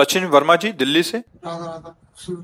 सचिन 0.00 0.24
वर्मा 0.24 0.54
जी 0.56 0.70
दिल्ली 0.72 1.02
से। 1.02 1.18
राधा 1.18 1.64
राधा 1.64 1.94
शुरू 2.16 2.42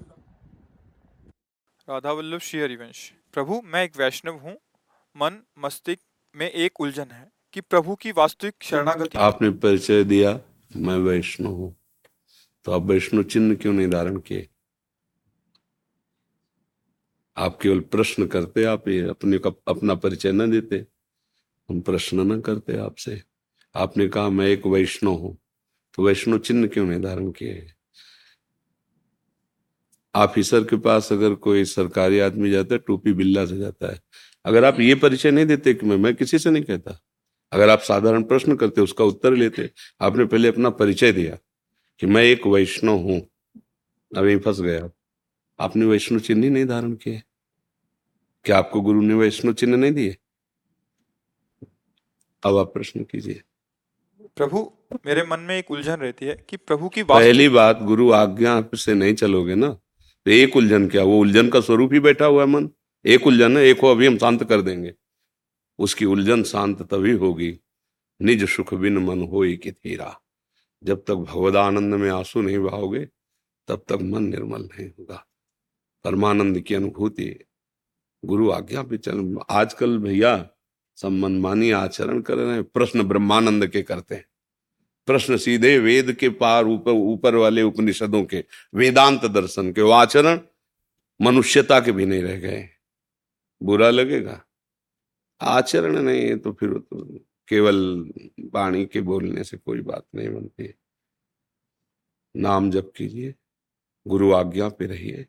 राधा 1.88 2.12
वल्लभ 2.12 2.40
श्री 2.40 2.60
हरिवंश 2.60 2.98
प्रभु 3.32 3.60
मैं 3.64 3.84
एक 3.84 3.96
वैष्णव 3.96 4.34
हूँ। 4.34 4.56
मन 5.16 5.38
मस्तिष्क 5.58 6.00
में 6.34 6.50
एक 6.50 6.80
उलझन 6.80 7.10
है 7.12 7.30
कि 7.52 7.60
प्रभु 7.60 7.94
की 7.94 8.12
वास्तविक 8.12 8.54
शरणागति 8.62 9.18
आपने 9.18 9.50
परिचय 9.50 10.04
दिया 10.04 10.38
मैं 10.76 10.96
वैष्णव 10.96 11.52
हूँ। 11.52 11.74
तो 12.66 12.72
आप 12.72 12.82
वैष्णव 12.82 13.22
चिन्ह 13.22 13.54
क्यों 13.54 13.72
नहीं 13.72 13.88
धारण 13.90 14.18
किए? 14.18 14.48
आप 17.36 17.58
केवल 17.62 17.80
प्रश्न 17.80 18.26
करते 18.26 18.64
आप 18.64 18.88
ये 18.88 19.08
अपने 19.08 19.38
का 19.38 19.50
अपना 19.68 19.94
परिचय 19.94 20.32
न 20.32 20.50
देते। 20.50 20.84
हम 21.68 21.80
प्रश्न 21.80 22.32
न 22.32 22.40
करते 22.40 22.78
आपसे। 22.78 23.20
आपने 23.74 24.08
कहा 24.08 24.28
मैं 24.28 24.46
एक 24.46 24.66
वैष्णव 24.66 25.12
हूँ। 25.12 25.36
तो 25.96 26.02
वैष्णव 26.02 26.38
चिन्ह 26.38 26.68
क्यों 26.68 26.86
नहीं 26.86 27.00
धारण 27.00 27.30
किए 27.30 27.72
ऑफिसर 30.14 30.64
के 30.64 30.76
पास 30.76 31.12
अगर 31.12 31.34
कोई 31.34 31.64
सरकारी 31.64 32.18
आदमी 32.18 32.50
जाता 32.50 32.74
है, 32.74 32.78
टोपी 32.78 33.12
बिल्ला 33.12 33.46
से 33.46 33.58
जाता 33.58 33.92
है। 33.92 34.00
अगर 34.44 34.64
आप 34.64 34.80
ये 34.80 34.94
परिचय 34.94 35.30
नहीं 35.30 35.46
देते 35.46 35.74
कि 35.74 35.86
मैं 35.86 35.96
मैं 35.96 36.14
किसी 36.14 36.38
से 36.38 36.50
नहीं 36.50 36.62
कहता। 36.62 37.00
अगर 37.52 37.68
आप 37.68 37.80
साधारण 37.80 38.22
प्रश्न 38.22 38.56
करते, 38.56 38.80
उसका 38.80 39.04
उत्तर 39.04 39.32
लेते, 39.32 39.70
आपने 40.00 40.24
पहले 40.24 40.48
अपना 40.48 40.70
परिचय 40.70 41.12
दिया 41.12 41.38
कि 41.98 42.06
मैं 42.06 42.22
एक 42.22 42.46
वैष्णव 42.46 42.96
हूँ। 42.96 43.20
अब 44.16 44.40
फंस 44.40 44.60
गया 44.60 44.90
आपने 45.60 45.84
वैष्णव 45.84 46.20
चिन्ह 46.20 46.44
ही 46.44 46.50
नहीं 46.50 46.66
धारण 46.66 46.94
किए। 46.94 47.22
क्या 48.44 48.58
आपको 48.58 48.80
गुरु 48.80 49.02
ने 49.02 49.14
वैष्णव 49.14 49.52
चिन्ह 49.52 49.76
नहीं 49.76 49.92
दिए? 49.92 50.16
अब 52.42 52.56
आप 52.56 52.74
प्रश्न 52.74 53.04
कीजिए। 53.04 53.42
प्रभु, 54.36 54.72
मेरे 55.06 55.22
मन 55.22 55.40
में 55.40 55.58
एक 55.58 55.70
उलझन 55.70 55.94
रहती 55.94 56.26
है 56.26 56.46
कि 56.48 56.56
प्रभु 56.56 56.88
की 56.88 57.02
वास्तविक 57.02 57.34
पहली 57.34 57.48
बात, 57.48 57.82
गुरु 57.82 58.12
आज्ञा 58.12 58.68
से 58.74 58.94
नहीं 58.94 59.14
चलोगे 59.14 59.54
ना? 59.54 59.68
तो 60.24 60.30
एक 60.30 60.56
उलझन 60.56 60.88
क्या? 60.88 61.04
वो 61.04 61.20
उलझन 61.20 61.48
का 61.48 61.60
स्वरूप 61.60 61.92
ही 61.92 62.00
बैठा 62.00 62.24
हुआ 62.24 62.42
है 62.42 62.48
मन। 62.48 62.70
एक 63.06 63.26
उलझन 63.26 63.56
है, 63.56 63.64
एक 63.64 63.80
को 63.80 63.90
अभी 63.90 64.06
हम 64.06 64.18
शांत 64.18 64.44
कर 64.44 64.60
देंगे। 64.60 64.94
उसकी 65.78 66.04
उलझन 66.04 66.42
शांत 66.42 66.82
तभी 66.82 67.12
होगी। 67.12 67.60
निज 68.22 68.48
सुख 68.48 68.74
बिन 68.74 68.98
मन 68.98 69.22
हो 69.22 69.56
कि 69.56 69.72
थीरा 69.72 70.20
जब 70.84 71.04
तक 71.08 71.14
भगवदानंद 71.14 71.94
में 71.94 72.10
आँसू 72.10 72.42
नहीं 72.42 72.58
बहाओगे, 72.58 73.08
तब 73.68 73.84
तक 73.88 73.98
मन 74.02 74.24
निर्मल 74.24 74.62
नहीं 74.62 74.88
होगा। 74.88 75.26
परमानंद 76.04 76.60
की 76.60 76.74
अनुभूति 76.74 77.44
गुरु 78.24 78.50
आज्ञा 78.50 78.82
पे 78.82 78.98
चल। 78.98 79.38
आजकल 79.50 79.98
भैया 79.98 80.50
सब 80.96 81.08
मनमानी 81.08 81.70
आचरण 81.70 82.20
कर 82.20 82.36
रहे 82.36 82.54
हैं, 82.54 82.64
प्रश्न 82.64 83.02
ब्रह्मानंद 83.02 83.66
के 83.66 83.82
करते 83.82 84.14
हैं। 84.14 84.24
प्रश्न 85.06 85.36
सीधे 85.36 85.78
वेद 85.78 86.12
के 86.12 86.28
पार 86.28 86.66
ऊपर 86.66 86.90
ऊपर 86.90 87.34
वाले 87.34 87.62
उपनिषदों 87.62 88.24
के, 88.24 88.44
वेदांत 88.74 89.24
दर्शन 89.24 89.72
के, 89.72 89.82
वो 89.82 89.90
आचरण 89.90 90.40
मनुष्यता 91.20 91.80
के 91.80 91.92
भी 91.92 92.06
नहीं 92.06 92.22
रह 92.22 92.36
गए। 92.36 92.68
बुरा 93.62 93.90
लगेगा। 93.90 94.42
आचरण 95.40 96.02
नहीं 96.02 96.22
है 96.22 96.36
तो 96.38 96.52
फिर 96.52 96.70
तो 96.70 97.18
केवल 97.48 98.10
वाणी 98.40 98.86
के 98.86 99.00
बोलने 99.00 99.44
से 99.44 99.56
कोई 99.56 99.80
बात 99.80 100.06
नहीं 100.14 100.28
बनती 100.28 100.64
है। 100.64 100.74
नाम 102.36 102.70
जप 102.70 102.92
कीजिए, 102.96 103.34
गुरु 104.06 104.32
आज्ञा 104.32 104.68
पे 104.68 104.86
रहिए, 104.86 105.26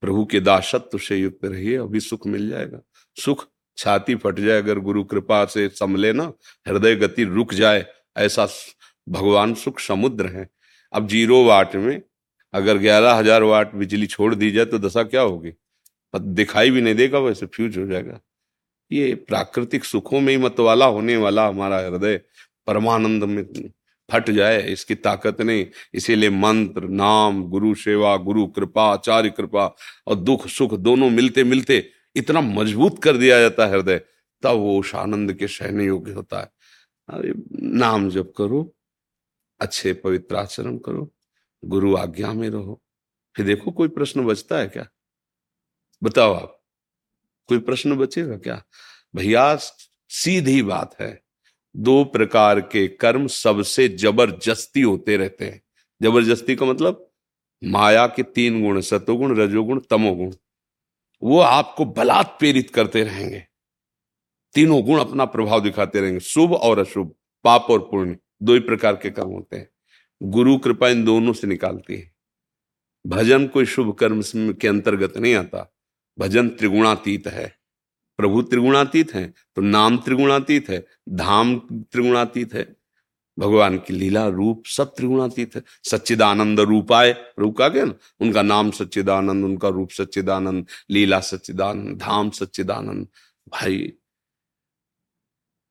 प्रभु 0.00 0.24
के 0.24 0.40
दासत्व 0.40 0.98
से 0.98 1.16
युक्त 1.16 1.44
रहिए, 1.44 1.76
अभी 1.76 2.00
सुख 2.00 2.26
मिल 2.26 2.48
जाएगा। 2.50 2.80
सुख 3.16 3.48
छाती 3.78 4.14
फट 4.14 4.40
जाए, 4.40 4.58
अगर 4.58 4.78
गुरु 4.78 5.04
कृपा 5.04 5.44
से 5.44 5.68
समले 5.70 6.12
ना, 6.12 6.32
हृदय 6.66 6.94
गति 6.96 7.24
रुक 7.24 7.54
जाए, 7.54 7.84
ऐसा 8.16 8.46
भगवान 9.06 9.54
सुख 9.54 9.80
समुद्र 9.80 10.26
है। 10.28 10.48
अब 10.92 11.08
ज़ीरो 11.08 11.44
वाट 11.44 11.74
में, 11.76 12.00
अगर 12.54 12.78
ग्यारह 12.78 13.12
हज़ार 13.12 13.42
वाट 13.42 13.74
बिजली 13.74 14.06
छोड़ 14.06 14.34
दी 14.34 14.50
जाए 14.50 14.64
तो 14.64 14.78
दशा 14.78 15.02
क्या 15.04 15.20
होगी? 15.20 15.50
पर 15.50 16.18
दिखाई 16.18 16.70
भी 16.70 16.80
नहीं 16.80 16.94
देगा, 16.94 17.18
वैसे 17.18 17.46
फ्यूज 17.46 17.78
हो 17.78 17.86
जाएगा। 17.86 18.20
ये 18.90 19.14
प्राकृतिक 19.28 19.84
सुखों 19.84 20.20
में 20.20 20.32
ही 20.32 20.38
मतवाला 20.38 20.86
होने 20.86 21.16
वाला 21.16 21.46
हमारा 21.48 21.78
हृदय 21.78 22.20
परमानंद 22.66 23.24
में 23.24 23.42
फट 24.08 24.30
जाए, 24.30 24.60
इसकी 24.62 24.94
ताकत 24.94 25.40
नहीं। 25.40 25.66
इसीलिए 25.94 26.30
मंत्र, 26.30 26.84
नाम, 26.84 27.42
गुरु 27.44 27.74
सेवा, 27.74 28.16
गुरु 28.18 28.46
कृपा, 28.46 28.84
आचार्य 28.92 29.30
कृपा 29.30 29.66
और 30.06 30.14
दुख 30.16 30.46
सुख 30.48 30.74
दोनों 30.74 31.10
मिलते 31.10 31.44
मिलते 31.44 31.78
इतना 32.16 32.40
मज़बूत 32.40 33.02
कर 33.02 33.16
दिया 33.16 33.40
जाता 33.40 33.66
है 33.66 33.72
हृदय, 33.72 33.98
तब 34.42 34.50
वो 34.50 34.80
उस 34.80 34.94
आनंद 34.94 35.32
के 35.32 35.48
सहने 35.48 35.84
योग्य 35.84 36.12
होता 36.12 36.40
है। 36.40 36.52
अरे, 37.08 37.34
नाम 37.52 38.10
जप 38.10 38.32
करो, 38.36 38.76
अच्छे 39.60 39.92
पवित्र 39.94 40.36
आचरण 40.36 40.78
करो, 40.78 41.14
गुरु 41.64 41.96
आज्ञा 41.96 42.32
में 42.32 42.50
रहो। 42.50 42.82
फिर 43.36 43.46
देखो 43.46 43.70
कोई 43.70 43.88
प्रश्न 43.88 44.24
बचता 44.24 44.58
है 44.58 44.66
क्या? 44.66 44.86
बताओ 46.02 46.34
आप, 46.34 46.62
कोई 47.46 47.58
प्रश्न 47.58 47.96
बचेगा 47.96 48.36
क्या? 48.36 48.64
भैया, 49.16 49.58
सीधी 50.08 50.62
बात 50.62 50.96
है, 51.00 51.24
दो 51.76 52.04
प्रकार 52.04 52.60
के 52.60 52.88
कर्म 52.88 53.26
सबसे 53.26 53.88
ज़बरदस्ती 53.88 54.80
होते 54.82 55.16
रहते 55.16 55.44
हैं। 55.44 55.62
ज़बरदस्ती 56.02 56.56
का 56.56 56.66
मतलब 56.66 57.10
माया 57.64 58.06
के 58.06 58.22
तीन 58.22 58.62
गुण, 58.62 58.80
सतोगुण, 58.80 59.36
रजोगुण, 59.36 59.80
तमोगुण। 59.80 60.32
वो 61.24 61.38
आपको 61.38 61.84
बलात् 61.84 62.38
प्रेरित 62.38 62.70
करते 62.70 63.02
रहेंगे। 63.02 63.44
तीनों 64.54 64.82
गुण 64.82 65.00
अपना 65.00 65.24
प्रभाव 65.24 65.60
दिखाते 65.60 66.00
रहेंगे। 66.00 66.20
शुभ 66.20 66.52
और 66.52 66.78
अशुभ, 66.78 67.14
पाप 67.44 67.66
और 67.70 67.78
पुण्य, 67.80 68.16
दो 68.42 68.54
ही 68.54 68.60
प्रकार 68.60 68.96
के 68.96 69.10
काम 69.10 69.28
होते 69.28 69.56
हैं। 69.56 69.68
गुरु 70.22 70.56
कृपा 70.58 70.88
इन 70.88 71.04
दोनों 71.04 71.32
से 71.32 71.46
निकालती 71.46 71.96
है। 71.96 72.12
भजन 73.06 73.46
कोई 73.46 73.66
शुभ 73.66 73.94
कर्म 73.94 74.22
के 74.52 74.68
अंतर्गत 74.68 75.16
नहीं 75.16 75.34
आता। 75.34 75.74
भजन 76.18 76.48
त्रिगुणातीत 76.48 77.26
है। 77.26 77.52
प्रभु 78.18 78.42
त्रिगुणातीत 78.42 79.14
है 79.14 79.32
तो 79.56 79.62
नाम 79.62 79.96
त्रिगुणातीत 79.98 80.68
है, 80.70 80.86
धाम 81.08 81.58
त्रिगुणातीत 81.72 82.54
है। 82.54 82.76
भगवान 83.38 83.78
की 83.78 83.92
लीला 83.92 84.28
रूप 84.28 84.66
सब 84.66 84.84
त्रिगुणातीत 84.84 85.56
है। 85.56 85.62
सच्चिदानंद 85.84 86.60
रूपाय 86.60 87.16
रूप 87.38 87.56
का 87.56 87.68
गया 87.68 87.84
ना। 87.84 87.94
उनका 88.20 88.42
नाम 88.42 88.70
सच्चिदानंद, 88.70 89.44
उनका 89.44 89.68
रूप 89.68 89.90
सच्चिदानंद, 89.90 90.66
लीला 90.90 91.20
सच्चिदानंद, 91.20 91.98
धाम 91.98 92.30
सच्चिदानंद। 92.30 93.08
भाई, 93.48 93.92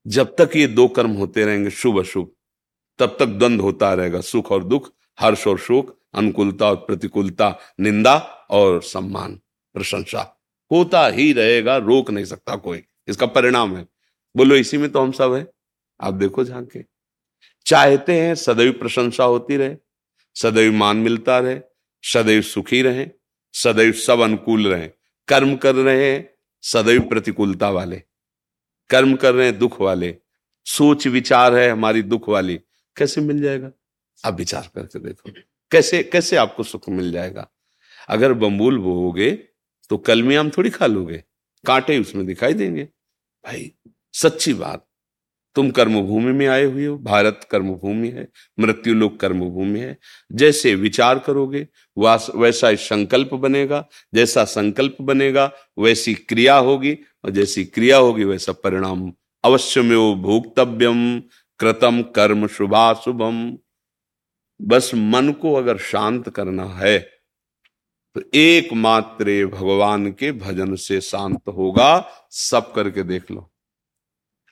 जब 0.07 0.35
तक 0.35 0.49
ये 0.55 0.67
दो 0.67 0.87
कर्म 0.87 1.11
होते 1.11 1.45
रहेंगे, 1.45 1.69
शुभ 1.69 1.99
अशुभ, 1.99 2.31
तब 2.99 3.17
तक 3.19 3.25
द्वंद 3.25 3.61
होता 3.61 3.93
रहेगा। 3.93 4.21
सुख 4.21 4.51
और 4.51 4.63
दुख, 4.63 4.93
हर्ष 5.19 5.47
और 5.47 5.57
शोक, 5.57 5.99
अनुकूलता 6.13 6.69
और 6.69 6.75
प्रतिकूलता, 6.75 7.59
निंदा 7.79 8.17
और 8.49 8.81
सम्मान, 8.81 9.39
प्रशंसा। 9.73 10.41
होता 10.71 11.07
ही 11.07 11.33
रहेगा, 11.33 11.77
रोक 11.77 12.11
नहीं 12.11 12.25
सकता 12.25 12.55
कोई। 12.55 12.83
इसका 13.07 13.25
परिणाम 13.25 13.75
है। 13.75 13.87
बोलो, 14.37 14.55
इसी 14.55 14.77
में 14.77 14.91
तो 14.91 15.01
हम 15.01 15.11
सब 15.11 15.33
है। 15.33 15.51
आप 16.01 16.13
देखो 16.13 16.43
झांके। 16.43 16.92
चाहते 17.65 18.19
हैं 18.19 18.33
सदैव 18.35 18.71
प्रशंसा 18.71 19.23
होती 19.23 19.57
रहे, 19.57 19.75
सदैव 20.35 20.73
मान 20.73 20.97
मिलता 20.97 21.39
रहे, 21.39 21.59
सदैव 22.03 22.41
सुखी 22.41 22.81
रहे, 22.81 23.07
सदैव 23.53 23.91
सब 23.91 24.19
अनुकूल 24.19 24.67
रहे। 24.67 24.87
कर्म 25.27 25.55
कर 25.55 25.75
रहे 25.75 26.11
हैं 26.11 26.29
सदैव 26.63 27.01
प्रतिकूलता 27.01 27.69
वाले, 27.69 28.01
कर्म 28.89 29.15
कर 29.15 29.33
रहे 29.33 29.45
हैं 29.45 29.57
दुख 29.59 29.79
वाले। 29.81 30.15
सोच 30.65 31.07
विचार 31.07 31.55
है 31.55 31.69
हमारी 31.69 32.01
दुख 32.01 32.29
वाली, 32.29 32.59
कैसे 32.97 33.21
मिल 33.21 33.41
जाएगा? 33.41 33.71
आप 34.23 34.37
विचार 34.37 34.69
करके 34.75 34.99
देखो, 34.99 35.31
कैसे 35.71 36.03
कैसे 36.03 36.35
आपको 36.35 36.63
सुख 36.63 36.89
मिल 36.89 37.11
जाएगा? 37.11 37.47
अगर 38.09 38.33
बम्बूल 38.33 38.77
बोओगे 38.77 39.31
तो 39.89 39.97
कल 39.97 40.23
में 40.23 40.35
आम 40.37 40.49
थोड़ी 40.49 40.69
खा 40.69 40.85
लोगे, 40.85 41.23
कांटे 41.63 41.97
उसमें 41.99 42.25
दिखाई 42.25 42.53
देंगे। 42.53 42.83
भाई, 43.45 43.71
सच्ची 44.13 44.53
बात 44.53 44.85
तुम 45.55 45.69
कर्मभूमि 45.71 46.31
में 46.31 46.45
आए 46.47 46.63
हुए 46.63 46.85
हो, 46.85 46.97
भारत 46.97 47.47
कर्मभूमि 47.51 48.09
है, 48.09 48.27
मृत्यु 48.59 48.93
लोक 48.93 49.19
कर्मभूमि 49.19 49.79
है। 49.79 49.97
जैसे 50.31 50.73
विचार 50.75 51.19
करोगे, 51.19 51.67
वैसा 51.97 52.73
संकल्प 52.75 53.33
बनेगा, 53.35 53.85
जैसा 54.13 54.43
संकल्प 54.45 54.97
बनेगा, 55.01 55.51
वैसी 55.79 56.13
क्रिया 56.13 56.55
होगी, 56.57 56.97
और 57.23 57.31
जैसी 57.31 57.65
क्रिया 57.65 57.97
होगी, 57.97 58.23
वैसा 58.23 58.51
परिणाम 58.53 59.11
अवश्य 59.43 59.81
में 59.81 59.95
वो 59.95 60.13
भोक्तव्यम 60.17 61.19
कृतम 61.59 62.01
कर्म 62.15 62.47
शुभा 62.47 62.93
शुभम 62.95 63.57
बस 64.59 64.91
मन 64.95 65.31
को 65.31 65.53
अगर 65.53 65.77
शांत 65.77 66.29
करना 66.29 66.65
है 66.75 66.97
तो 68.15 68.21
एकमात्र 68.33 69.45
भगवान 69.53 70.11
के 70.11 70.31
भजन 70.31 70.75
से 70.75 70.99
शांत 71.01 71.47
होगा, 71.49 72.09
सब 72.31 72.71
करके 72.73 73.03
देख 73.03 73.31
लो। 73.31 73.49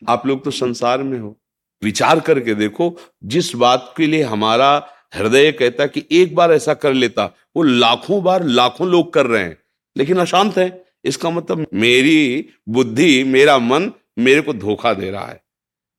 आप 0.07 0.27
लोग 0.27 0.44
तो 0.44 0.51
संसार 0.51 1.03
में 1.03 1.19
हो। 1.19 1.42
विचार 1.83 2.19
करके 2.19 2.56
देखो, 2.56 2.98
जिस 3.24 3.56
बात 3.56 3.94
के 3.98 4.07
लिए 4.07 4.24
हमारा 4.24 4.88
हृदय 5.15 5.51
कहता 5.51 5.86
कि 5.86 6.07
एक 6.12 6.36
बार 6.36 6.51
ऐसा 6.51 6.74
कर 6.74 6.94
लेता, 6.94 7.25
वो 7.56 7.63
लाखों 7.63 8.24
बार 8.24 8.44
लाखों 8.44 8.88
लोग 8.88 9.13
कर 9.13 9.25
रहे 9.25 9.44
हैं। 9.44 9.57
लेकिन 9.98 10.18
अशांत 10.18 10.57
है। 10.57 10.86
इसका 11.06 11.30
मतलब 11.30 11.68
मेरी 11.74 12.50
बुद्धि, 12.69 13.24
मेरा 13.24 13.57
मन 13.57 13.92
मेरे 14.19 14.42
को 14.42 14.53
धोखा 14.53 14.94
दे 14.94 15.12
रहा 15.12 15.25
है। 15.25 15.44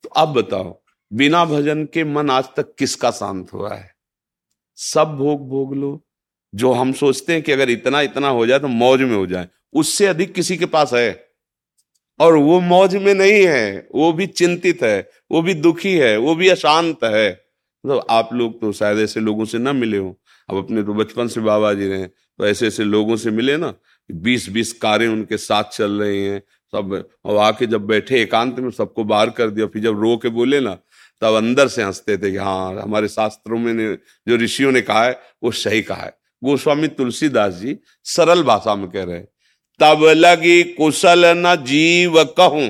तो 0.03 0.09
अब 0.09 0.29
बताओ, 0.29 0.83
बिना 1.13 1.45
भजन 1.45 1.85
के 1.85 2.05
मन 2.05 2.31
आज 2.31 2.45
तक 2.57 2.75
किसका 2.75 3.11
शांत 3.11 3.53
हुआ 3.53 3.75
है? 3.75 3.95
सब 4.77 5.17
भोग 5.17 5.49
भोग 5.49 5.75
लो। 5.75 6.07
जो 6.55 6.73
हम 6.73 6.93
सोचते 6.93 7.33
हैं 7.33 7.43
कि 7.43 7.53
अगर 7.53 7.71
इतना 7.71 8.01
इतना 8.01 8.29
हो 8.29 8.47
जाए 8.47 8.59
तो 8.59 8.69
मौज 8.69 9.01
में 9.01 9.17
हो 9.17 9.27
जाए। 9.27 9.49
उससे 9.73 10.07
अधिक 10.07 10.33
किसी 10.33 10.57
के 10.57 10.67
पास 10.67 10.93
है? 10.95 11.32
और 12.21 12.37
वो 12.37 12.61
मौज 12.61 12.97
में 12.97 13.13
नहीं 13.15 13.45
है, 13.47 13.89
वो 13.95 14.13
भी 14.13 14.27
चिंतित 14.27 14.83
है, 14.83 15.09
वो 15.33 15.43
भी 15.43 15.55
दुखी 15.55 15.95
है, 15.95 16.17
वो 16.17 16.35
भी 16.35 16.49
अशांत 16.49 17.05
है। 17.05 17.31
तो 17.85 17.99
आप 17.99 18.29
लोग 18.33 18.61
तो 18.61 18.73
शायद 18.73 18.99
ऐसे 18.99 19.21
लोगों 19.21 19.45
से 19.45 19.59
ना 19.59 19.73
मिले 19.73 19.99
हो। 19.99 20.17
अब 20.49 20.57
अपने 20.57 20.83
तो 20.83 20.95
बचपन 20.95 21.29
से 21.29 21.41
बाबा 21.41 21.73
जी 21.75 21.89
रहे 21.89 22.07
तो 22.07 22.47
ऐसे 22.47 22.67
ऐसे 22.67 22.85
लोगों 22.85 23.17
से 23.17 23.31
मिले 23.31 23.57
ना 23.57 23.73
बीस 24.11 24.49
बीस 24.51 24.73
कारें 24.73 25.07
उनके 25.09 25.37
साथ 25.37 25.65
चल 25.73 25.93
रही 26.03 26.25
हैं, 26.25 26.41
सब 26.73 27.05
और 27.25 27.37
आके 27.39 27.67
जब 27.67 27.87
बैठे, 27.87 28.21
एकांत 28.23 28.59
में 28.61 28.71
सबको 28.71 29.05
बाहर 29.05 29.31
कर 29.31 29.51
दिया, 29.51 29.67
फिर 29.67 29.83
जब 29.83 30.01
रो 30.01 30.17
के 30.17 30.29
बोले 30.29 30.61
ना, 30.61 30.75
तब 31.23 31.35
अंदर 31.35 31.69
से 31.69 31.83
हँसते 31.83 32.17
थे 32.19 32.31
कि 32.31 32.37
हाँ 32.37 32.75
हमारे 32.83 33.09
शास्त्रों 33.09 33.59
में 33.59 33.73
ने, 33.75 33.95
जो 34.29 34.37
ऋषियों 34.37 34.73
ने 34.73 34.81
कहा 34.81 35.05
है, 35.05 35.19
वो 35.43 35.51
सही 35.53 35.83
कहा 35.83 36.03
है। 36.03 36.17
गोस्वामी 36.43 36.89
तुलसीदास 36.89 37.55
जी 37.55 37.77
सरल 38.07 38.43
भाषा 38.43 38.75
में 38.75 38.89
कह 38.91 39.05
रहे 39.05 39.17
हैं 39.17 39.29
तब 39.83 40.05
लगी 40.17 40.63
कुशल 40.65 41.25
न 41.37 41.55
जीव 41.65 42.23
कहूँ, 42.37 42.69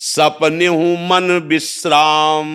सपने 0.00 0.66
हूँ 0.66 0.96
मन 1.08 1.30
विश्राम। 1.48 2.48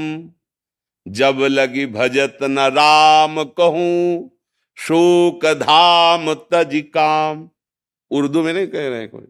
जब 1.05 1.37
लगी 1.41 1.85
भजत 1.85 2.37
न 2.43 2.59
राम 2.69 3.43
कहूँ, 3.57 4.29
शोक 4.77 5.45
धाम 5.55 6.33
तज 6.33 6.81
काम। 6.93 7.49
उर्दू 8.11 8.43
में 8.43 8.53
नहीं 8.53 8.67
कह 8.67 8.87
रहे 8.89 9.07
कोई, 9.07 9.25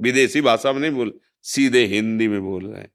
विदेशी 0.00 0.40
भाषा 0.40 0.72
में 0.72 0.80
नहीं 0.80 0.90
बोल, 0.90 1.12
सीधे 1.44 1.84
हिंदी 1.86 2.28
में 2.28 2.40
बोल 2.42 2.64
रहे 2.64 2.80
हैं। 2.80 2.92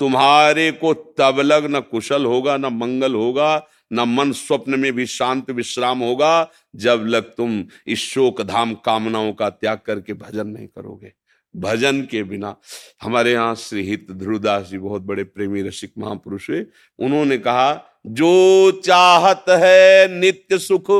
तुम्हारे 0.00 0.70
को 0.72 0.92
तब 0.94 1.40
लग 1.40 1.70
न 1.70 1.80
कुशल 1.80 2.24
होगा, 2.24 2.56
न 2.56 2.66
मंगल 2.74 3.14
होगा 3.14 3.56
न 3.92 4.00
मन 4.00 4.32
स्वप्न 4.32 4.78
में 4.80 4.92
भी 4.92 5.06
शांत 5.06 5.50
विश्राम 5.50 6.00
होगा, 6.00 6.50
जब 6.76 7.04
लग 7.06 7.22
तुम 7.22 7.64
इस 7.86 7.98
शोक 7.98 8.42
धाम 8.42 8.74
कामनाओं 8.74 9.32
का 9.32 9.50
त्याग 9.50 9.78
करके 9.86 10.12
भजन 10.12 10.46
नहीं 10.46 10.66
करोगे। 10.66 11.12
भजन 11.54 12.02
के 12.02 12.22
बिना 12.22 12.54
हमारे 13.02 13.32
यहाँ 13.32 13.54
श्री 13.54 13.82
हित 13.82 14.10
ध्रुवदास 14.10 14.66
जी 14.66 14.78
बहुत 14.78 15.02
बड़े 15.02 15.24
प्रेमी 15.24 15.62
रसिक 15.62 15.92
महापुरुष 15.98 16.50
हुए। 16.50 16.64
उन्होंने 16.98 17.38
कहा, 17.38 17.72
जो 18.06 18.70
चाहत 18.84 19.44
है 19.48 20.08
नित्य 20.20 20.58
सुख, 20.58 20.90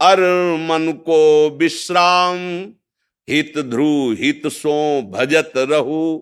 अर 0.00 0.20
मन 0.60 0.92
को 1.06 1.50
विश्राम, 1.50 2.36
हित 3.28 3.58
ध्रुव 3.58 4.12
हित 4.12 4.46
सो 4.46 5.02
भजत 5.10 5.52
रहु, 5.56 6.18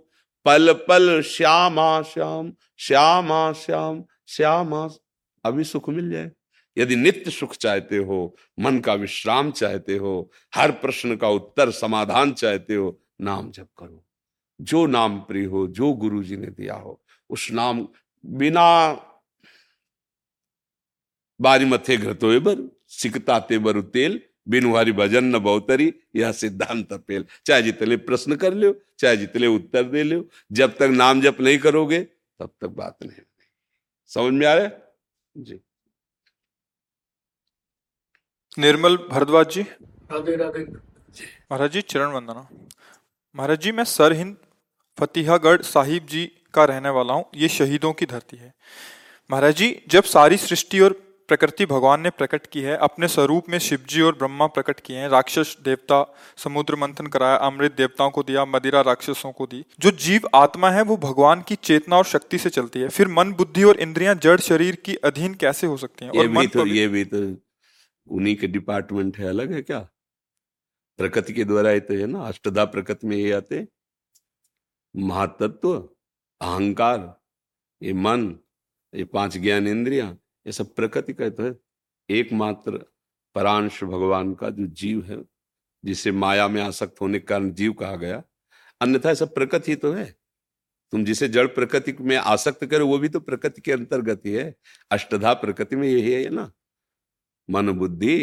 पल 0.47 0.73
पल 0.89 1.21
श्यामा 1.23 2.03
श्याम 2.03 2.53
श्यामा 2.79 3.53
श्याम, 3.53 4.03
श्यामा 4.29 4.87
अभी 5.45 5.65
सुख 5.65 5.89
मिल 5.89 6.11
जाए। 6.11 6.31
यदि 6.79 6.97
नित्य 6.97 7.31
सुख 7.31 7.57
चाहते 7.57 7.97
हो, 7.97 8.37
मन 8.61 8.79
का 8.79 8.95
विश्राम 8.95 9.51
चाहते 9.51 9.97
हो, 9.97 10.31
हर 10.55 10.73
प्रश्न 10.73 11.17
का 11.17 11.29
उत्तर 11.29 11.71
समाधान 11.71 12.33
चाहते 12.33 12.75
हो, 12.75 13.01
नाम 13.21 13.51
जप 13.51 13.69
करो। 13.79 14.05
जो 14.61 14.87
नाम 14.87 15.21
प्रिय 15.21 15.45
हो, 15.45 15.67
जो 15.67 15.93
गुरु 15.93 16.23
जी 16.23 16.37
ने 16.37 16.47
दिया 16.47 16.75
हो, 16.75 17.01
उस 17.31 17.51
नाम 17.53 17.89
बिना 18.27 18.93
बारी 21.41 21.65
मथे 21.65 21.97
घृतो 21.97 22.41
बर 22.41 22.79
सिकता 22.89 23.39
ते 23.39 23.59
बरु 23.59 23.83
तेल 23.83 24.21
बिनुहारी 24.49 24.93
भजन 24.93 25.25
न 25.25 25.39
बहुतरी, 25.39 25.95
यह 26.17 26.33
सिद्धांत 26.33 26.93
पेल 26.93 27.25
चाहे 27.47 27.63
जितने 27.63 27.97
प्रश्न 27.97 28.37
कर 28.37 28.55
लो 28.55 28.75
चाहे 28.99 29.17
जितने 29.17 29.47
उत्तर 29.47 29.83
दे 29.83 30.03
लो 30.03 30.29
जब 30.53 30.77
तक 30.77 30.83
नाम 30.83 31.21
जप 31.21 31.41
नहीं 31.41 31.59
करोगे, 31.59 32.01
तब 32.01 32.51
तक 32.61 32.69
बात 32.69 32.99
नहीं 33.03 33.23
समझ 34.07 34.33
में 34.33 34.47
आ 34.47 34.55
रहा 34.55 34.65
है? 34.65 34.88
जी। 35.39 35.61
निर्मल 38.59 38.97
भरद्वाज 38.97 39.51
जी। 39.51 39.63
राधे 39.63 40.37
राधे। 40.37 40.65
महाराज 41.53 41.73
जी 41.73 41.81
चरण 41.81 42.13
वंदना। 42.13 42.49
महाराज 43.37 43.61
जी 43.61 43.73
मैं 43.73 43.85
सर 43.85 44.13
हिंद 44.13 44.37
फतेहागढ़ 44.99 45.63
साहिब 45.63 46.07
जी 46.07 46.25
का 46.55 46.65
रहने 46.65 46.89
वाला 46.89 47.15
हूँ। 47.15 47.25
ये 47.35 47.49
शहीदों 47.49 47.93
की 47.93 48.07
धरती 48.07 48.37
है। 48.37 48.53
महाराज 49.31 49.55
जी 49.55 49.71
जब 49.89 50.05
सारी 50.05 50.37
सृष्टि 50.37 50.81
और 50.81 50.95
प्रकृति 51.29 51.67
भगवान 51.67 52.01
ने 52.01 52.11
प्रकट 52.11 52.47
की 52.47 52.61
है। 52.61 52.77
अपने 52.77 53.09
स्वरूप 53.09 53.49
में 53.49 53.59
शिव 53.59 53.85
जी 53.89 54.01
और 54.01 54.15
ब्रह्मा 54.15 54.47
प्रकट 54.47 54.81
किए 54.81 54.97
हैं। 54.97 55.09
राक्षस 55.09 55.57
देवता 55.65 56.03
समुद्र 56.37 56.77
मंथन 56.77 57.07
कराया 57.07 57.37
अमृत 57.47 57.77
देवताओं 57.77 58.11
को 58.11 58.23
दिया 58.23 58.45
मदिरा 58.45 58.81
राक्षसों 58.81 59.33
को 59.33 59.47
दी। 59.47 59.65
जो 59.81 59.91
जीव 59.99 60.29
आत्मा 60.35 60.71
है 60.71 60.83
वो 60.83 60.97
भगवान 60.97 61.43
की 61.43 61.55
चेतना 61.55 61.97
और 61.97 62.05
शक्ति 62.05 62.39
से 62.39 62.51
चलती 62.51 62.81
है। 62.81 62.89
फिर 62.89 63.09
मन 63.09 63.33
बुद्धि 63.33 63.65
और 63.65 63.81
इंद्रियाँ 63.81 64.15
जड़ 64.15 64.39
शरीर 64.41 64.77
की 64.77 64.95
अधीन 65.05 65.35
कैसे 65.35 65.67
हो 65.67 65.77
सकती 65.77 66.05
हैं? 66.05 66.13
और 66.13 66.19
ये 66.19 66.29
भी 66.29 66.47
तो 66.47 66.67
ये 66.67 66.89
भी 66.89 67.05
तो 67.05 67.19
उन्हीं 68.07 68.35
के 68.37 68.47
डिपार्टमेंट 68.47 69.17
है। 69.19 69.27
अलग 69.29 69.53
है 69.53 69.63
क्या? 69.63 69.79
प्रकृति 70.99 71.33
के 71.33 71.45
द्वारा 71.45 71.71
ये 71.71 71.81
तो 71.81 71.95
है 71.95 72.07
ना 72.07 72.23
अष्टधा 72.23 72.65
प्रकृति 72.67 73.07
में 73.07 73.17
ये 73.17 73.33
आते 73.33 73.67
महातत्व 74.95 75.75
अहंकार 76.41 76.99
ये 77.83 77.93
मन 77.93 78.25
ये 78.93 79.05
पाँच 79.05 79.37
ज्ञान 79.39 79.69
इंद्रिया 79.69 80.07
ये 80.49 80.53
सब 80.53 80.75
प्रकृति 80.75 81.13
का 81.13 81.29
तो 81.29 81.43
है। 81.43 81.55
एकमात्र 82.09 82.79
परांश 83.37 83.83
भगवान 83.85 84.33
का 84.35 84.49
जो 84.51 84.67
जीव 84.67 85.03
है, 85.05 85.23
जिसे 85.85 86.13
माया 86.13 86.47
में 86.49 86.61
आसक्त 86.63 87.01
होने 87.01 87.19
के 87.19 87.27
कारण 87.27 87.51
जीव 87.53 87.73
कहा 87.73 87.97
गया, 87.97 88.23
अन्यथा 88.81 89.13
सब 89.15 89.35
प्रकृति 89.35 89.75
तो 89.77 89.93
है। 89.93 90.07
तुम 90.93 91.05
जिसे 91.05 91.29
जड़ 91.29 91.47
प्रकृति 91.49 91.93
में 92.01 92.17
आसक्त 92.17 92.65
करो, 92.65 92.87
वो 92.87 92.99
भी 92.99 93.09
तो 93.09 93.21
प्रकृति 93.21 93.61
के 93.61 93.73
अंतर्गत 93.73 94.23
ही 94.27 94.33
है। 94.33 94.55
अष्टधा 94.91 95.33
प्रकृति 95.35 95.77
में 95.77 95.89
यही 95.89 96.13
है 96.13 96.31
ना। 96.31 96.51
मन 97.49 97.71
बुद्धि 97.73 98.19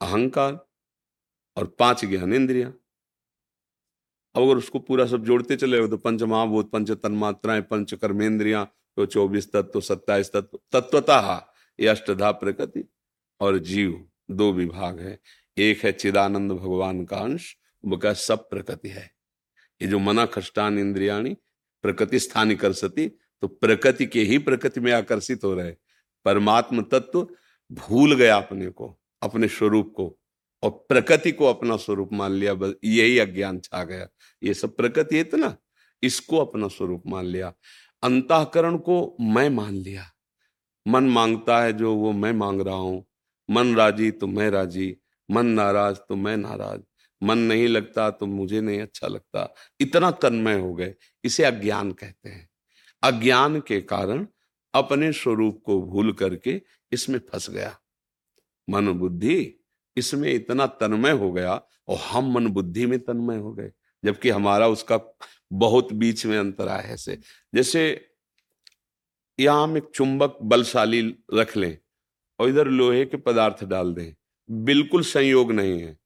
अहंकार 0.00 0.58
और 1.56 1.66
पाँच 1.78 2.04
ज्ञान 2.04 2.32
इंद्रिया। 2.34 2.68
अब 4.34 4.42
अगर 4.42 4.56
उसको 4.56 4.78
पूरा 4.80 5.06
सब 5.06 5.24
जोड़ते 5.24 5.56
चले 5.56 5.86
तो 5.88 5.96
पंच 5.98 6.22
महाभूत 6.22 6.70
पंच 6.70 6.90
तन्मात्राएँ, 6.92 7.62
पंच 7.62 7.94
कर्मेंद्रिया 7.94 8.66
तो 8.98 9.04
चौबीस 9.06 9.46
तत्व, 9.52 9.80
सत्ताईस 9.80 10.30
तत्व, 10.32 10.58
तत्वतः 10.72 11.28
ये 11.78 11.86
अष्टधा 11.86 12.30
प्रकृति 12.34 12.82
और 13.40 13.58
जीव 13.60 13.92
दो 14.30 14.52
विभाग 14.52 14.98
है। 15.00 15.18
एक 15.56 15.84
है 15.84 15.92
चिदानंद 15.92 16.52
भगवान 16.52 17.04
का 17.04 17.16
अंश 17.16 17.54
वो 17.84 18.14
सब 18.16 18.48
प्रकृति 18.50 18.88
है। 18.88 19.04
ये 19.80 19.88
जो 19.88 19.98
मना 19.98 20.24
खष्टान 20.26 20.78
इंद्रियाणी 20.78 21.36
प्रकृति 21.84 22.18
स्थानी 22.18 22.54
कर 22.56 22.72
सती 22.72 23.06
तो 23.42 23.48
प्रकृति 23.48 24.06
के 24.06 24.22
ही 24.22 24.38
प्रकृति 24.40 24.80
में 24.80 24.92
आकर्षित 24.92 25.44
हो 25.44 25.54
रहे। 25.54 25.72
परमात्म 26.26 26.82
तत्व 26.82 27.26
भूल 27.70 28.14
गया 28.14 28.36
अपने 28.36 28.66
को, 28.68 28.98
अपने 29.22 29.48
स्वरूप 29.48 29.92
को, 29.96 30.18
और 30.62 30.70
प्रकृति 30.88 31.32
को 31.32 31.46
अपना 31.46 31.76
स्वरूप 31.76 32.12
मान 32.12 32.32
लिया, 32.32 32.54
बस 32.54 32.74
यही 32.84 33.18
अज्ञान 33.18 33.60
छा 33.60 33.84
गया। 33.84 34.08
ये 34.42 34.54
सब 34.54 34.76
प्रकृति 34.76 35.18
है 35.18 35.36
ना, 35.36 35.56
इसको 36.02 36.38
अपना 36.38 36.68
स्वरूप 36.68 37.02
मान 37.06 37.26
लिया। 37.26 37.52
अंतकरण 38.02 38.76
को 38.76 39.16
मैं 39.20 39.50
मान 39.50 39.74
लिया। 39.74 40.04
मन 40.86 41.04
माँगता 41.04 41.62
है 41.62 41.72
जो 41.72 41.94
वो 41.94 42.12
मैं 42.12 42.32
मांग 42.32 42.60
रहा 42.60 42.74
हूँ। 42.74 43.04
मन 43.50 43.74
राज़ी 43.76 44.10
तो 44.10 44.26
मैं 44.26 44.50
राज़ी, 44.50 44.96
मन 45.30 45.46
नाराज़ 45.46 45.96
तो 45.96 46.16
मैं 46.16 46.36
नाराज़। 46.36 46.80
मन 47.22 47.38
नहीं 47.38 47.68
लगता 47.68 48.10
तो 48.10 48.26
मुझे 48.26 48.60
नहीं 48.60 48.80
अच्छा 48.80 49.08
लगता। 49.08 49.54
इतना 49.80 50.10
तन्मय 50.10 50.58
हो 50.58 50.74
गए, 50.74 50.94
इसे 51.24 51.44
अज्ञान 51.44 51.92
कहते 51.92 52.28
हैं। 52.28 52.48
अज्ञान 53.02 53.60
के 53.60 53.80
कारण 53.80 54.26
अपने 54.74 55.12
स्वरूप 55.12 55.62
को 55.66 55.82
भूल 55.82 56.12
करके 56.12 56.62
इसमें 56.92 57.18
फंस 57.18 57.50
गया। 57.50 57.78
मन 58.70 58.88
बुद्धि 58.88 59.54
इसमें 59.96 60.32
इतना 60.32 60.66
तन्मय 60.66 61.10
हो 61.10 61.32
गया 61.32 61.54
और 61.88 61.96
हम 61.96 62.32
मन 62.32 62.46
बुद्धि 62.46 62.86
में 62.86 62.98
तन्मय 62.98 63.36
हो 63.36 63.52
गए, 63.52 63.72
जबकि 64.04 64.30
हमारा 64.30 64.68
उसका 64.68 64.96
बहुत 65.50 65.92
बीच 65.92 66.24
में 66.26 66.38
अंतर 66.38 66.68
आया 66.68 66.82
है 66.82 66.96
जैसे 67.54 67.84
यहाँ 69.38 69.62
हम 69.62 69.76
एक 69.76 69.90
चुंबक 69.94 70.38
बलशाली 70.42 71.00
रख 71.34 71.56
लें 71.56 71.76
और 72.38 72.48
इधर 72.48 72.68
लोहे 72.68 73.04
के 73.04 73.16
पदार्थ 73.16 73.64
डाल 73.64 73.92
दें। 73.94 74.14
बिल्कुल 74.48 75.02
संयोग 75.02 75.52
नहीं 75.52 75.80
है, 75.82 75.96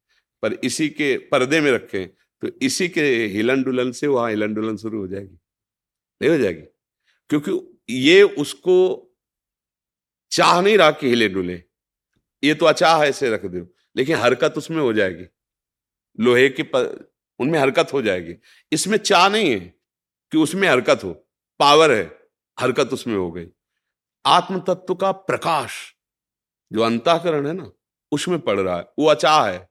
पर 0.42 0.52
इसी 0.54 0.88
के 0.88 1.16
पर्दे 1.30 1.60
में 1.60 1.70
रखें 1.72 2.06
तो 2.42 2.48
इसी 2.62 2.88
के 2.88 3.02
हिलन 3.26 3.62
डुलन 3.62 3.92
से 3.92 4.06
वहाँ 4.06 4.30
हिलन 4.30 4.54
डुलन 4.54 4.76
शुरू 4.76 5.00
हो 5.00 5.08
जाएगी। 5.08 5.38
नहीं 6.20 6.30
हो 6.30 6.38
जाएगी? 6.38 6.62
क्योंकि 7.30 7.52
ये 7.90 8.22
उसको 8.22 8.76
चाह 10.32 10.60
नहीं 10.60 10.76
रहा 10.78 10.90
कि 10.90 11.08
हिले 11.08 11.28
डुले। 11.28 11.62
ये 12.42 12.54
तो 12.54 12.66
अचाह 12.66 13.04
ऐसे 13.04 13.30
रख 13.30 13.44
दो। 13.46 13.66
लेकिन 13.96 14.16
हरकत 14.16 14.54
उसमें 14.56 14.80
हो 14.82 14.92
जाएगी। 14.92 15.24
लोहे 16.18 16.48
के 16.50 16.62
उनमें 17.42 17.58
हरकत 17.58 17.88
हो 17.92 18.02
जाएगी। 18.02 18.34
इसमें 18.72 18.98
चाह 18.98 19.28
नहीं 19.28 19.50
है 19.50 19.60
कि 20.32 20.38
उसमें 20.38 20.68
हरकत 20.68 21.00
हो। 21.04 21.12
पावर 21.58 21.92
है, 21.92 22.18
हरकत 22.60 22.90
उसमें 22.92 23.16
हो 23.16 23.32
गई। 23.32 23.46
आत्म 24.26 24.60
तत्व 24.60 24.94
का 24.94 25.12
प्रकाश 25.12 25.94
जो 26.72 26.82
अंताकरण 26.82 27.46
है 27.46 27.52
ना, 27.52 27.70
उसमें 28.12 28.40
पड़ 28.40 28.60
रहा 28.60 28.76
है, 28.76 28.86
वो 28.98 29.06
अचाह 29.06 29.50
है। 29.50 29.68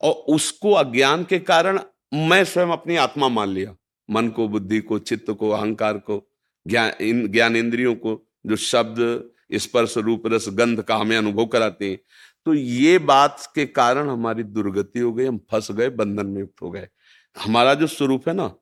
और 0.00 0.12
उसको 0.12 0.72
अज्ञान 0.72 1.24
के 1.24 1.38
कारण 1.38 1.80
मैं 2.14 2.44
स्वयं 2.44 2.66
अपनी 2.66 2.96
आत्मा 2.96 3.28
मान 3.28 3.48
लिया। 3.48 3.76
मन 4.10 4.28
को, 4.28 4.48
बुद्धि 4.48 4.80
को, 4.80 4.98
चित्त 4.98 5.30
को, 5.30 5.50
अहंकार 5.50 5.98
को 5.98 6.30
ज्ञान 6.66 6.92
ज्ञान 7.26 7.56
इंद्रियों 7.56 7.94
को, 7.94 8.28
जो 8.46 8.56
शब्द, 8.56 9.30
स्पर्श, 9.52 9.98
रूप, 9.98 10.22
रस, 10.26 10.48
गंध 10.48 10.82
का 10.82 10.96
हमें 10.96 11.16
अनुभव 11.16 11.46
कराते 11.46 11.90
हैं। 11.90 11.98
तो 12.46 12.54
ये 12.54 12.98
बात 12.98 13.52
के 13.54 13.66
कारण 13.66 14.08
हमारी 14.08 14.42
दुर्गति 14.42 14.98
हो 14.98 15.12
गई, 15.12 15.24
हम 15.26 15.38
फंस 15.50 15.70
गए, 15.70 15.88
बंधन 15.88 16.26
में 16.26 16.42
हो 16.62 16.70
गए। 16.70 16.88
हमारा 17.36 17.74
जो 17.74 17.86
स्वरूप 17.86 18.28
है 18.28 18.34
ना, 18.34 18.54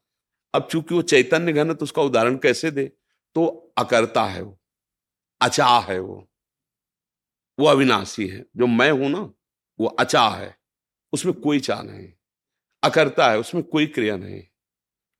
अब 0.54 0.68
चूँकि 0.70 0.94
वो 0.94 1.02
चैतन्य 1.02 1.52
घन 1.52 1.68
है 1.68 1.75
तो 1.75 1.85
उसका 1.85 2.02
उदाहरण 2.02 2.37
कैसे 2.37 2.70
दे? 2.70 2.92
तो 3.35 3.73
अकर्ता 3.78 4.25
है 4.25 4.42
वो, 4.42 4.58
अचाह 5.40 5.80
है 5.80 5.99
वो 5.99 6.25
वो 7.58 7.66
अविनाशी 7.66 8.26
है। 8.26 8.44
जो 8.56 8.66
मैं 8.66 8.90
हूँ 8.90 9.11
ना, 9.11 9.32
वो 9.80 9.87
अचा 9.87 10.28
है, 10.28 10.56
उसमें 11.12 11.35
कोई 11.35 11.61
चाह 11.61 11.82
नहीं। 11.82 12.08
अकर्ता 12.82 13.30
है, 13.30 13.38
उसमें 13.38 13.64
कोई 13.64 13.87
क्रिया 13.87 14.16
नहीं। 14.16 14.42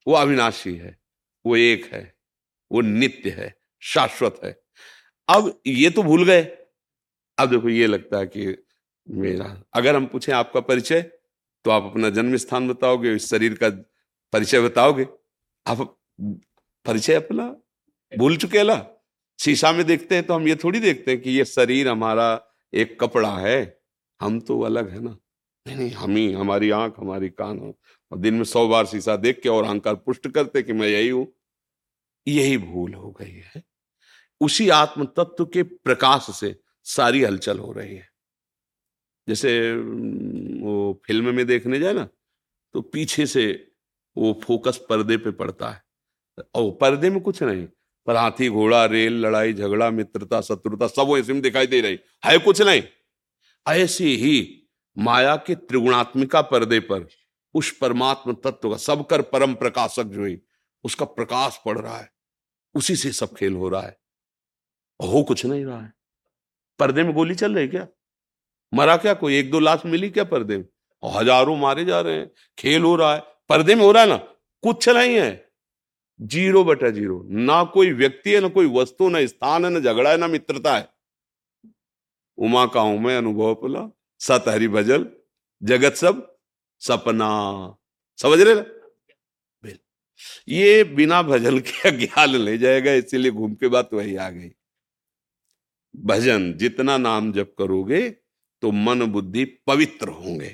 वो 0.07 0.15
अविनाशी 0.15 0.75
है, 0.75 0.99
वो 1.47 1.57
एक 1.57 1.85
है, 1.95 2.15
वो 2.73 2.81
नित्य 2.81 3.31
है, 3.31 3.55
शाश्वत 3.81 4.41
है। 4.45 4.61
अब 5.29 5.61
ये 5.67 5.91
तो 5.91 6.03
भूल 6.03 6.25
गए 6.25 6.43
अब 7.39 7.51
देखो 7.51 7.69
ये 7.69 7.87
लगता 7.87 8.19
है 8.19 8.27
कि 8.27 8.47
मेरा, 9.09 9.63
अगर 9.75 9.97
हम 9.97 10.07
पूछें 10.07 10.33
आपका 10.33 10.61
परिचय 10.61 11.01
तो 11.65 11.71
आप 11.71 11.83
अपना 11.83 12.11
जन्म 12.11 12.37
स्थान 12.37 12.69
बताओगे 12.69 13.15
इस 13.15 13.29
शरीर 13.31 13.55
का 13.55 13.69
परिचय 14.33 14.61
बताओगे। 14.61 15.07
आप 15.67 15.81
परिचय 16.87 17.15
अपना 17.15 17.47
भूल 18.13 18.37
चुके 18.37 18.63
ला 18.63 18.85
शीशा 19.39 19.73
में 19.73 19.85
देखते 19.87 20.15
हैं 20.15 20.27
तो 20.27 20.35
हम 20.35 20.49
ये 20.49 20.55
थोड़ी 20.57 20.81
देखते 20.81 21.11
हैं 21.11 21.21
कि 21.21 21.31
ये 21.31 21.45
शरीर 21.45 21.89
हमारा 21.89 22.29
एक 22.73 22.99
कपड़ा 23.01 23.37
है। 23.39 23.59
हम 24.21 24.41
तो 24.41 24.61
अलग 24.61 24.91
है 24.91 25.01
ना? 25.01 25.17
नहीं 25.67 25.77
नहीं, 25.77 25.91
हम 25.91 26.17
ही, 26.17 26.33
हमारी 26.33 26.71
आँख, 26.71 26.95
हमारी 26.99 27.29
कान। 27.29 27.59
हो 27.59 27.79
और 28.13 28.19
दिन 28.19 28.35
में 28.35 28.45
सौ 28.45 28.67
बार 28.69 28.87
शीशा 28.87 29.17
देख 29.17 29.41
के 29.43 29.49
और 29.49 29.65
अहंकार 29.65 29.95
पुष्ट 29.97 30.29
करते 30.29 30.63
कि 30.63 30.73
मैं 30.73 30.89
यही 30.89 31.09
हूँ। 31.09 31.27
यही 32.27 32.57
भूल 32.59 32.95
हो 32.95 33.11
गई 33.11 33.43
है। 33.47 33.63
उसी 34.41 34.69
आत्म 34.69 35.05
तत्व 35.17 35.45
के 35.45 35.63
प्रकाश 35.63 36.27
से 36.31 36.55
सारी 36.89 37.23
हलचल 37.23 37.59
हो 37.59 37.73
रही 37.73 37.95
है। 37.97 38.09
जैसे 39.29 39.75
वो 40.63 41.03
फ़िल्म 41.07 41.35
में 41.35 41.47
देखने 41.47 41.79
जाए 41.79 41.93
ना 41.93 42.09
तो 42.75 42.81
पीछे 42.83 43.27
से 43.27 43.73
वो 44.17 44.41
फोकस 44.45 44.81
पर्दे 44.89 45.17
पे 45.17 45.31
पड़ता 45.31 45.71
है। 45.71 45.83
और 46.55 46.71
पर्दे 46.81 47.11
में 47.11 47.21
कुछ 47.21 47.43
नहीं, 47.43 47.67
पर 48.07 48.17
हाथी, 48.17 48.49
घोड़ा, 48.49 48.85
रेल, 48.85 49.13
लड़ाई, 49.13 49.53
झगड़ा, 49.53 49.91
मित्रता, 49.91 50.41
शत्रुता, 50.41 50.87
सब 50.87 51.03
वो 51.03 51.19
इसमें 51.19 51.41
दिखाई 51.43 51.67
दे 51.67 51.81
रही। 51.81 51.99
है 52.25 52.39
कुछ 52.39 52.63
नहीं। 52.63 52.83
ऐसे 53.69 54.05
ही 54.05 54.37
माया 54.99 55.37
के 55.37 55.55
त्रिगुणात्मिका 55.55 56.43
पर्दे 56.43 56.81
पर, 56.81 57.09
उस 57.55 57.71
परमात्म 57.79 58.33
तत्व 58.33 58.71
का 58.71 58.77
सबकर 58.77 59.23
परम 59.23 59.55
प्रकाशक 59.55 60.05
जो 60.05 60.27
है, 60.27 60.41
उसका 60.85 61.05
प्रकाश 61.05 61.61
पड़ 61.67 61.79
रहा 61.79 61.99
है। 61.99 62.11
उसी 62.75 62.97
से 62.97 63.13
सब 63.13 63.35
खेल 63.35 63.55
हो 63.55 63.69
रहा 63.69 63.83
है। 63.83 63.99
हो 65.03 65.23
कुछ 65.23 65.47
नहीं 65.47 65.65
रहा 65.65 65.81
है। 65.81 65.98
पर्दे 66.79 67.03
में 67.03 67.13
गोली 67.13 67.35
चल 67.35 67.55
रही 67.55 67.69
क्या? 67.69 67.87
मरा 68.75 68.97
क्या 68.97 69.15
कोई? 69.15 69.37
एक 69.37 69.51
दो 69.51 69.61
लाश 69.61 69.83
मिली 69.87 70.11
क्या 70.11 70.25
पर्दे 70.25 70.57
में? 70.59 70.65
और 71.03 71.23
हज़ारों 71.23 71.57
मारे 71.57 71.85
जा 71.85 72.01
रहे 72.01 72.15
हैं। 72.15 72.31
खेल 72.59 72.83
हो 72.83 72.97
रहा 72.97 73.15
है। 73.15 73.23
पर्दे 73.49 73.75
में 73.75 73.83
हो 73.83 73.93
रहा 73.93 74.03
है 74.03 74.09
ना? 74.09 74.17
कुछ 74.63 74.89
नहीं 74.89 75.15
है। 75.15 75.51
ज़ीरो 76.23 76.65
बटा 76.65 76.91
ज़ीरो। 76.91 77.27
ना 77.31 77.65
कोई 77.65 77.93
व्यक्ति 77.93 78.33
है, 78.33 78.41
ना 78.41 78.49
कोई 78.49 78.67
वस्तु, 78.67 79.09
ना 79.09 79.27
स्थान 79.27 79.65
है, 79.65 79.71
ना 79.71 79.81
झगड़ा 79.81 80.11
है, 80.11 80.17
ना 80.17 80.27
मित्रता 80.27 80.77
है। 80.77 80.89
उमा 82.39 82.67
का 82.67 82.81
हूँ 82.81 82.99
मैं, 82.99 83.17
अनुभव 83.19 83.55
पला 83.55 83.91
सत 84.19 84.45
हरि 84.49 84.69
भजल 84.69 85.07
जगत 85.63 85.95
सब 85.95 86.39
सपना। 86.81 87.77
समझ 88.19 88.41
रहे 88.41 88.79
ये 90.49 90.85
बिना 90.85 91.23
भजन 91.23 91.59
के 91.59 91.91
ज्ञान 91.99 92.31
ले 92.31 92.59
जाएगा, 92.59 92.93
इसीलिए 92.93 93.31
घूम 93.33 93.55
के 93.55 93.69
बात 93.69 93.95
वही 93.95 94.17
आ 94.17 94.31
गई। 94.31 94.51
भजन 95.95 96.53
जितना 96.53 96.97
नाम 96.99 97.33
जप 97.33 97.55
करोगे 97.59 98.09
तो 98.63 98.71
मन 98.73 99.05
बुद्धि 99.07 99.45
पवित्र 99.67 100.09
होंगे। 100.09 100.49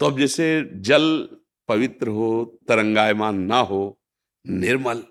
तो 0.00 0.06
अब 0.06 0.18
जैसे 0.18 0.46
जल 0.80 1.28
पवित्र 1.68 2.08
हो, 2.08 2.60
तरंगायमान 2.68 3.38
ना 3.40 3.58
हो, 3.60 4.00
निर्मल 4.44 5.02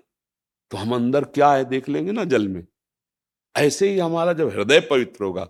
तो 0.70 0.76
हम 0.76 0.94
अंदर 0.94 1.24
क्या 1.24 1.52
है 1.52 1.64
देख 1.64 1.88
लेंगे 1.88 2.12
ना 2.12 2.24
जल 2.24 2.48
में? 2.48 2.64
ऐसे 3.54 3.88
ही 3.90 3.98
हमारा 3.98 4.32
जब 4.32 4.48
हृदय 4.48 4.80
पवित्र 4.80 5.24
होगा 5.24 5.44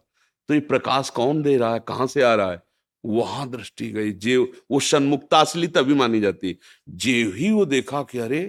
तो 0.48 0.54
ये 0.54 0.60
प्रकाश 0.60 1.10
कौन 1.10 1.42
दे 1.42 1.56
रहा 1.56 1.72
है, 1.74 1.80
कहाँ 1.80 2.06
से 2.06 2.22
आ 2.22 2.34
रहा 2.34 2.52
है? 2.52 2.62
वहाँ 3.04 3.48
दृष्टि 3.50 3.90
गई 3.90 4.12
जे 4.12 4.36
वो 4.36 4.80
सन्मुक्ता 4.80 5.40
असली 5.40 5.68
तभी 5.68 5.94
मानी 5.94 6.20
जाती। 6.20 6.58
जे 6.88 7.12
ही 7.36 7.50
वो 7.50 7.64
देखा 7.66 8.02
कि 8.02 8.18
अरे, 8.18 8.40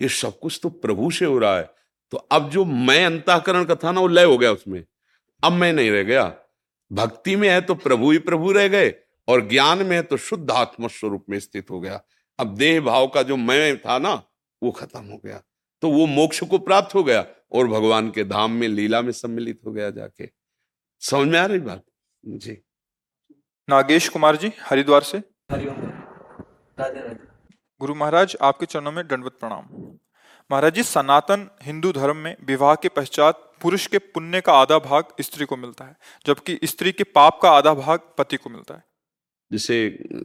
ये 0.00 0.08
सब 0.08 0.38
कुछ 0.38 0.58
तो 0.62 0.68
प्रभु 0.68 1.10
से 1.10 1.24
हो 1.24 1.38
रहा 1.38 1.58
है। 1.58 1.70
तो 2.12 2.16
अब 2.16 2.48
जो 2.50 2.64
मैं 2.64 3.04
अंताकरण 3.06 3.64
का 3.64 3.74
था 3.74 3.92
ना 3.92 4.00
वो 4.00 4.06
लय 4.06 4.24
हो 4.24 4.38
गया 4.38 4.52
उसमें। 4.52 4.84
अब 5.42 5.52
मैं 5.52 5.72
नहीं 5.72 5.90
रह 5.90 6.02
गया। 6.02 6.24
भक्ति 6.92 7.36
में 7.36 7.48
है 7.48 7.60
तो 7.60 7.74
प्रभु 7.74 8.10
ही 8.10 8.18
प्रभु 8.18 8.52
रह 8.52 8.68
गए 8.68 8.94
और 9.28 9.48
ज्ञान 9.48 9.78
में 9.78 9.96
है 9.96 10.02
तो 10.02 10.16
शुद्ध 10.16 10.50
आत्म 10.50 10.88
स्वरूप 10.88 11.24
में 11.30 11.38
स्थित 11.40 11.70
हो 11.70 11.80
गया। 11.80 12.00
अब 12.38 12.54
देह 12.54 12.80
भाव 12.80 13.06
का 13.06 13.22
जो 13.22 13.36
मैं 13.36 13.76
था 13.78 13.98
ना 13.98 14.12
वो 14.62 14.70
खत्म 14.70 15.04
हो 15.04 15.16
गया। 15.16 15.42
तो 15.82 15.90
वो 15.90 16.06
मोक्ष 16.06 16.42
को 16.42 16.58
प्राप्त 16.58 16.94
हो 16.94 17.04
गया 17.04 17.24
और 17.52 17.66
भगवान 17.66 18.10
के 18.10 18.24
धाम 18.24 18.50
में 18.50 18.68
लीला 18.68 19.00
में 19.02 19.12
सम्मिलित 19.12 19.60
हो 19.66 19.72
गया 19.72 19.90
जाके। 19.90 20.28
समझ 21.02 21.28
में 21.28 21.38
आ 21.38 21.46
रही 21.46 21.58
बात? 21.58 21.82
जी। 22.24 22.58
नागेश 23.68 24.08
कुमार 24.08 24.36
जी 24.36 24.52
हरिद्वार 24.60 25.02
से। 25.02 25.18
हरिओम 25.52 25.74
गुरु 27.80 27.94
महाराज 27.94 28.36
आपके 28.42 28.66
चरणों 28.66 28.92
में 28.92 29.06
दंडवत 29.08 29.36
प्रणाम। 29.40 29.64
महाराज 30.52 30.74
जी, 30.74 30.82
सनातन 30.82 31.46
हिंदू 31.62 31.90
धर्म 31.92 32.16
में 32.16 32.36
विवाह 32.46 32.74
के 32.74 32.88
पश्चात 32.88 33.38
पुरुष 33.62 33.86
के 33.86 33.98
पुण्य 33.98 34.40
का 34.40 34.52
आधा 34.52 34.78
भाग 34.78 35.04
स्त्री 35.20 35.44
को 35.44 35.56
मिलता 35.56 35.84
है, 35.84 35.96
जबकि 36.26 36.58
स्त्री 36.64 36.92
के 36.92 37.04
पाप 37.04 37.38
का 37.42 37.50
आधा 37.50 37.72
भाग 37.74 38.00
पति 38.18 38.36
को 38.36 38.50
मिलता 38.50 38.74
है। 38.74 38.84
जिसे 39.50 39.78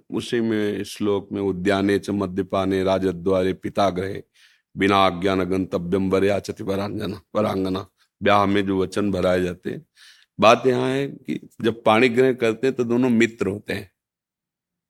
उसी 0.09 0.41
में 0.41 0.83
श्लोक 0.83 1.29
में 1.31 1.41
उद्याने 1.41 1.97
च 1.99 2.09
मद्यपाने 2.09 2.83
राजद्वारे 2.83 3.53
पिता 3.53 3.89
ग्रहे 3.89 4.21
बिना 4.75 5.05
अज्ञान 5.05 5.43
गंतव्यम 5.45 6.11
वरयाचति 6.11 6.63
वरांगना 6.63 7.21
वरांगना 7.35 7.87
ब्याह 8.21 8.45
में 8.45 8.65
जो 8.65 8.83
वचन 8.83 9.11
भराए 9.11 9.41
जाते 9.43 9.69
हैं। 9.69 9.85
बात 10.39 10.67
यहाँ 10.67 10.89
है 10.89 11.07
कि 11.07 11.39
जब 11.61 11.83
पाणी 11.83 12.09
ग्रहण 12.09 12.33
करते 12.35 12.67
हैं 12.67 12.75
तो 12.75 12.83
दोनों 12.83 13.09
मित्र 13.09 13.47
होते 13.47 13.73
हैं, 13.73 13.91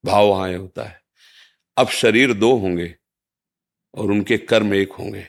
भाव 0.04 0.26
वहाँ 0.26 0.52
होता 0.54 0.84
है। 0.84 1.00
अब 1.76 1.88
शरीर 1.96 2.34
दो 2.34 2.56
होंगे 2.56 2.94
और 3.94 4.10
उनके 4.10 4.38
कर्म 4.38 4.74
एक 4.74 4.92
होंगे। 4.92 5.26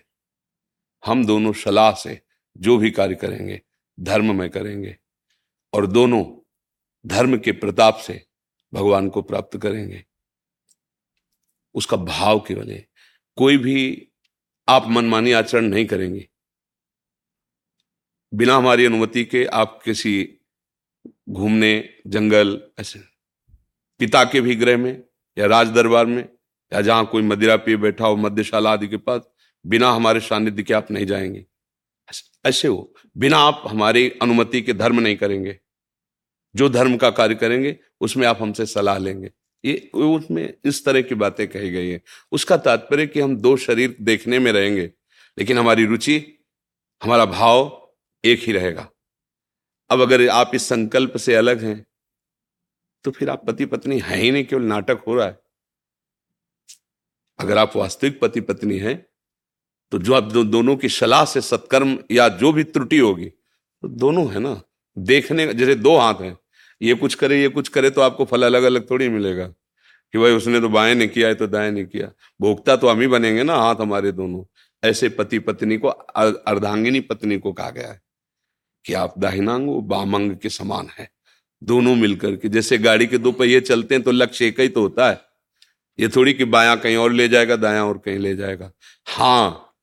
हम 1.05 1.25
दोनों 1.25 1.53
सलाह 1.53 1.93
से 1.93 2.21
जो 2.57 2.77
भी 2.77 2.91
कार्य 2.91 3.15
करेंगे, 3.15 3.61
धर्म 3.99 4.39
में 4.39 4.49
करेंगे 4.49 4.97
और 5.73 5.87
दोनों 5.87 6.23
धर्म 7.05 7.37
के 7.37 7.51
प्रताप 7.51 7.97
से 7.97 8.25
भगवान 8.73 9.09
को 9.09 9.21
प्राप्त 9.21 9.57
करेंगे। 9.57 10.05
उसका 11.75 11.97
भाव 11.97 12.39
केवल 12.39 12.71
है 12.71 12.87
कोई 13.37 13.57
भी 13.57 14.07
आप 14.67 14.87
मनमानी 14.87 15.31
आचरण 15.31 15.65
नहीं 15.65 15.85
करेंगे। 15.85 16.29
बिना 18.33 18.55
हमारी 18.55 18.85
अनुमति 18.85 19.25
के 19.25 19.45
आप 19.45 19.81
किसी 19.85 20.39
घूमने, 21.29 21.89
जंगल, 22.07 22.71
ऐसे 22.79 22.99
पिता 23.99 24.23
के 24.23 24.41
भी 24.41 24.55
ग्रह 24.55 24.77
में 24.77 25.03
या 25.37 25.45
राज 25.45 25.67
दरबार 25.67 26.05
में 26.05 26.38
या 26.73 26.81
जहाँ 26.81 27.05
कोई 27.05 27.21
मदिरा 27.21 27.55
पिए 27.57 27.77
बैठा 27.77 28.07
हो 28.07 28.15
मध्यशाला 28.15 28.71
आदि 28.71 28.87
के 28.87 28.97
पास, 28.97 29.21
बिना 29.65 29.91
हमारे 29.91 30.19
सानिध्य 30.19 30.63
के 30.63 30.73
आप 30.73 30.91
नहीं 30.91 31.05
जाएँगे। 31.05 31.45
ऐसे 32.45 32.67
हो। 32.67 32.93
बिना 33.17 33.37
आप 33.37 33.63
हमारी 33.67 34.09
अनुमति 34.21 34.61
के 34.61 34.73
धर्म 34.73 34.99
नहीं 34.99 35.15
करेंगे। 35.15 35.59
जो 36.55 36.69
धर्म 36.69 36.97
का 36.97 37.09
कार्य 37.09 37.35
करेंगे, 37.35 37.77
उसमें 38.01 38.27
आप 38.27 38.41
हमसे 38.41 38.65
सलाह 38.65 38.97
लेंगे। 38.97 39.31
ये 39.65 39.89
उसमें 39.95 40.53
इस 40.65 40.83
तरह 40.85 41.01
की 41.01 41.15
बातें 41.15 41.47
कही 41.47 41.69
गई 41.69 41.89
है। 41.89 42.01
उसका 42.31 42.57
तात्पर्य 42.57 43.07
कि 43.07 43.19
हम 43.19 43.35
दो 43.37 43.55
शरीर 43.57 43.95
देखने 44.01 44.39
में 44.39 44.51
रहेंगे, 44.51 44.91
लेकिन 45.37 45.57
हमारी 45.57 45.85
रुचि, 45.85 46.17
हमारा 47.01 47.25
भाव 47.25 47.89
एक 48.23 48.39
ही 48.39 48.53
रहेगा। 48.53 48.89
अब 49.89 50.01
अगर 50.01 50.27
आप 50.29 50.51
इस 50.53 50.67
संकल्प 50.67 51.17
से 51.17 51.35
अलग 51.35 51.63
हैं 51.63 51.85
तो 53.05 53.11
फिर 53.11 53.29
आप 53.29 53.45
पति 53.47 53.65
पत्नी 53.65 53.99
है 53.99 54.17
ही 54.17 54.31
नहीं, 54.31 54.45
केवल 54.45 54.63
नाटक 54.63 55.03
हो 55.07 55.15
रहा 55.15 55.27
है। 55.27 55.37
अगर 57.39 57.57
आप 57.57 57.75
वास्तविक 57.75 58.19
पति 58.19 58.41
पत्नी 58.41 58.77
हैं 58.77 58.95
तो 59.91 59.97
जो 59.99 60.13
आप 60.13 60.23
दो, 60.23 60.43
दोनों 60.43 60.75
की 60.75 60.89
सलाह 60.89 61.25
से 61.25 61.41
सत्कर्म 61.41 61.97
या 62.11 62.27
जो 62.29 62.51
भी 62.53 62.63
त्रुटि 62.63 62.97
होगी 62.97 63.25
तो 63.25 63.87
दोनों 63.87 64.27
है 64.31 64.39
ना। 64.39 64.61
देखने 64.97 65.53
जैसे 65.53 65.75
दो 65.75 65.95
हाथ 65.97 66.21
हैं 66.21 66.37
ये 66.81 66.93
कुछ 66.93 67.15
करे 67.15 67.41
ये 67.41 67.47
कुछ 67.49 67.67
करे 67.67 67.89
तो 67.89 68.01
आपको 68.01 68.25
फल 68.25 68.43
अलग 68.43 68.63
अलग 68.63 68.89
थोड़ी 68.89 69.09
मिलेगा। 69.09 69.47
कि 70.13 70.17
भाई 70.17 70.31
उसने 70.31 70.59
तो 70.61 70.69
बाएँ 70.69 70.93
नहीं 70.95 71.07
किया 71.09 71.27
है 71.27 71.35
तो 71.35 71.47
दाएँ 71.47 71.71
नहीं 71.71 71.85
किया। 71.85 72.11
भोगता 72.41 72.75
तो 72.75 72.87
हम 72.87 73.01
ही 73.01 73.07
बनेंगे 73.07 73.43
ना 73.43 73.55
हाथ 73.55 73.75
हमारे 73.75 74.11
दोनों। 74.11 74.43
ऐसे 74.83 75.09
पति 75.09 75.39
पत्नी 75.39 75.77
को 75.77 75.87
अर्धांगिनी 75.87 76.99
पत्नी 76.99 77.37
को 77.37 77.53
कहा 77.53 77.69
गया 77.69 77.87
है 77.87 78.01
कि 78.85 78.93
आप 78.93 79.13
दाहिनांग 79.17 79.67
बामंग 79.87 80.35
के 80.37 80.49
समान 80.49 80.87
है। 80.99 81.09
दोनों 81.61 81.95
मिलकर 81.95 82.35
के 82.35 82.49
जैसे 82.49 82.77
गाड़ी 82.77 83.07
के 83.07 83.17
दो 83.17 83.31
पहिए 83.31 83.61
चलते 83.61 83.95
हैं 83.95 84.03
तो 84.03 84.11
लक्ष्य 84.11 84.47
एक 84.47 84.59
ही 84.59 84.69
तो 84.69 84.81
होता 84.81 85.09
है। 85.09 85.21
ये 85.99 86.07
थोड़ी 86.07 86.33
कि 86.33 86.45
बाया 86.45 86.75
कहीं 86.75 86.95
और 86.97 87.11
ले 87.11 87.27
जाएगा, 87.27 87.55
दाया 87.55 87.85
और 87.85 87.97
कहीं 87.97 88.17
ले 88.19 88.35
जाएगा। 88.35 88.71
हाँ 89.07 89.75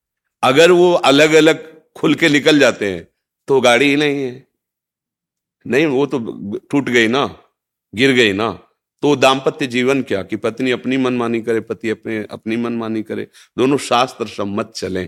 अगर 0.42 0.70
वो 0.72 0.92
अलग 0.92 1.32
अलग 1.34 1.64
खुल 1.96 2.14
के 2.14 2.28
निकल 2.28 2.58
जाते 2.58 2.92
हैं 2.92 3.06
तो 3.48 3.60
गाड़ी 3.60 3.88
ही 3.88 3.96
नहीं 3.96 4.22
है। 4.22 4.46
नहीं, 5.66 5.86
वो 5.86 6.06
तो 6.06 6.18
टूट 6.70 6.88
गई 6.88 7.08
ना, 7.08 7.26
गिर 7.92 8.12
गई 8.12 8.32
ना। 8.32 8.50
तो 9.02 9.14
दाम्पत्य 9.16 9.66
जीवन 9.66 10.02
क्या 10.02 10.22
कि 10.22 10.36
पत्नी 10.36 10.70
अपनी 10.70 10.96
मनमानी 10.96 11.40
करे, 11.40 11.60
पति 11.60 11.90
अपने, 11.90 12.18
अपनी 12.30 12.56
मनमानी 12.56 13.02
करे, 13.02 13.26
दोनों 13.58 13.76
शास्त्र 13.78 14.26
सम्मत 14.26 14.72
चले। 14.76 15.04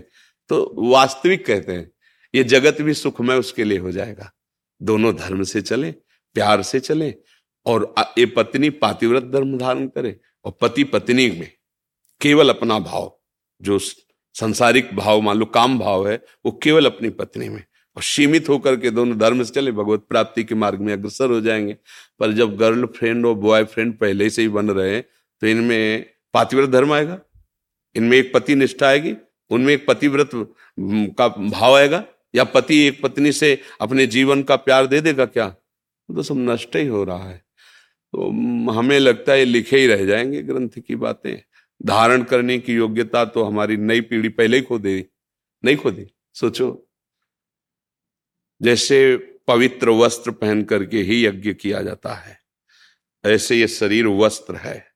तो 0.49 0.89
वास्तविक 0.89 1.45
कहते 1.45 1.71
हैं, 1.71 1.91
ये 2.33 2.43
जगत 2.43 2.81
भी 2.81 2.93
सुखमय 2.93 3.35
उसके 3.35 3.63
लिए 3.63 3.77
हो 3.77 3.91
जाएगा। 3.91 4.31
दोनों 4.81 5.15
धर्म 5.15 5.43
से 5.43 5.61
चले, 5.61 5.91
प्यार 6.35 6.61
से 6.61 6.79
चले, 6.79 7.13
और 7.65 7.93
ये 8.17 8.25
पत्नी 8.27 8.69
पातिव्रत 8.69 9.23
धर्म 9.23 9.57
धारण 9.57 9.87
करे। 9.87 10.19
और 10.45 10.57
पति 10.61 10.83
पत्नी 10.83 11.29
में 11.29 11.51
केवल 12.21 12.49
अपना 12.49 12.79
भाव, 12.79 13.19
जो 13.61 13.79
संसारिक 14.33 14.95
भाव, 14.95 15.21
मान 15.21 15.37
लो 15.37 15.45
काम 15.45 15.79
भाव 15.79 16.09
है, 16.09 16.23
वो 16.45 16.59
केवल 16.63 16.85
अपनी 16.85 17.09
पत्नी 17.09 17.49
में। 17.49 17.63
और 17.95 18.03
सीमित 18.03 18.49
होकर 18.49 18.75
के 18.75 18.89
दोनों 18.89 19.17
धर्म 19.17 19.43
से 19.43 19.53
चले, 19.53 19.71
भगवत 19.71 20.05
प्राप्ति 20.09 20.43
के 20.43 20.55
मार्ग 20.55 20.79
में 20.79 20.93
अग्रसर 20.93 21.29
हो 21.29 21.41
जाएँगे। 21.41 21.73
पर 22.19 22.31
जब 22.31 22.57
गर्ल 22.57 22.85
फ्रेंड 22.85 23.25
और 23.25 23.33
बॉय 23.33 23.63
फ्रेंड 23.63 23.97
पहले 23.97 24.29
से 24.29 24.41
ही 24.41 24.47
बन 24.47 24.71
रहे 24.71 24.95
हैं 24.95 25.03
तो 25.41 25.47
इनमें 25.47 26.05
पातिव्रत 26.33 26.69
धर्म 26.69 26.93
आएगा। 26.93 27.19
इनमें 27.95 28.17
एक 28.17 28.33
पति 28.33 28.55
निष्ठा 28.55 28.87
आएगी, 28.87 29.15
उनमें 29.49 29.73
एक 29.73 29.87
पतिव्रत 29.87 30.29
का 30.79 31.27
भाव 31.27 31.75
आएगा। 31.75 32.03
या 32.35 32.43
पति 32.43 32.79
एक 32.79 33.01
पत्नी 33.01 33.31
से 33.31 33.61
अपने 33.81 34.07
जीवन 34.07 34.43
का 34.43 34.55
प्यार 34.55 34.87
दे 34.87 35.01
देगा 35.01 35.25
क्या? 35.25 35.49
तो 35.49 36.23
सब 36.23 36.35
नष्ट 36.37 36.75
ही 36.75 36.87
हो 36.87 37.03
रहा 37.03 37.29
है। 37.29 37.48
तो 38.13 38.31
हमें 38.71 38.99
लगता 38.99 39.33
है 39.33 39.45
लिखे 39.45 39.77
ही 39.77 39.87
रह 39.87 40.05
जाएँगे 40.05 40.41
ग्रंथ 40.43 40.69
की 40.87 40.95
बातें। 40.95 41.37
धारण 41.85 42.23
करने 42.23 42.59
की 42.59 42.73
योग्यता 42.73 43.25
तो 43.25 43.43
हमारी 43.43 43.77
नई 43.77 44.01
पीढ़ी 44.01 44.29
पहले 44.29 44.57
ही 44.57 44.63
खो 44.63 44.79
दे 44.79 45.09
नहीं 45.65 45.77
खो 45.77 45.91
दे। 45.91 46.09
सोचो। 46.33 46.89
जैसे 48.61 49.17
पवित्र 49.47 49.89
वस्त्र 49.89 50.31
पहन 50.31 50.63
करके 50.63 50.97
ही 50.97 51.25
यज्ञ 51.25 51.53
किया 51.53 51.81
जाता 51.81 52.13
है, 52.13 52.39
ऐसे 53.25 53.55
ये 53.55 53.67
शरीर 53.67 54.07
वस्त्र 54.07 54.55
है। 54.55 54.87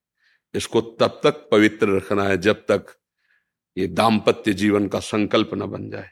इसको 0.54 0.82
तब 0.82 1.22
तक 1.24 1.50
पवित्र 1.52 1.90
रखना 1.90 2.24
है 2.24 2.38
जब 2.38 2.56
तक 2.56 2.86
ये 3.78 3.88
दाम्पत्य 3.88 4.54
जीवन 4.54 4.88
का 4.88 5.00
संकल्प 5.00 5.50
न 5.54 5.66
बन 5.66 5.90
जाए। 5.90 6.10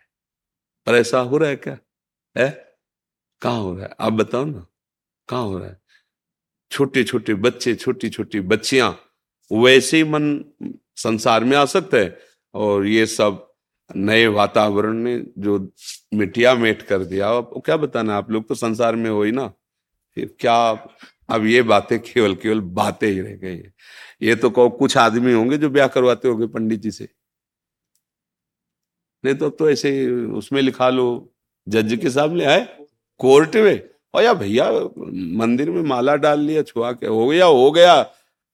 पर 0.85 0.95
ऐसा 0.95 1.19
हो 1.19 1.37
रहा 1.37 1.49
है 1.49 1.55
क्या? 1.55 1.77
है? 2.37 2.75
कहा 3.41 3.57
हो 3.57 3.75
रहा 3.75 3.85
है? 3.85 3.95
आप 3.99 4.13
बताओ 4.13 4.45
ना। 4.45 4.67
कहा 5.27 5.39
हो 5.39 5.59
रहा 5.59 5.69
है? 5.69 5.80
छोटे 6.71 7.03
छोटे 7.03 7.33
बच्चे 7.35 7.75
छोटी 7.75 8.09
छोटी 8.09 8.39
बच्चियाँ, 8.41 8.97
वैसे 9.51 9.97
ही 9.97 10.03
मन 10.03 10.43
संसार 10.97 11.43
में 11.43 11.55
आ 11.57 11.63
सकते 11.67 11.99
हैं। 11.99 12.17
और 12.55 12.85
ये 12.87 13.05
सब 13.05 13.47
नए 13.89 14.27
वातावरण 14.29 14.93
ने 14.95 15.17
जो 15.37 15.57
मिटिया 16.13 16.53
मेट 16.55 16.81
कर 16.81 17.03
दिया, 17.05 17.29
अब 17.29 17.61
क्या 17.65 17.77
बताना, 17.77 18.15
आप 18.15 18.31
लोग 18.31 18.47
तो 18.47 18.55
संसार 18.55 18.95
में 18.95 19.09
हो 19.09 19.23
ही 19.23 19.31
ना। 19.31 19.47
फिर 20.17 20.35
क्या 20.39 20.55
अब 21.29 21.45
ये 21.45 21.61
बातें 21.61 21.99
केवल 21.99 22.35
केवल 22.35 22.59
बातें 22.59 23.07
ही 23.07 23.19
रह 23.21 23.35
गई 23.35 23.55
है। 23.55 23.73
ये 24.21 24.35
तो 24.35 24.49
कहो 24.49 24.69
कुछ 24.69 24.97
आदमी 24.97 25.33
होंगे 25.33 25.57
जो 25.57 25.69
ब्याह 25.69 25.87
करवाते 25.87 26.27
होंगे 26.27 26.47
पंडित 26.47 26.79
जी 26.79 26.91
से। 26.91 27.07
नहीं 29.23 29.35
तो 29.35 29.45
अब 29.45 29.55
तो 29.59 29.69
ऐसे 29.69 30.09
उसमें 30.33 30.61
लिखा 30.61 30.89
लो, 30.89 31.33
जज 31.67 31.97
के 32.01 32.09
सामने 32.09 32.45
आए, 32.45 32.67
कोर्ट 33.19 33.55
में। 33.55 33.89
और 34.13 34.23
या 34.23 34.33
भैया, 34.33 34.69
मंदिर 35.37 35.69
में 35.71 35.81
माला 35.83 36.15
डाल 36.17 36.39
लिया, 36.39 36.61
छुआ 36.63 36.91
के, 36.93 37.07
हो 37.07 37.27
गया 37.27 37.45
हो 37.45 37.71
गया। 37.71 37.99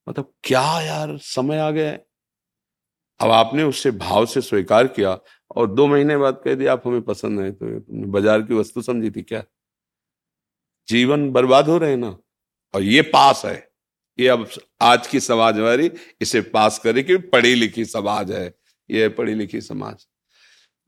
मतलब 0.06 0.32
क्या 0.44 0.80
यार, 0.82 1.16
समय 1.18 1.58
आ 1.58 1.70
गया 1.70 1.90
है। 1.90 2.06
अब 3.20 3.30
आपने 3.32 3.62
उससे 3.62 3.90
भाव 3.92 4.26
से 4.26 4.40
स्वीकार 4.40 4.86
किया 4.88 5.18
और 5.50 5.66
दो 5.66 5.86
महीने 5.86 6.16
बाद 6.16 6.40
कह 6.44 6.54
दिया, 6.54 6.72
आप 6.72 6.86
हमें 6.86 7.02
पसंद 7.02 7.40
है 7.40 7.50
तो 7.52 7.78
तुमने 7.80 8.06
बाज़ार 8.08 8.42
की 8.42 8.54
वस्तु 8.54 8.82
समझी 8.82 9.10
थी 9.10 9.22
क्या? 9.22 9.42
जीवन 10.88 11.30
बर्बाद 11.32 11.68
हो 11.68 11.78
रहे 11.78 11.96
ना, 11.96 12.16
और 12.74 12.82
ये 12.82 13.02
पास 13.04 13.44
है। 13.44 13.66
ये 14.18 14.28
अब 14.28 14.46
आज 14.82 15.06
की 15.06 15.20
समाज 15.20 15.58
हमारी 15.58 15.90
इसे 16.20 16.40
पास 16.42 16.78
करे 16.78 17.02
कि 17.02 17.16
पढ़ी 17.26 17.54
लिखी 17.54 17.84
समाज 17.86 18.30
है। 18.32 18.52
ये 18.90 19.08
पढ़ी 19.10 19.34
लिखी 19.34 19.60
समाज। 19.60 20.06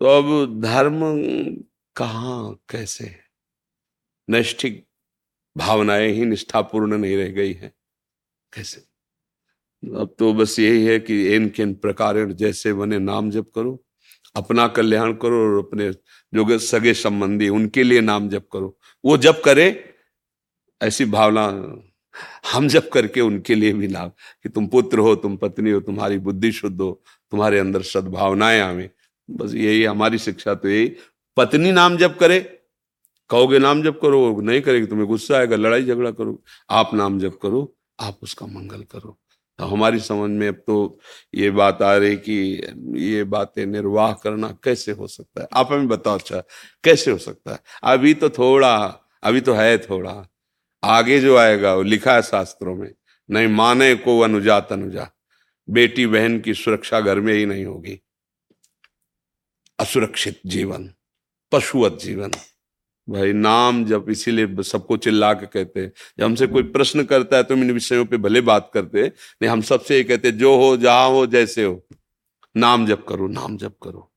तो 0.01 0.07
अब 0.09 0.61
धर्म 0.61 1.01
कहा, 1.97 2.51
कैसे 2.69 3.05
नैष्ठिक 4.31 4.87
भावनाएँ 5.57 6.13
ही 6.13 6.25
निष्ठापूर्ण 6.25 6.99
नहीं 6.99 7.17
रह 7.17 7.29
गई 7.29 7.53
है। 7.53 7.75
कैसे? 8.55 8.81
अब 9.85 10.15
तो 10.19 10.35
बस 10.35 10.59
यही 10.59 10.85
है 10.85 11.01
कि 11.01 11.35
इन 11.35 11.49
किन 11.49 11.75
प्रकार 11.75 12.33
जैसे 12.33 12.73
बने 12.73 12.99
नाम 12.99 13.31
जप 13.31 13.53
करो, 13.55 13.85
अपना 14.37 14.69
कल्याण 14.69 15.13
करो 15.13 15.41
और 15.43 15.65
अपने 15.65 15.93
जो 16.35 16.59
सगे 16.59 16.95
संबंधी 16.95 17.49
उनके 17.49 17.83
लिए 17.83 18.01
नाम 18.01 18.29
जप 18.29 18.49
करो। 18.53 18.79
वो 19.05 19.17
जप 19.17 19.43
करे, 19.45 19.95
ऐसी 20.83 21.05
भावना 21.05 21.47
हम 22.53 22.69
जब 22.69 22.89
करके 22.89 23.21
उनके 23.21 23.55
लिए 23.55 23.73
भी 23.73 23.87
लाभ। 23.87 24.13
कि 24.43 24.49
तुम 24.49 24.67
पुत्र 24.67 24.99
हो, 24.99 25.17
तुम 25.17 25.37
पत्नी 25.37 25.71
हो, 25.71 25.81
तुम्हारी 25.81 26.19
बुद्धि 26.19 26.53
शुद्ध 26.53 26.81
हो, 26.81 27.03
तुम्हारे 27.31 27.59
अंदर 27.59 27.83
सद्भावनाएँ 27.83 28.61
आवे। 28.61 28.91
बस 29.31 29.55
यही 29.55 29.85
हमारी 29.85 30.19
शिक्षा 30.19 30.55
तो 30.55 30.69
यही, 30.69 30.97
पत्नी 31.37 31.73
नाम 31.73 31.97
जब 31.97 32.19
करे 32.19 32.57
कहोगे 33.31 33.59
नाम 33.59 33.83
जप 33.83 33.99
करो 34.03 34.41
नहीं 34.41 34.61
करेगी, 34.61 34.87
तुम्हें 34.87 35.09
गुस्सा 35.09 35.39
आएगा, 35.39 35.57
लड़ाई 35.57 35.85
झगड़ा 35.85 36.11
करो। 36.11 36.43
आप 36.71 36.95
नाम 36.95 37.19
जप 37.19 37.39
करो, 37.43 37.77
आप 38.01 38.19
उसका 38.23 38.47
मंगल 38.47 38.83
करो। 38.83 39.21
तो 39.59 39.65
हमारी 39.65 39.99
समझ 39.99 40.31
में 40.31 40.49
अब 40.49 40.55
तो 40.55 41.01
ये 41.35 41.51
बात 41.51 41.83
आ 41.83 41.97
रही 41.97 42.17
कि 42.17 42.63
ये 42.97 43.25
बातें 43.25 43.67
निर्वाह 43.67 44.13
करना 44.13 44.59
कैसे 44.65 44.93
हो 44.93 45.07
सकता 45.07 45.43
है? 45.43 45.49
आप 45.53 45.73
हमें 45.73 45.89
बताओ 45.89 46.19
अच्छा 46.19 46.43
कैसे 46.85 47.11
हो 47.11 47.19
सकता 47.19 47.53
है? 47.53 47.59
अभी 47.85 48.15
तो 48.15 48.31
थोड़ा, 48.31 48.77
अभी 49.23 49.41
तो 49.41 49.53
है 49.53 49.79
थोड़ा। 49.79 50.33
आगे 50.85 51.21
जो 51.21 51.37
आएगा, 51.37 51.75
वो 51.75 51.83
लिखा 51.83 52.15
है 52.15 52.23
शास्त्रों 52.23 52.77
में, 52.77 52.95
नहीं 53.31 53.49
माने 53.49 53.95
को 53.95 54.21
अनुजा 54.21 54.61
तनुजा। 54.61 55.11
बेटी 55.71 56.07
बहन 56.07 56.41
की 56.41 56.55
सुरक्षा 56.55 57.01
घर 57.01 57.21
में 57.21 57.35
ही 57.35 57.47
नहीं 57.47 57.65
होगी। 57.65 58.01
असुरक्षित 59.79 60.41
जीवन, 60.47 60.91
पशुवत 61.53 61.99
जीवन। 62.03 62.31
भाई 63.11 63.33
नाम 63.33 63.85
जब 63.85 64.07
इसीलिए 64.09 64.63
सबको 64.63 64.97
चिल्ला 64.97 65.33
के 65.33 65.47
कहते 65.47 65.81
हैं। 65.81 65.93
जब 66.19 66.25
हमसे 66.25 66.47
कोई 66.47 66.63
प्रश्न 66.63 67.05
करता 67.05 67.37
है 67.37 67.43
तो 67.43 67.55
हम 67.55 67.63
इन 67.63 67.73
विषयों 67.73 68.07
पे 68.07 68.17
भले 68.17 68.41
बात 68.41 68.71
करते 68.75 69.03
हैं, 69.03 69.09
नहीं, 69.43 69.49
हम 69.49 69.61
सबसे 69.61 69.97
ये 69.97 70.05
कहते 70.05 70.33
जो 70.33 70.57
हो, 70.57 70.77
जहाँ 70.77 71.09
हो, 71.09 71.27
जैसे 71.27 71.65
हो। 71.65 71.87
नाम 72.57 72.87
जप 72.87 73.07
करो, 73.09 73.29
नाम 73.29 73.57
जप 73.57 73.75
करो। 73.83 74.13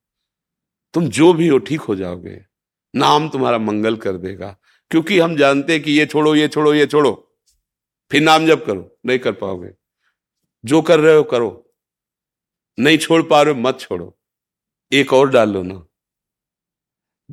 तुम 0.94 1.08
जो 1.08 1.34
भी 1.34 1.48
हो, 1.48 1.58
ठीक 1.58 1.82
हो 1.82 1.96
जाओगे। 1.96 2.46
नाम 2.96 3.30
तुम्हारा 3.30 3.58
मंगल 3.58 3.96
कर 3.96 4.14
देगा। 4.14 4.58
क्योंकि 4.92 5.20
हम 5.20 5.36
जानते 5.36 5.74
हैं 5.74 5.84
कि 5.84 5.92
ये 5.92 6.06
छोड़ो 6.06 6.36
ये 6.36 6.48
छोड़ो 6.48 6.74
ये 6.74 6.86
छोड़ो। 6.86 7.38
फिर 8.12 8.22
नाम 8.22 8.48
जप 8.48 8.64
करो, 8.68 8.98
नहीं 9.06 9.20
कर 9.20 9.32
पाओगे। 9.32 9.70
जो 10.66 10.82
कर 10.82 11.00
रहे 11.00 11.16
हो, 11.16 11.24
करो। 11.24 11.74
नहीं 12.80 12.98
छोड़ 12.98 13.24
पा 13.24 13.42
रहे 13.42 13.54
हो, 13.54 13.60
मत 13.60 13.78
छोड़ो। 13.80 14.20
एक 14.92 15.14
और 15.14 15.30
डाल 15.30 15.50
लो 15.50 15.64
ना। 15.64 15.86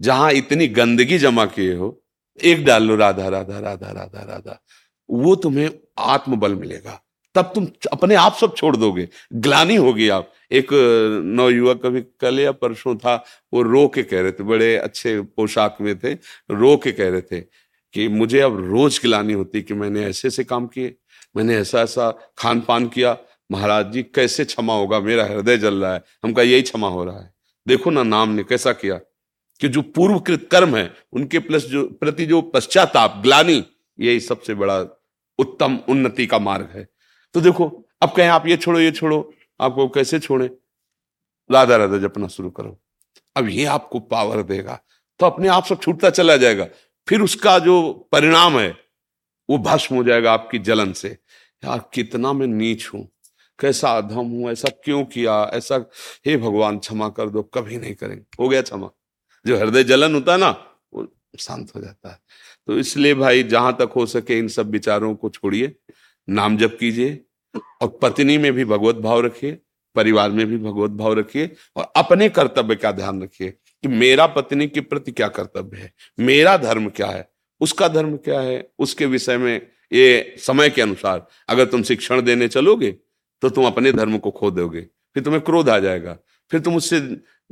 जहाँ 0.01 0.33
इतनी 0.33 0.69
गंदगी 0.69 1.19
जमा 1.19 1.47
किए 1.47 1.75
हो, 1.75 2.03
एक 2.45 2.65
डाल 2.65 2.83
लो, 2.83 2.97
राधा 2.97 3.29
राधा 3.29 3.59
राधा 3.59 3.91
राधा 3.91 4.23
राधा। 4.23 4.65
वो 5.11 5.37
तुम्हें 5.37 5.71
आत्मबल 5.99 6.55
मिलेगा। 6.55 7.05
तब 7.35 7.43
तुम 7.43 7.69
अपने 7.93 8.15
आप 8.15 8.35
सब 8.35 8.55
छोड़ 8.57 8.77
दोगे। 8.77 9.09
ग्लानी 9.35 9.77
होगी 9.77 10.09
आप। 10.09 10.33
एक 10.53 10.67
नवयुवक 11.25 11.83
कभी 11.85 12.01
कल 12.01 12.41
या 12.41 12.53
परसों 12.53 12.97
था, 12.97 13.25
वो 13.55 13.63
रो 13.63 13.89
के 13.89 14.03
कह 14.03 14.21
रहे 14.21 14.33
थे, 14.33 14.43
बड़े 14.43 14.77
अच्छे 14.77 15.21
पोशाक 15.21 15.77
में 15.81 15.99
थे, 15.99 16.15
रो 16.51 16.77
के 16.77 16.93
कह 16.93 17.09
रहे 17.09 17.21
थे 17.21 17.41
कि 17.93 18.09
मुझे 18.09 18.41
अब 18.41 18.65
रोज 18.71 19.01
गिलानी 19.03 19.33
होती 19.33 19.63
कि 19.63 19.75
मैंने 19.75 20.05
ऐसे 20.05 20.29
ऐसे 20.29 20.45
काम 20.45 20.67
किए, 20.67 20.97
मैंने 21.37 21.57
ऐसा 21.57 21.81
ऐसा 21.81 22.11
खान 22.39 22.61
पान 22.61 22.89
किया। 22.89 23.19
महाराज 23.53 23.93
जी, 23.93 24.03
कैसे 24.03 24.45
क्षमा 24.45 24.75
होगा? 24.75 25.01
मेरा 25.01 25.25
हृदय 25.25 25.57
जल 25.57 25.75
रहा 25.75 25.95
है। 25.95 26.03
हमका 26.25 26.43
यही 26.43 26.63
क्षमा 26.63 26.89
हो 26.89 27.05
रहा 27.05 27.21
है। 27.21 27.35
देखो 27.69 27.91
ना 27.91 28.03
नाम 28.03 28.29
ने 28.29 28.43
कैसा 28.43 28.73
किया। 28.73 29.01
कि 29.61 29.69
जो 29.69 29.83
पूर्वकृत 29.83 30.49
कर्म 30.53 30.77
है, 30.77 30.91
उनके 31.13 31.39
प्लस 31.39 31.65
जो, 31.65 31.85
प्रति 31.91 32.27
जो 32.27 32.41
पश्चाताप, 32.45 33.21
ग्लानी 33.23 33.65
यही 33.99 34.21
सबसे 34.21 34.55
बड़ा 34.55 34.79
उत्तम 35.39 35.79
उन्नति 35.89 36.27
का 36.27 36.39
मार्ग 36.39 36.69
है। 36.75 36.89
तो 37.35 37.41
देखो, 37.41 37.67
अब 38.03 38.13
कहें 38.13 38.29
आप 38.29 38.47
ये 38.47 38.57
छोड़ो 38.57 38.79
ये 38.81 38.91
छोड़ो, 38.91 39.33
आपको 39.61 39.89
कैसे 39.89 40.19
छोड़े? 40.19 40.51
राधा 41.51 41.77
राधा, 41.77 41.99
जपना 41.99 42.29
शुरू 42.29 42.51
करो। 42.51 42.79
अब 43.37 43.49
ये 43.49 43.65
आपको 43.65 44.01
पावर 44.01 44.43
देगा 44.43 44.81
तो 45.21 45.27
अपने 45.27 45.49
आप 45.49 45.65
सब 45.65 45.81
छूटता 45.81 46.11
चला 46.11 46.37
जाएगा। 46.37 46.67
फिर 47.09 47.21
उसका 47.21 47.59
जो 47.59 48.09
परिणाम 48.13 48.59
है, 48.59 48.71
वो 49.49 49.59
भस्म 49.59 49.97
हो 49.97 50.05
जाएगा 50.05 50.33
आपकी 50.33 50.59
जलन 50.59 50.93
से। 50.93 51.09
यार, 51.63 51.91
कितना 51.95 52.33
मैं 52.33 52.47
नीच 52.47 52.87
हूँ, 52.95 53.07
कैसा 53.59 53.91
अधम 53.99 54.27
हूँ, 54.27 54.51
ऐसा 54.51 54.69
क्यों 54.85 55.05
किया, 55.05 55.43
ऐसा, 55.55 55.85
हे 56.27 56.37
भगवान, 56.37 56.79
क्षमा 56.79 57.09
कर 57.09 57.29
दो, 57.29 57.43
कभी 57.43 57.77
नहीं 57.77 57.95
करेंगे। 57.95 58.25
हो 58.41 58.49
गया 58.49 58.63
क्षमा? 58.63 58.91
जो 59.45 59.57
हृदय 59.59 59.85
जलन 59.85 60.15
होता 60.15 60.33
है 60.33 60.39
ना, 60.39 60.51
वो 60.93 61.07
शांत 61.39 61.73
हो 61.77 61.81
जाता 61.81 62.11
है। 62.11 62.19
तो 62.69 62.79
इसलिए 62.79 63.15
भाई, 63.15 63.43
जहाँ 63.45 63.77
तक 63.81 63.93
हो 63.97 64.07
सके 64.07 64.39
इन 64.39 64.49
सब 64.49 64.71
विचारों 64.71 65.15
को 65.15 65.29
छोड़िए, 65.31 65.75
नाम 66.29 66.57
जप 66.57 66.77
कीजिए, 66.81 67.19
और 67.83 67.99
पत्नी 68.03 68.39
में 68.39 68.53
भी 68.53 68.65
भगवत 68.65 68.97
भाव 68.97 69.21
रखिए, 69.21 69.59
परिवार 69.97 70.31
में 70.31 70.47
भी 70.47 70.57
भगवत 70.59 70.91
भाव 70.93 71.19
रखिए, 71.19 71.51
और 71.77 71.93
अपने 71.97 72.29
कर्तव्य 72.29 72.77
का 72.77 72.93
ध्यान 72.93 73.23
रखिए 73.23 73.51
कि 73.51 73.89
मेरा 73.89 74.27
पत्नी 74.29 74.67
के 74.69 74.81
प्रति 74.83 75.13
क्या 75.13 75.29
कर्तव्य 75.31 75.79
है, 75.79 75.93
मेरा 76.19 76.57
धर्म 76.59 76.89
क्या 76.91 77.07
है, 77.07 77.29
उसका 77.61 77.89
धर्म 77.89 78.17
क्या 78.19 78.41
है, 78.41 78.71
उसके 78.79 79.07
विषय 79.07 79.39
में 79.39 79.61
ये 79.93 80.35
समय 80.39 80.71
के 80.71 80.83
अनुसार 80.83 81.27
अगर 81.49 81.65
तुम 81.65 81.83
शिक्षण 81.83 82.21
देने 82.23 82.49
चलोगे 82.49 82.91
तो 83.43 83.49
तुम 83.51 83.67
अपने 83.67 83.93
धर्म 83.93 84.17
को 84.19 84.31
खो 84.31 84.51
दोगे, 84.51 84.81
फिर 84.81 85.23
तुम्हें 85.23 85.43
क्रोध 85.43 85.69
आ 85.69 85.79
जाएगा, 85.79 86.17
फिर 86.51 86.61
तुम 86.61 86.77
उससे 86.77 87.01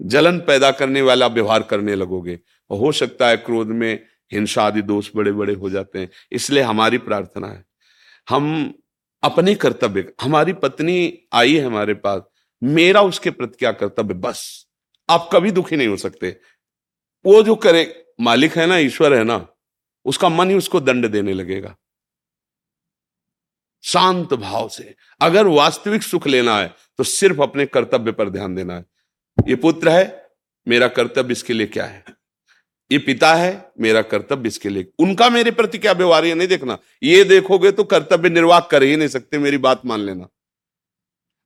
जलन 0.00 0.38
पैदा 0.38 0.70
करने 0.70 1.02
वाला 1.02 1.26
व्यवहार 1.26 1.62
करने 1.62 1.94
लगोगे। 1.94 2.34
हो 2.70 2.92
सकता 2.92 3.28
है 3.28 3.36
क्रोध 3.36 3.66
में 3.66 4.06
हिंसा 4.32 4.62
आदि 4.62 4.82
दोष 4.82 5.10
बड़े 5.16 5.32
बड़े 5.32 5.54
हो 5.54 5.70
जाते 5.70 5.98
हैं। 5.98 6.10
इसलिए 6.32 6.62
हमारी 6.62 6.98
प्रार्थना 6.98 7.48
है। 7.48 7.64
हम 8.28 8.74
अपने 9.22 9.54
कर्तव्य, 9.54 10.14
हमारी 10.20 10.52
पत्नी 10.52 11.18
आई 11.32 11.56
है 11.56 11.64
हमारे 11.64 11.94
पास। 11.94 12.22
मेरा 12.62 13.02
उसके 13.02 13.30
प्रति 13.30 13.56
क्या 13.58 13.72
कर्तव्य? 13.72 14.14
बस। 14.14 14.66
आप 15.10 15.30
कभी 15.32 15.50
दुखी 15.50 15.76
नहीं 15.76 15.88
हो 15.88 15.96
सकते। 15.96 16.40
वो 17.26 17.42
जो 17.42 17.54
करे, 17.54 18.06
मालिक 18.20 18.56
है 18.56 18.66
ना, 18.66 18.78
ईश्वर 18.78 19.14
है 19.14 19.24
ना, 19.24 19.48
उसका 20.04 20.28
मन 20.28 20.50
ही 20.50 20.56
उसको 20.56 20.80
दंड 20.80 21.06
देने 21.06 21.32
लगेगा। 21.32 21.76
शांत 23.84 24.34
भाव 24.34 24.68
से। 24.68 24.94
अगर 25.20 25.46
वास्तविक 25.46 26.02
सुख 26.02 26.26
लेना 26.26 26.58
है 26.58 26.74
तो 26.98 27.04
सिर्फ़ 27.04 27.42
अपने 27.42 27.66
कर्तव्य 27.66 28.12
पर 28.12 28.28
ध्यान 28.30 28.54
देना 28.54 28.76
है। 28.76 28.84
ये 29.38 29.54
पुत्र 29.56 29.88
है, 29.88 30.30
मेरा 30.66 30.88
कर्तव्य 30.88 31.32
इसके 31.32 31.52
लिए 31.52 31.66
क्या 31.66 31.84
है? 31.84 32.04
ये 32.90 32.98
पिता 32.98 33.34
है, 33.34 33.72
मेरा 33.80 34.02
कर्तव्य 34.02 34.48
इसके 34.48 34.68
लिए। 34.68 34.90
उनका 34.98 35.28
मेरे 35.30 35.50
प्रति 35.50 35.78
क्या 35.78 35.92
व्यवहार 35.92 36.24
है? 36.24 36.34
नहीं 36.34 36.48
देखना। 36.48 36.78
ये 37.02 37.22
देखोगे 37.24 37.70
तो 37.70 37.84
कर्तव्य 37.84 38.28
निर्वाह 38.28 38.60
कर 38.60 38.82
ही 38.82 38.96
नहीं 38.96 39.08
सकते, 39.08 39.38
मेरी 39.38 39.58
बात 39.58 39.86
मान 39.86 40.00
लेना। 40.00 40.28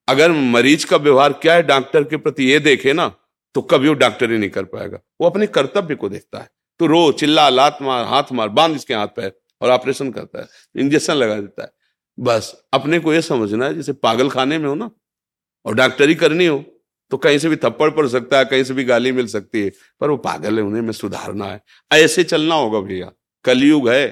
अगर 0.09 0.33
मरीज़ 0.33 0.87
का 0.87 0.97
व्यवहार 0.97 1.33
क्या 1.33 1.55
है, 1.55 1.63
डॉक्टर 1.63 2.05
के 2.05 2.17
प्रति 2.17 2.45
ये 2.45 2.59
देखे 2.59 2.93
ना 2.93 3.09
तो 3.55 3.63
कभी 3.63 3.89
वो 3.89 3.95
डॉक्टर 3.95 4.31
ही 4.31 4.39
नहीं 4.39 4.51
कर 4.51 4.65
पाएगा। 4.65 4.99
वो 5.21 5.29
अपने 5.29 5.47
कर्तव्य 5.47 5.95
को 5.95 6.09
देखता 6.09 6.39
है। 6.39 6.49
तो 6.81 6.87
रो, 6.87 7.11
चिल्ला, 7.13 7.49
लात 7.49 7.79
मार, 7.83 8.05
हाथ 8.05 8.33
मार, 8.33 8.49
बाँध 8.49 8.77
इसके 8.77 8.95
हाथ 8.95 9.09
पैर 9.09 9.33
और 9.61 9.71
ऑपरेशन 9.71 10.11
करता 10.13 10.41
है, 10.41 10.47
इंजेक्शन 10.77 11.15
लगा 11.15 11.41
देता 11.41 11.63
है। 11.63 11.73
बस, 12.19 12.65
अपने 12.73 12.99
को 12.99 13.15
ये 13.15 13.23
समझना 13.23 13.67
है, 13.67 13.75
जैसे 13.75 13.93
पागल 13.93 14.31
खाने 14.31 14.59
में 14.59 14.69
हो 14.69 14.75
ना, 14.75 14.91
और 15.67 15.75
डॉक्टरी 15.75 16.15
करनी 16.15 16.47
हो। 16.47 16.65
तो 17.13 17.17
कहीं 17.19 17.39
से 17.39 17.49
भी 17.49 17.57
थप्पड़ 17.57 17.91
पड़ 17.91 18.07
सकता 18.09 18.39
है 18.39 18.45
कहीं 18.45 18.65
से 18.65 18.75
भी 18.75 18.85
गाली 18.85 19.13
मिल 19.13 19.27
सकती 19.27 19.63
है 19.63 19.71
पर 20.01 20.11
वो 20.11 20.17
पागल 20.19 20.59
है 20.59 20.65
उन्हें 20.65 20.83
में 20.83 20.93
सुधारना 20.93 21.47
है। 21.47 21.61
ऐसे 21.93 22.25
चलना 22.25 22.55
होगा 22.55 22.81
भैया 22.81 23.11
कलयुग 23.45 23.89
है। 23.89 24.09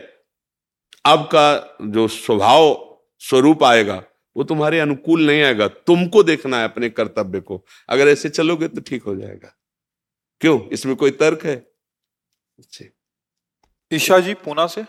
अब 1.04 1.22
का 1.24 1.76
जो 1.82 2.06
स्वभाव 2.08 2.64
स्वरूप 3.22 3.64
आएगा 3.64 4.02
वो 4.36 4.44
तुम्हारे 4.44 4.80
अनुकूल 4.80 5.26
नहीं 5.26 5.42
आएगा 5.42 5.68
तुमको 5.68 6.22
देखना 6.22 6.58
है 6.58 6.64
अपने 6.64 6.90
कर्तव्य 6.90 7.40
को। 7.40 7.64
अगर 7.88 8.08
ऐसे 8.08 8.28
चलोगे 8.28 8.68
तो 8.68 8.80
ठीक 8.80 9.02
हो 9.02 9.16
जाएगा। 9.16 9.54
क्यों? 10.40 10.60
इसमें 10.68 10.94
कोई 10.96 11.10
तर्क 11.12 11.44
है? 11.44 11.56
ईशा 13.92 14.18
जी 14.18 14.34
पूना 14.34 14.66
से? 14.66 14.84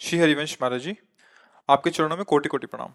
श्री 0.00 0.18
हरिवंश 0.18 0.56
महाराज 0.62 0.80
जी 0.80 0.96
आपके 1.68 1.90
चरणों 1.90 2.16
में 2.16 2.24
कोटि 2.24 2.48
कोटि 2.48 2.66
प्रणाम। 2.66 2.92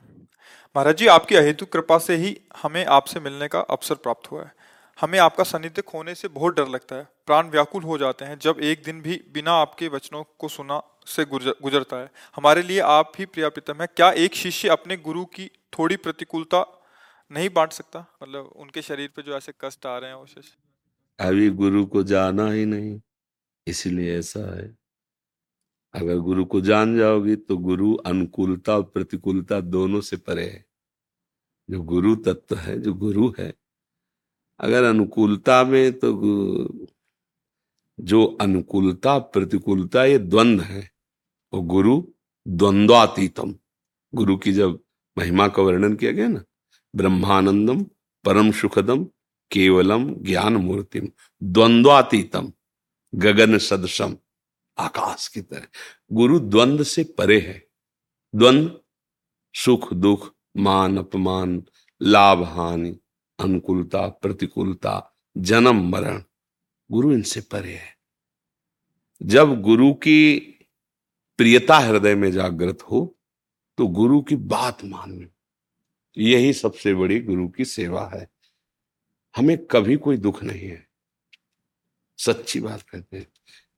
महाराज 0.76 0.98
जी 0.98 1.08
आपकी 1.08 1.36
अहेतु 1.36 1.66
कृपा 1.66 1.98
से 1.98 2.16
ही 2.16 2.38
हमें 2.64 2.86
आपसे 2.86 3.20
मिलने 3.20 3.48
का 3.48 3.60
अवसर 3.60 3.96
प्राप्त 3.96 4.32
हुआ 4.32 4.44
है। 4.44 4.54
हमें 5.02 5.20
आपका 5.20 5.44
सानिध्य 5.44 5.82
खोने 5.82 6.16
से 6.16 6.28
बहुत 6.28 6.56
डर 6.56 6.68
लगता 6.68 6.96
है। 6.96 7.08
प्राण 7.26 7.50
व्याकुल 7.50 7.84
हो 7.84 7.98
जाते 7.98 8.26
हैं 8.26 8.40
जब 8.40 8.60
एक 8.60 8.84
दिन 8.84 9.02
भी 9.02 9.24
बिना 9.34 9.52
आपके 9.52 9.88
वचनों 9.88 10.24
को 10.40 10.48
सुना 10.48 10.82
से 11.06 11.26
गुजर, 11.26 11.56
गुजरता 11.62 11.98
है। 11.98 12.12
हमारे 12.36 12.62
लिए 12.62 12.80
आप 12.80 13.12
ही 13.20 13.26
प्रिया 13.26 13.50
प्रीतम 13.50 13.82
है। 13.82 13.88
क्या 13.88 14.12
एक 14.12 14.36
शिष्य 14.36 14.70
अपने 14.70 14.98
गुरु 14.98 15.26
की 15.26 15.48
थोड़ी 15.80 15.96
प्रतिकूलता 15.96 16.84
नहीं 17.32 17.50
बांट 17.50 17.72
सकता? 17.72 18.06
मतलब 18.24 18.54
उनके 18.56 18.82
शरीर 18.82 19.10
पे 19.16 19.22
जो 19.22 19.38
ऐसे 19.38 19.52
कष्ट 19.62 19.86
आ 19.86 19.98
रहे 19.98 20.10
हैं 20.10 20.18
वो 20.18 20.26
शिष्य। 20.26 20.56
अभी 21.20 21.50
गुरु 21.50 21.86
को 21.86 22.04
जाना 22.04 22.52
ही 22.52 22.66
नहीं 22.66 23.02
इसलिए 23.68 24.20
ऐसा 24.20 24.58
है। 24.58 24.85
अगर 25.96 26.18
गुरु 26.18 26.46
को 26.46 26.62
जान 26.62 26.98
जाओगी 26.98 27.36
तो 27.36 27.58
गुरु 27.58 27.96
अनुकूलता 27.96 28.76
और 28.76 28.84
प्रतिकूलता 28.84 29.60
दोनों 29.60 30.02
से 30.02 30.18
परे 30.18 30.44
है। 30.44 30.66
जो 31.70 31.82
गुरु 31.82 32.16
तत्व 32.16 32.56
है, 32.56 32.82
जो 32.82 32.94
गुरु 32.94 33.34
है, 33.40 33.54
अगर 34.60 34.84
अनुकूलता 34.84 35.64
में 35.64 36.00
तो 36.00 36.88
जो 38.00 38.26
अनुकूलता, 38.26 39.18
प्रतिकूलता 39.18 40.06
ये 40.06 40.18
द्वंद्व 40.18 40.64
है, 40.64 40.92
वो 41.54 41.62
गुरु 41.62 42.04
द्वंद्वातीतम। 42.48 43.56
गुरु 44.14 44.38
की 44.38 44.54
जब 44.54 44.80
महिमा 45.18 45.48
का 45.48 45.64
वर्णन 45.64 45.96
किया 45.96 46.12
गया 46.12 46.28
ना, 46.28 46.44
ब्रह्मानंदम, 46.96 47.84
परम 48.26 48.52
सुखदम, 48.52 49.04
केवलम 49.52 50.14
ज्ञान 50.16 50.54
मूर्तिम, 50.54 51.08
द्वंद्वातीतम, 51.44 52.52
गगन 53.16 53.58
सदसम। 53.58 54.18
आकाश 54.78 55.28
की 55.28 55.42
तरह। 55.42 55.68
गुरु 56.12 56.40
द्वंद 56.40 56.84
से 56.84 57.04
परे 57.04 57.40
है। 57.40 57.68
द्वंद, 58.36 58.82
सुख, 59.54 59.94
दुख, 59.94 60.36
मान, 60.58 60.98
अपमान, 60.98 61.66
लाभ, 62.02 62.44
हानि, 62.44 63.00
अनुकूलता, 63.40 64.08
प्रतिकूलता, 64.08 65.18
जन्म, 65.38 65.90
मरण, 65.90 66.24
गुरु 66.92 67.14
इनसे 67.14 67.42
परे 67.42 67.74
है। 67.74 67.98
जब 69.24 69.62
गुरु 69.62 69.94
की 69.94 70.40
प्रियता 71.38 71.78
हृदय 71.78 72.16
में 72.16 72.32
जागृत 72.32 72.78
हो 72.82 73.18
तो 73.78 73.88
गुरु 73.88 74.22
की 74.22 74.36
बात 74.36 74.84
मान 74.84 75.22
लो। 75.22 75.30
यही 76.18 76.54
सबसे 76.54 76.94
बड़ी 76.94 77.20
गुरु 77.20 77.50
की 77.50 77.66
सेवा 77.66 78.12
है। 78.14 78.30
हमें 79.36 79.66
कभी 79.66 79.96
कोई 79.96 80.18
दुख 80.18 80.44
नहीं 80.44 80.68
है। 80.68 80.88
सच्ची 82.18 82.60
बात 82.60 82.82
कहते 82.82 83.18
हैं। 83.18 83.28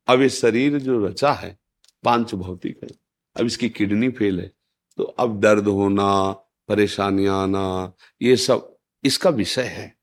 अब 0.07 0.21
ये 0.21 0.29
शरीर 0.29 0.77
जो 0.79 1.05
रचा 1.05 1.31
है 1.33 1.57
पाँच 2.03 2.33
भौतिक 2.35 2.83
है, 2.83 2.89
अब 3.35 3.45
इसकी 3.45 3.69
किडनी 3.69 4.09
फेल 4.11 4.39
है 4.41 4.51
तो 4.97 5.03
अब 5.03 5.39
दर्द 5.41 5.67
होना, 5.67 6.31
परेशानियाँ 6.69 7.41
आना, 7.43 7.93
ये 8.21 8.35
सब 8.37 8.75
इसका 9.03 9.29
विषय 9.31 9.63
है। 9.63 9.95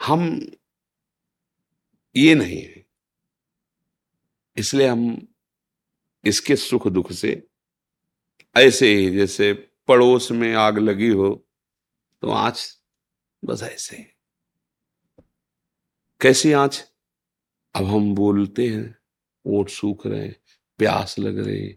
हम 0.00 0.40
ये 2.14 2.34
नहीं 2.34 2.60
है। 2.62 2.84
इसलिए 4.56 4.86
हम 4.88 5.26
इसके 6.24 6.56
सुख 6.56 6.86
दुख 6.88 7.12
से 7.12 7.42
ऐसे 8.56 8.94
ही, 8.94 9.10
जैसे 9.10 9.52
पड़ोस 9.88 10.30
में 10.32 10.54
आग 10.54 10.78
लगी 10.78 11.08
हो 11.08 11.30
तो 12.22 12.30
आँच 12.30 12.66
बस 13.42 13.62
ऐसे 13.62 13.96
कैसी 16.20 16.52
आँच? 16.52 16.84
अब 17.74 17.84
हम 17.84 18.14
बोलते 18.14 18.66
हैं, 18.66 18.96
ओट 19.44 19.68
सूख 19.68 20.06
रहे 20.06 20.20
हैं, 20.20 20.36
प्यास 20.80 21.18
लग 21.18 21.38
रही 21.38 21.76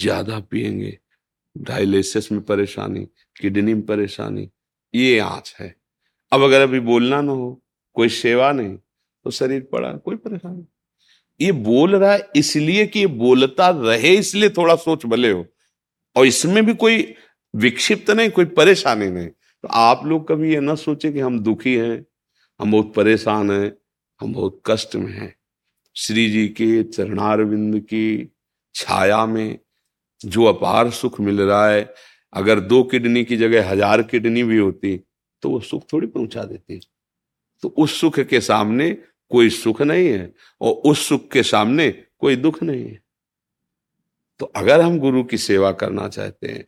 ज़्यादा 0.00 0.38
पियेंगे। 0.40 0.98
डायलिसिस 1.56 2.30
में 2.32 2.40
परेशानी, 2.40 3.04
किडनी 3.36 3.74
में 3.74 3.84
परेशानी, 3.86 4.48
ये 4.94 5.18
आँच 5.18 5.54
है। 5.60 5.74
अब 6.32 6.42
अगर 6.42 6.60
अभी 6.60 6.80
बोलना 6.80 7.20
ना 7.22 7.32
हो, 7.32 7.62
कोई 7.96 8.08
सेवा 8.08 8.52
नहीं 8.52 8.76
तो 8.76 9.30
शरीर 9.30 9.68
पड़ा, 9.72 9.92
कोई 9.92 10.16
परेशानी। 10.16 10.66
ये 11.40 11.52
बोल 11.52 11.96
रहा 11.96 12.12
है 12.12 12.28
इसलिए 12.36 12.86
कि 12.86 13.00
ये 13.00 13.06
बोलता 13.06 13.68
रहे, 13.70 14.14
इसलिए 14.14 14.50
थोड़ा 14.50 14.76
सोच 14.76 15.06
भले 15.06 15.30
हो। 15.30 15.44
और 16.16 16.26
इसमें 16.26 16.64
भी 16.66 16.74
कोई 16.74 17.14
विक्षिप्त 17.54 18.10
नहीं, 18.10 18.30
कोई 18.30 18.44
परेशानी 18.44 19.08
नहीं। 19.10 19.28
तो 19.28 19.68
आप 19.68 20.04
लोग 20.06 20.28
कभी 20.28 20.52
ये 20.54 20.60
ना 20.60 20.74
सोचे 20.74 21.12
कि 21.12 21.20
हम 21.20 21.38
दुखी 21.40 21.74
हैं, 21.74 22.04
हम 22.60 22.72
बहुत 22.72 22.94
परेशान 22.94 23.50
हैं, 23.50 23.72
हम 24.20 24.32
बहुत 24.34 24.60
कष्ट 24.66 24.96
में 24.96 25.12
हैं। 25.12 25.34
श्री 25.98 26.28
जी 26.30 26.46
के 26.48 26.82
चरणारविंद 26.84 27.78
की 27.82 28.32
छाया 28.74 29.24
में 29.26 29.58
जो 30.20 30.44
अपार 30.44 30.90
सुख 30.90 31.18
मिल 31.20 31.40
रहा 31.40 31.68
है, 31.68 31.94
अगर 32.32 32.60
दो 32.60 32.82
किडनी 32.82 33.24
की 33.24 33.36
जगह 33.36 33.70
हज़ार 33.70 34.02
किडनी 34.02 34.42
भी 34.42 34.58
होती 34.58 34.96
तो 35.42 35.50
वो 35.50 35.60
सुख 35.60 35.82
थोड़ी 35.92 36.06
पहुँचा 36.06 36.42
देती। 36.42 36.80
तो 37.62 37.68
उस 37.68 38.00
सुख 38.00 38.18
के 38.20 38.40
सामने 38.40 38.90
कोई 39.30 39.50
सुख 39.50 39.82
नहीं 39.82 40.08
है, 40.08 40.32
और 40.60 40.72
उस 40.72 41.06
सुख 41.08 41.28
के 41.30 41.42
सामने 41.42 41.90
कोई 42.18 42.36
दुख 42.36 42.62
नहीं 42.62 42.84
है। 42.84 42.98
तो 44.40 44.46
अगर 44.56 44.80
हम 44.80 44.98
गुरु 44.98 45.22
की 45.24 45.38
सेवा 45.38 45.72
करना 45.72 46.08
चाहते 46.08 46.46
हैं, 46.46 46.64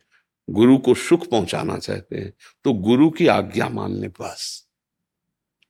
गुरु 0.47 0.77
को 0.77 0.93
सुख 0.95 1.29
पहुंचाना 1.29 1.77
चाहते 1.77 2.17
हैं 2.17 2.33
तो 2.65 2.73
गुरु 2.73 3.09
की 3.11 3.27
आज्ञा 3.29 3.69
मान 3.69 3.93
ले 3.93 4.07
बस 4.11 4.67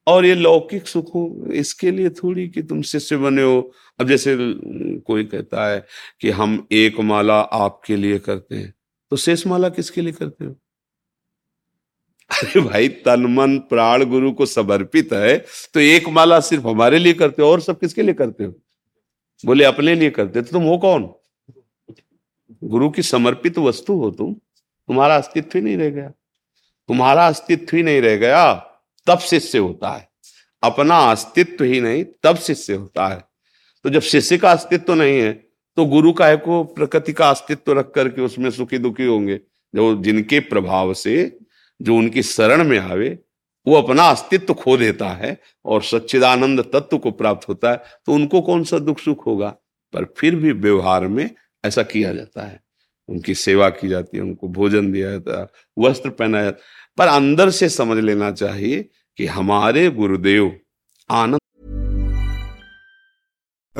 और 0.07 0.25
ये 0.25 0.35
लौकिक 0.35 0.87
सुख 0.87 1.11
इसके 1.53 1.91
लिए 1.91 2.09
थोड़ी 2.09 2.47
कि 2.49 2.61
तुम 2.63 2.81
शिष्य 2.81 3.17
बने 3.17 3.41
हो। 3.41 3.71
अब 3.99 4.07
जैसे 4.07 4.35
कोई 4.99 5.23
कहता 5.23 5.67
है 5.67 5.85
कि 6.21 6.29
हम 6.29 6.67
एक 6.71 6.99
माला 6.99 7.39
आपके 7.39 7.95
लिए 7.95 8.19
करते 8.19 8.55
हैं 8.55 8.73
तो 9.11 9.17
शेष 9.17 9.45
माला 9.47 9.69
किसके 9.69 10.01
लिए 10.01 10.13
करते 10.13 10.45
हो? 10.45 10.51
अरे 12.29 12.61
भाई, 12.61 12.87
तन 12.87 13.25
मन 13.29 13.57
प्राण 13.59 14.03
गुरु 14.05 14.31
को 14.31 14.45
समर्पित 14.45 15.13
है 15.13 15.37
तो 15.73 15.79
एक 15.79 16.07
माला 16.09 16.39
सिर्फ़ 16.39 16.67
हमारे 16.67 16.99
लिए 16.99 17.13
करते 17.13 17.41
हो 17.41 17.49
और 17.49 17.61
सब 17.61 17.79
किसके 17.79 18.01
लिए 18.01 18.13
करते 18.13 18.43
हो? 18.43 18.53
बोले, 19.43 19.63
अपने 19.63 19.95
लिए 19.95 20.09
करते 20.09 20.41
तो 20.41 20.51
तुम 20.51 20.63
हो 20.63 20.77
कौन? 20.77 21.09
गुरु 22.63 22.89
की 22.89 23.01
समर्पित 23.01 23.57
वस्तु 23.57 23.93
हो 23.93 24.09
तुम। 24.11 24.33
तुम्हारा 24.33 25.15
अस्तित्व 25.15 25.57
ही 25.57 25.63
नहीं 25.63 25.77
रह 25.77 25.89
गया। 25.89 26.09
तुम्हारा 26.89 27.27
अस्तित्व 27.27 27.77
ही 27.77 27.83
नहीं 27.83 28.01
रह 28.01 28.15
गया। 28.15 28.43
तब 29.07 29.19
शिष्य 29.19 29.57
होता 29.57 29.89
है। 29.89 30.09
अपना 30.63 30.97
अस्तित्व 31.11 31.63
ही 31.63 31.81
नहीं, 31.81 32.05
तब 32.23 32.35
शिष्य 32.37 32.73
होता 32.73 33.07
है। 33.07 33.23
तो 33.83 33.89
जब 33.89 34.01
शिष्य 34.01 34.37
का 34.37 34.51
अस्तित्व 34.51 34.93
नहीं 34.93 35.19
है 35.19 35.51
तो 35.77 35.85
गुरु 35.85 36.13
का 36.13 36.35
को 36.35 36.63
प्रकृति 36.63 37.13
का 37.13 37.29
अस्तित्व 37.29 37.71
रख 37.71 37.91
करके 37.95 38.21
उसमें 38.21 38.49
सुखी 38.49 38.77
दुखी 38.77 39.05
होंगे। 39.05 39.37
जो 39.75 40.01
जिनके 40.03 40.39
प्रभाव 40.39 40.93
से, 40.93 41.37
जो 41.81 41.95
उनकी 41.95 42.23
शरण 42.23 42.63
में 42.63 42.79
आवे, 42.79 43.19
वो 43.67 43.75
अपना 43.75 44.03
अस्तित्व 44.03 44.53
खो 44.53 44.77
देता 44.77 45.09
है 45.09 45.37
और 45.65 45.83
सच्चिदानंद 45.83 46.59
तत्व 46.73 46.97
को 46.97 47.11
प्राप्त 47.11 47.49
होता 47.49 47.71
है। 47.71 47.83
तो 48.05 48.13
उनको 48.13 48.41
कौन 48.41 48.63
सा 48.63 48.79
दुख 48.79 48.99
सुख 48.99 49.25
होगा? 49.25 49.49
पर 49.93 50.13
फिर 50.17 50.35
भी 50.35 50.51
व्यवहार 50.51 51.07
में 51.07 51.29
ऐसा 51.65 51.83
किया 51.83 52.13
जाता 52.13 52.41
है। 52.41 52.59
उनकी 53.07 53.35
सेवा 53.35 53.69
की 53.69 53.87
जाती 53.87 54.17
है, 54.17 54.23
उनको 54.23 54.47
भोजन 54.47 54.91
दिया 54.91 55.11
जाता 55.11 55.41
है, 55.41 55.47
वस्त्र 55.79 56.09
पहनाया 56.09 56.43
जाता 56.43 56.63
पर 56.98 57.08
अंदर 57.08 57.50
से 57.50 57.68
समझ 57.68 57.98
लेना 58.04 58.30
चाहिए 58.32 58.88
कि 59.16 59.26
हमारे 59.26 59.88
गुरुदेव 59.98 60.54
आनंद 61.10 61.40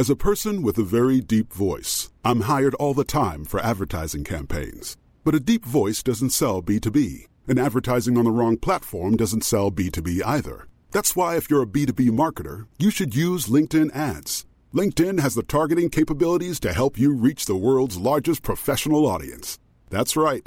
As 0.01 0.11
a 0.11 0.15
person 0.15 0.62
with 0.62 0.77
a 0.77 0.83
very 0.83 1.23
deep 1.23 1.55
voice, 1.55 2.11
I'm 2.23 2.43
hired 2.43 2.75
all 2.75 2.93
the 2.93 3.03
time 3.12 3.47
for 3.47 3.61
advertising 3.61 4.25
campaigns. 4.25 4.99
But 5.25 5.35
a 5.35 5.41
deep 5.41 5.65
voice 5.65 6.03
doesn't 6.03 6.35
sell 6.35 6.61
B2B, 6.62 7.29
and 7.49 7.59
advertising 7.59 8.19
on 8.19 8.27
the 8.27 8.31
wrong 8.31 8.59
platform 8.59 9.17
doesn't 9.17 9.45
sell 9.45 9.71
B2B 9.71 10.21
either. 10.25 10.67
That's 10.91 11.17
why 11.17 11.37
if 11.37 11.49
you're 11.49 11.62
a 11.62 11.73
B2B 11.77 12.11
marketer, 12.11 12.67
you 12.79 12.91
should 12.91 13.17
use 13.17 13.47
LinkedIn 13.47 13.97
ads. 13.97 14.45
LinkedIn 14.75 15.21
has 15.21 15.35
the 15.35 15.43
targeting 15.43 15.89
capabilities 15.89 16.61
to 16.61 16.75
help 16.75 16.99
you 16.99 17.15
reach 17.15 17.47
the 17.47 17.57
world's 17.57 17.97
largest 17.97 18.43
professional 18.43 19.07
audience. 19.07 19.59
That's 19.89 20.17
right, 20.17 20.47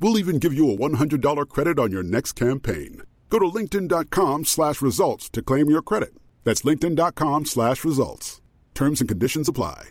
We'll 0.00 0.18
even 0.18 0.38
give 0.38 0.52
you 0.52 0.70
a 0.70 0.76
$100 0.76 1.48
credit 1.48 1.78
on 1.78 1.90
your 1.90 2.02
next 2.02 2.32
campaign. 2.32 3.02
Go 3.30 3.38
to 3.38 3.46
linkedin.com 3.46 4.44
slash 4.44 4.82
results 4.82 5.28
to 5.30 5.42
claim 5.42 5.70
your 5.70 5.82
credit. 5.82 6.14
That's 6.44 6.62
linkedin.com 6.62 7.46
slash 7.46 7.84
results. 7.84 8.40
Terms 8.74 9.00
and 9.00 9.08
conditions 9.08 9.48
apply. 9.48 9.88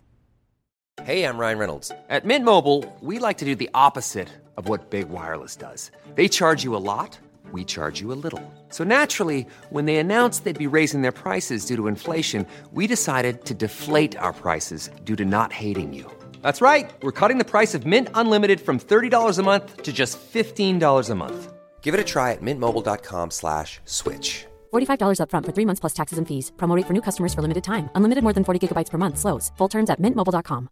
Hey, 1.03 1.23
I'm 1.25 1.37
Ryan 1.37 1.57
Reynolds. 1.57 1.91
At 2.09 2.23
Mint 2.23 2.45
Mobile, 2.45 2.85
we 3.01 3.19
like 3.19 3.39
to 3.39 3.45
do 3.45 3.53
the 3.53 3.69
opposite 3.73 4.29
of 4.55 4.69
what 4.69 4.89
Big 4.89 5.09
Wireless 5.09 5.57
does. 5.57 5.91
They 6.15 6.29
charge 6.29 6.63
you 6.63 6.75
a 6.75 6.77
lot, 6.77 7.19
we 7.51 7.65
charge 7.65 7.99
you 7.99 8.13
a 8.13 8.19
little. 8.23 8.41
So 8.69 8.85
naturally, 8.85 9.45
when 9.71 9.85
they 9.85 9.97
announced 9.97 10.45
they'd 10.45 10.57
be 10.57 10.67
raising 10.67 11.01
their 11.01 11.11
prices 11.11 11.65
due 11.65 11.75
to 11.75 11.87
inflation, 11.87 12.45
we 12.71 12.87
decided 12.87 13.43
to 13.45 13.53
deflate 13.53 14.15
our 14.15 14.31
prices 14.31 14.89
due 15.03 15.17
to 15.17 15.25
not 15.25 15.51
hating 15.51 15.93
you. 15.93 16.09
That's 16.45 16.61
right. 16.61 16.93
We're 17.01 17.19
cutting 17.19 17.39
the 17.39 17.49
price 17.51 17.73
of 17.73 17.87
Mint 17.87 18.07
Unlimited 18.13 18.61
from 18.61 18.77
$30 18.79 19.39
a 19.39 19.43
month 19.43 19.81
to 19.81 19.91
just 19.91 20.19
$15 20.33 21.09
a 21.09 21.15
month. 21.15 21.53
Give 21.81 21.95
it 21.95 21.99
a 21.99 22.03
try 22.03 22.33
at 22.33 22.41
mintmobile.com 22.47 23.31
slash 23.31 23.79
switch. 23.85 24.45
$45 24.73 25.19
upfront 25.23 25.45
for 25.47 25.53
three 25.55 25.65
months 25.69 25.81
plus 25.85 25.95
taxes 25.99 26.19
and 26.21 26.27
fees. 26.27 26.51
Promo 26.61 26.75
rate 26.77 26.85
for 26.85 26.93
new 26.93 27.01
customers 27.07 27.33
for 27.33 27.41
limited 27.47 27.63
time. 27.63 27.89
Unlimited 27.95 28.23
more 28.23 28.33
than 28.37 28.43
40 28.43 28.59
gigabytes 28.61 28.91
per 28.93 28.99
month. 29.05 29.17
Slows. 29.23 29.51
Full 29.57 29.71
terms 29.77 29.89
at 29.95 30.01
mintmobile.com. 30.07 30.69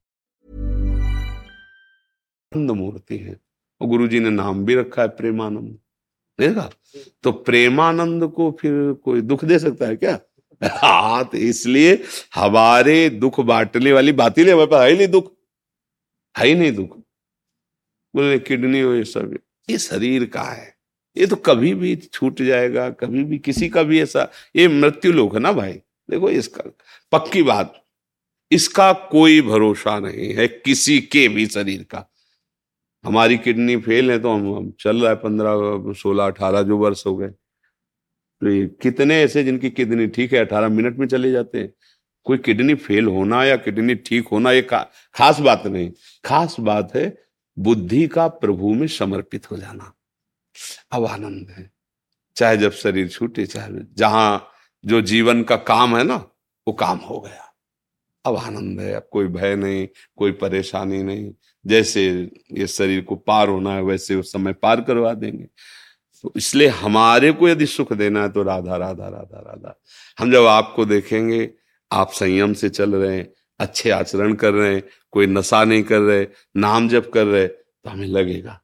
मूर्ति 2.51 3.17
है 3.17 3.35
और 3.81 3.87
गुरु 3.89 4.07
जी 4.07 4.19
ने 4.19 4.29
नाम 4.29 4.63
भी 4.65 4.75
रखा 4.75 5.01
है 5.01 5.07
प्रेमानंद 5.19 5.77
देखा 6.39 6.69
तो 7.23 7.31
प्रेमानंद 7.47 8.23
को 8.35 8.51
फिर 8.59 8.73
कोई 9.05 9.21
दुख 9.21 9.45
दे 9.51 9.59
सकता 9.59 9.87
है 9.87 9.95
क्या 10.03 10.19
हाँ 10.81 11.23
तो 11.31 11.37
इसलिए 11.37 12.01
हमारे 12.35 12.97
दुख 13.23 13.39
बांटने 13.51 13.93
वाली 13.93 14.11
बात 14.21 14.37
ही 14.37 14.43
नहीं 14.43 14.53
हमारे 14.53 14.69
पास 14.71 14.83
है 14.83 14.91
ही 14.91 14.97
नहीं 14.97 15.07
दुख 15.15 15.31
है 16.35 16.47
ही 16.47 16.55
नहीं 16.55 16.71
दुख। 16.71 16.97
बोले 18.13 18.39
किडनी 18.39 18.81
हो 18.81 18.93
ये 18.93 19.03
सब 19.05 19.37
ये 19.69 19.77
शरीर 19.79 20.25
का 20.25 20.43
है। 20.43 20.71
ये 21.17 21.25
तो 21.27 21.35
कभी 21.35 21.73
भी 21.75 21.95
छूट 21.95 22.41
जाएगा 22.41 22.89
कभी 22.91 23.23
भी 23.23 23.37
किसी 23.39 23.69
का 23.69 23.83
भी 23.83 24.01
ऐसा 24.01 24.29
ये 24.55 24.67
मृत्यु 24.69 25.11
लोग 25.11 25.35
है 25.35 25.41
ना 25.41 25.51
भाई? 25.51 25.73
देखो 26.09 26.29
इसका 26.29 26.63
पक्की 27.11 27.43
बात 27.43 27.79
इसका 28.51 28.91
कोई 29.11 29.41
भरोसा 29.41 29.97
नहीं 29.99 30.33
है 30.35 30.47
किसी 30.47 30.99
के 31.03 31.27
भी 31.29 31.45
शरीर 31.47 31.83
का। 31.83 32.05
हमारी 33.03 33.37
किडनी 33.37 33.77
फेल 33.77 34.11
है 34.11 34.17
तो 34.19 34.33
हम, 34.33 34.71
चल 34.79 35.01
रहा 35.01 35.09
है 35.09 35.15
पंद्रह 35.15 35.93
सोलह 35.93 36.25
अठारह 36.25 36.61
जो 36.61 36.77
वर्ष 36.77 37.05
हो 37.05 37.15
गए। 37.17 37.29
तो 37.29 38.67
कितने 38.81 39.21
ऐसे 39.23 39.43
जिनकी 39.43 39.69
किडनी 39.69 40.07
ठीक 40.07 40.33
है 40.33 40.39
अठारह 40.39 40.69
मिनट 40.69 40.97
में 40.99 41.07
चले 41.07 41.31
जाते 41.31 41.59
हैं। 41.59 41.73
कोई 42.23 42.37
किडनी 42.37 42.75
फेल 42.75 43.05
होना 43.05 43.43
या 43.43 43.55
किडनी 43.55 43.95
ठीक 43.95 44.27
होना, 44.27 44.51
ये 44.51 44.61
खास 45.13 45.39
बात 45.39 45.67
नहीं। 45.67 45.91
खास 46.25 46.55
बात 46.59 46.95
है, 46.95 47.23
बुद्धि 47.59 48.07
का 48.07 48.27
प्रभु 48.27 48.73
में 48.73 48.87
समर्पित 48.87 49.51
हो 49.51 49.57
जाना। 49.57 49.93
अब 50.91 51.05
आनंद 51.05 51.49
है। 51.49 51.71
चाहे 52.35 52.57
जब 52.57 52.71
शरीर 52.71 53.09
छूटे, 53.09 53.45
चाहे 53.45 53.69
जहाँ 53.93 54.49
जो 54.85 55.01
जीवन 55.01 55.43
का 55.43 55.55
काम 55.55 55.97
है 55.97 56.03
ना, 56.03 56.15
वो 56.67 56.73
काम 56.73 56.97
हो 56.97 57.19
गया। 57.19 57.49
अब 58.25 58.35
आनंद 58.35 58.79
है, 58.79 58.93
अब 58.93 59.07
कोई 59.11 59.27
भय 59.27 59.55
नहीं, 59.55 59.87
कोई 60.17 60.31
परेशानी 60.31 61.03
नहीं। 61.03 61.33
जैसे 61.67 62.31
ये 62.51 62.67
शरीर 62.67 63.01
को 63.01 63.15
पार 63.15 63.49
होना 63.49 63.73
है, 63.73 63.81
वैसे 63.81 64.15
उस 64.15 64.31
समय 64.33 64.53
पार 64.53 64.81
करवा 64.81 65.13
देंगे। 65.13 65.47
तो 66.23 66.33
इसलिए 66.37 66.67
हमारे 66.67 67.31
को 67.31 67.49
यदि 67.49 67.65
सुख 67.65 67.93
देना 67.93 68.21
है 68.21 68.29
तो 68.29 68.43
राधा 68.43 68.75
राधा 68.75 69.07
राधा 69.07 69.39
राधा। 69.39 69.81
हम 70.19 70.31
जब 70.31 70.45
आपको 70.45 70.85
देखेंगे 70.85 71.53
आप 71.91 72.11
संयम 72.11 72.53
से 72.53 72.69
चल 72.69 72.95
रहे 72.95 73.17
हैं, 73.17 73.33
अच्छे 73.59 73.89
आचरण 73.89 74.33
कर 74.33 74.53
रहे 74.53 74.75
हैं, 74.75 74.83
कोई 75.11 75.27
नशा 75.27 75.63
नहीं 75.63 75.83
कर 75.83 75.99
रहे, 75.99 76.27
नाम 76.57 76.89
जप 76.89 77.11
कर 77.13 77.25
रहे 77.25 77.47
तो 77.47 77.89
हमें 77.89 78.07
लगेगा 78.07 78.61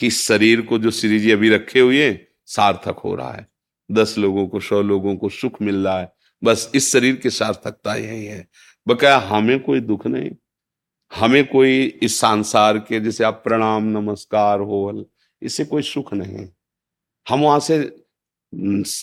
कि 0.00 0.10
शरीर 0.10 0.60
को 0.60 0.78
जो 0.78 0.90
श्री 0.90 1.20
जी 1.20 1.30
अभी 1.30 1.50
रखे 1.50 1.80
हुए 1.80 2.04
हैं, 2.04 2.28
सार्थक 2.46 2.96
हो 2.98 3.14
रहा 3.14 3.32
है। 3.32 3.48
दस 3.90 4.14
लोगों 4.18 4.46
को, 4.48 4.60
सौ 4.60 4.82
लोगों 4.82 5.16
को 5.16 5.28
सुख 5.28 5.62
मिल 5.62 5.84
रहा 5.84 6.00
है। 6.00 6.12
बस 6.44 6.70
इस 6.74 6.92
शरीर 6.92 7.16
की 7.16 7.30
सार्थकता 7.30 7.94
यही 7.94 8.24
है। 8.24 8.48
बकाया 8.88 9.18
हमें 9.18 9.60
कोई 9.60 9.80
दुख 9.80 10.06
नहीं। 10.06 10.30
हमें 11.14 11.46
कोई 11.48 11.84
इस 12.02 12.16
संसार 12.16 12.78
के, 12.78 13.00
जैसे 13.00 13.24
आप 13.24 13.40
प्रणाम, 13.44 13.84
नमस्कार, 13.84 14.60
हो 14.60 15.10
इससे 15.42 15.64
कोई 15.64 15.82
सुख 15.82 16.14
नहीं। 16.14 16.48
हम 17.28 17.40
वहाँ 17.40 17.60
से 17.60 18.04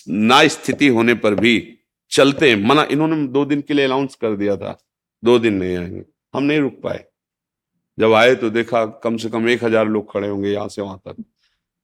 ना 0.08 0.46
स्थिति 0.48 0.88
होने 0.88 1.14
पर 1.14 1.34
भी 1.34 1.77
चलते 2.12 2.54
मना, 2.56 2.86
इन्होंने 2.90 3.26
दो 3.28 3.44
दिन 3.44 3.60
के 3.60 3.74
लिए 3.74 3.84
अनाउंस 3.84 4.14
कर 4.14 4.36
दिया 4.36 4.56
था। 4.56 4.78
दो 5.22 5.38
दिन 5.38 5.54
नहीं 5.54 5.76
आएँगे। 5.76 6.02
हम 6.34 6.42
नहीं 6.42 6.60
रुक 6.60 6.80
पाए। 6.82 7.04
जब 7.98 8.12
आए 8.12 8.34
तो 8.34 8.50
देखा 8.50 8.84
कम 9.04 9.16
से 9.16 9.28
कम 9.28 9.48
एक 9.48 9.64
हज़ार 9.64 9.86
लोग 9.86 10.12
खड़े 10.12 10.28
होंगे 10.28 10.50
यहाँ 10.50 10.68
से 10.68 10.82
वहाँ 10.82 11.00
तक। 11.08 11.24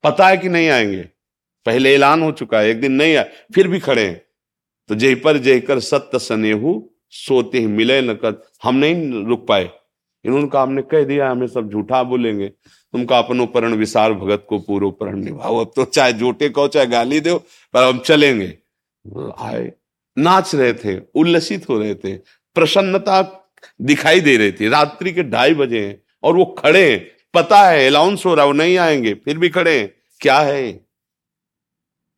पता 0.04 0.28
है 0.28 0.36
कि 0.36 0.48
नहीं 0.48 0.68
आएँगे? 0.68 1.02
पहले 1.66 1.94
ऐलान 1.94 2.22
हो 2.22 2.30
चुका 2.32 2.60
है। 2.60 2.68
एक 2.68 2.80
दिन 2.80 2.92
नहीं 2.92 3.16
आए, 3.16 3.30
फिर 3.54 3.68
भी 3.68 3.80
खड़े 3.80 4.06
हैं। 4.06 4.20
तो 4.90 4.94
जय 4.94 5.14
पर 5.14 5.38
जय 5.38 5.60
कर 5.60 5.80
सत्य 5.80 6.18
सनेहू 6.18 6.90
सोते 7.12 7.58
ही 7.58 7.66
मिले 7.66 8.00
न 8.02 8.14
कर। 8.14 8.42
हम 8.62 8.76
नहीं 8.76 9.24
रुक 9.26 9.46
पाए। 9.46 9.70
इन्होंने 10.24 10.48
कहा, 10.48 10.62
हमने 10.62 10.82
कह 10.82 11.04
दिया, 11.04 11.30
हमें 11.30 11.46
सब 11.46 11.70
झूठा 11.70 12.02
बोलेंगे। 12.02 12.48
तुमका 12.48 13.18
अपनो 13.18 13.46
परण 13.46 13.74
विसार 13.74 14.12
भगत 14.12 14.46
को 14.48 14.58
पूर्व 14.58 14.90
परण 14.90 15.22
निभाओ। 15.24 15.64
अब 15.64 15.72
तो 15.76 15.84
चाहे 15.84 16.12
झूठे 16.12 16.48
कहो, 16.48 16.68
चाहे 16.68 16.86
गाली 16.86 17.20
दो, 17.20 17.38
पर 17.74 17.84
हम 17.84 17.98
चलेंगे। 17.98 18.52
आए। 19.38 19.72
नाच 20.18 20.54
रहे 20.54 20.72
थे, 20.72 21.00
उल्लसित 21.14 21.68
हो 21.68 21.78
रहे 21.78 21.94
थे, 21.94 22.16
प्रसन्नता 22.54 23.50
दिखाई 23.82 24.20
दे 24.20 24.36
रही 24.36 24.52
थी। 24.52 24.68
रात्रि 24.68 25.12
के 25.12 25.22
ढाई 25.22 25.54
बजे 25.54 25.86
हैं 25.86 26.02
और 26.22 26.36
वो 26.36 26.44
खड़े 26.44 26.92
हैं। 26.92 27.10
पता 27.34 27.58
है 27.58 27.86
अलाउंस 27.86 28.26
हो 28.26 28.34
रहा 28.34 28.42
है, 28.42 28.46
वो 28.46 28.52
नहीं 28.52 28.78
आएँगे, 28.78 29.14
फिर 29.14 29.38
भी 29.38 29.48
खड़े 29.48 29.80
हैं। 29.80 29.94
क्या 30.20 30.38
है? 30.38 30.86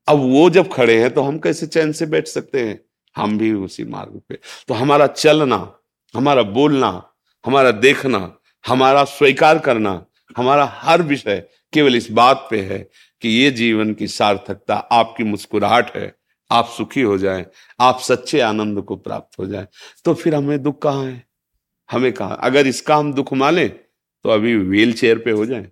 अब 0.09 0.19
वो 0.19 0.51
जब 0.51 0.73
खड़े 0.73 1.01
हैं 1.01 1.15
तो 1.15 1.23
हम 1.23 1.39
कैसे 1.39 1.67
चैन 1.67 1.93
से 1.93 2.07
बैठ 2.07 2.27
सकते 2.27 2.61
हैं? 2.61 2.81
हम 3.17 3.39
भी 3.39 3.53
उसी 3.53 3.85
मार्ग 3.85 4.23
पे। 4.29 4.39
तो 4.69 4.75
हमारा 4.75 5.07
चलना, 5.07 5.79
हमारा 6.17 6.43
बोलना, 6.43 7.11
हमारा 7.47 7.71
देखना, 7.71 8.39
हमारा 8.67 9.05
स्वीकार 9.05 9.59
करना, 9.59 10.07
हमारा 10.37 10.65
हर 10.65 11.03
विषय 11.03 11.49
केवल 11.73 11.97
इस 11.97 12.11
बात 12.11 12.49
पे 12.51 12.61
है 12.61 12.91
कि 13.23 13.29
ये 13.29 13.51
जीवन 13.51 13.95
की 13.95 14.07
सार्थकता, 14.07 14.75
आपकी 14.75 15.25
मुस्कुराहट 15.25 15.97
है। 15.97 16.16
आप 16.51 16.69
सुखी 16.69 17.03
हो 17.03 17.17
जाए, 17.19 17.47
आप 17.81 18.01
सच्चे 18.01 18.41
आनंद 18.41 18.81
को 18.81 18.97
प्राप्त 18.97 19.39
हो 19.39 19.47
जाए। 19.47 19.67
तो 20.05 20.15
फिर 20.15 20.35
हमें 20.35 20.63
दुख 20.63 20.81
कहाँ 20.83 21.05
है? 21.05 21.25
हमें 21.91 22.13
कहा? 22.13 22.35
अगर 22.35 22.67
इसका 22.67 22.97
हम 22.97 23.13
दुख 23.13 23.33
माने 23.33 23.67
तो 23.69 24.31
अभी 24.31 24.57
व्हील 24.57 24.93
चेयर 24.93 25.19
पे 25.19 25.31
हो 25.31 25.47
जाए। 25.47 25.71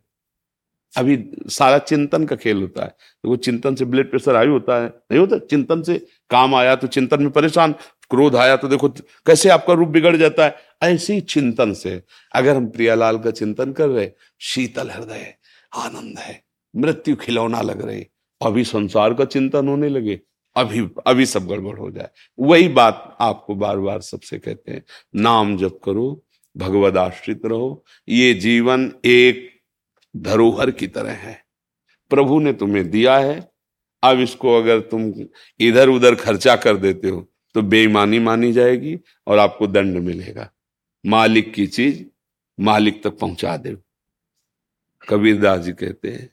अभी 0.95 1.19
सारा 1.49 1.79
चिंतन 1.79 2.25
का 2.25 2.37
खेल 2.37 2.61
होता 2.61 2.83
है। 2.83 2.89
तो 2.89 3.29
वो 3.29 3.37
चिंतन 3.37 3.75
से 3.75 3.85
ब्लड 3.85 4.11
प्रेशर 4.11 4.37
आयु 4.37 4.53
होता 4.53 4.77
है। 4.77 4.87
नहीं 4.87 5.19
होता? 5.19 5.39
चिंतन 5.41 5.83
से 5.83 5.97
काम 6.31 6.55
आया 6.55 6.75
तो 6.77 6.87
चिंतन 6.87 7.23
में 7.23 7.31
परेशान, 7.31 7.73
क्रोध 8.11 8.37
आया 8.37 8.57
तो 8.57 8.69
देखो, 8.69 8.89
कैसे 8.89 9.49
आपका 9.49 9.73
रूप 9.73 9.89
बिगड़ 9.89 10.17
जाता 10.17 10.45
है? 10.45 10.57
ऐसे 10.83 11.15
ही 11.15 11.21
चिंतन 11.21 11.73
से। 11.73 12.03
अगर 12.33 12.57
हम 12.57 12.69
प्रियालाल 12.69 13.19
का 13.19 13.31
चिंतन 13.31 13.73
कर 13.73 13.89
रहे, 13.89 14.11
शीतल 14.41 14.91
हृदय, 14.91 15.35
आनंद 15.73 16.19
है, 16.19 16.43
मृत्यु 16.75 17.17
खिलौना 17.17 17.61
लग 17.61 17.83
रहे, 17.83 18.05
अभी 18.41 18.65
संसार 18.65 19.15
का 19.15 19.25
चिंतन 19.25 19.69
होने 19.69 19.89
लगे। 19.89 20.21
अभी 20.57 20.89
अभी 21.07 21.27
सब 21.27 21.47
गड़बड़ 21.47 21.77
हो 21.79 21.91
जाए। 21.91 22.09
वही 22.39 22.69
बात 22.69 23.17
आपको 23.21 23.55
बार 23.55 23.79
बार 23.79 24.01
सबसे 24.03 24.39
कहते 24.39 24.73
हैं, 24.73 24.83
नाम 25.15 25.57
जप 25.59 25.81
करो, 25.85 26.25
भगवद 26.57 26.97
आश्रित 26.99 27.47
रहो। 27.47 27.85
ये 28.09 28.33
जीवन 28.35 28.93
एक 29.05 29.51
धरोहर 30.15 30.71
की 30.71 30.87
तरह 30.89 31.13
है। 31.13 31.43
प्रभु 32.11 32.39
ने 32.41 32.53
तुम्हें 32.53 32.91
दिया 32.91 33.17
है। 33.19 33.39
अब 34.03 34.21
इसको 34.21 34.57
अगर 34.57 34.81
तुम 34.81 35.13
इधर 35.61 35.89
उधर 35.89 36.15
खर्चा 36.15 36.57
कर 36.57 36.77
देते 36.77 37.09
हो 37.09 37.27
तो 37.55 37.63
बेईमानी 37.63 38.19
मानी 38.19 38.53
जाएगी 38.53 38.99
और 39.27 39.39
आपको 39.39 39.67
दंड 39.67 39.97
मिलेगा। 39.99 40.51
मालिक 41.05 41.53
की 41.55 41.67
चीज़ 41.67 42.03
मालिक 42.59 43.03
तक 43.05 43.19
पहुँचा 43.19 43.57
दे 43.57 43.77
कबीरदास 45.03 45.61
जी 45.61 45.73
कहते 45.73 46.09
हैं, 46.09 46.29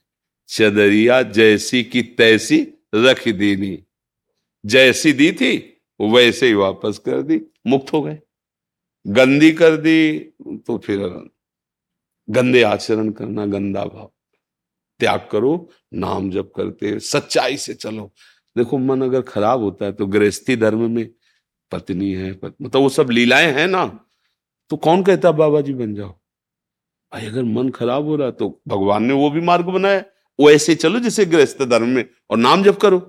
चदरिया 0.49 1.21
जैसी 1.23 1.83
की 1.83 2.01
तैसी 2.01 2.61
रख 2.95 3.27
देनी। 3.29 3.77
जैसी 4.63 5.13
दी 5.13 5.31
थी, 5.31 5.57
वैसे 5.99 6.47
ही 6.47 6.53
वापस 6.53 6.97
कर 6.99 7.21
दी, 7.21 7.41
मुक्त 7.67 7.93
हो 7.93 8.01
गए। 8.01 8.19
गंदी 9.05 9.51
कर 9.51 9.75
दी 9.77 10.19
तो 10.67 10.77
फिर 10.77 10.99
गंदे 12.27 12.61
आचरण 12.63 13.09
करना 13.11 13.45
गंदा 13.45 13.85
भाव। 13.85 14.11
त्याग 14.99 15.27
करो, 15.31 15.69
नाम 15.93 16.29
जप 16.31 16.51
करते 16.55 16.99
सच्चाई 16.99 17.57
से 17.57 17.73
चलो। 17.73 18.11
देखो, 18.55 18.77
मन 18.77 19.01
अगर 19.01 19.21
खराब 19.23 19.61
होता 19.61 19.85
है 19.85 19.91
तो 19.91 20.07
गृहस्थी 20.07 20.55
धर्म 20.55 20.89
में 20.91 21.09
पत्नी 21.71 22.11
है, 22.11 22.31
पत... 22.33 22.55
मतलब 22.61 22.81
वो 22.81 22.89
सब 22.89 23.09
लीलाएँ 23.09 23.51
हैं 23.53 23.67
ना 23.67 23.85
तो 24.71 24.77
कौन 24.77 25.03
कहता 25.03 25.31
बाबा 25.33 25.61
जी 25.61 25.73
बन 25.73 25.93
जाओ 25.95 26.09
भाई, 26.09 27.25
अगर 27.25 27.43
मन 27.43 27.69
खराब 27.69 28.05
हो 28.05 28.15
रहा 28.15 28.31
तो 28.31 28.61
भगवान 28.67 29.03
ने 29.03 29.13
वो 29.13 29.29
भी 29.29 29.41
मार्ग 29.41 29.65
बनाया 29.67 30.03
वो 30.39 30.49
ऐसे 30.51 30.75
चलो 30.75 30.99
जैसे 30.99 31.25
गृहस्थ 31.25 31.61
धर्म 31.63 31.87
में, 31.87 32.05
और 32.29 32.37
नाम 32.37 32.63
जप 32.63 32.77
करो। 32.77 32.99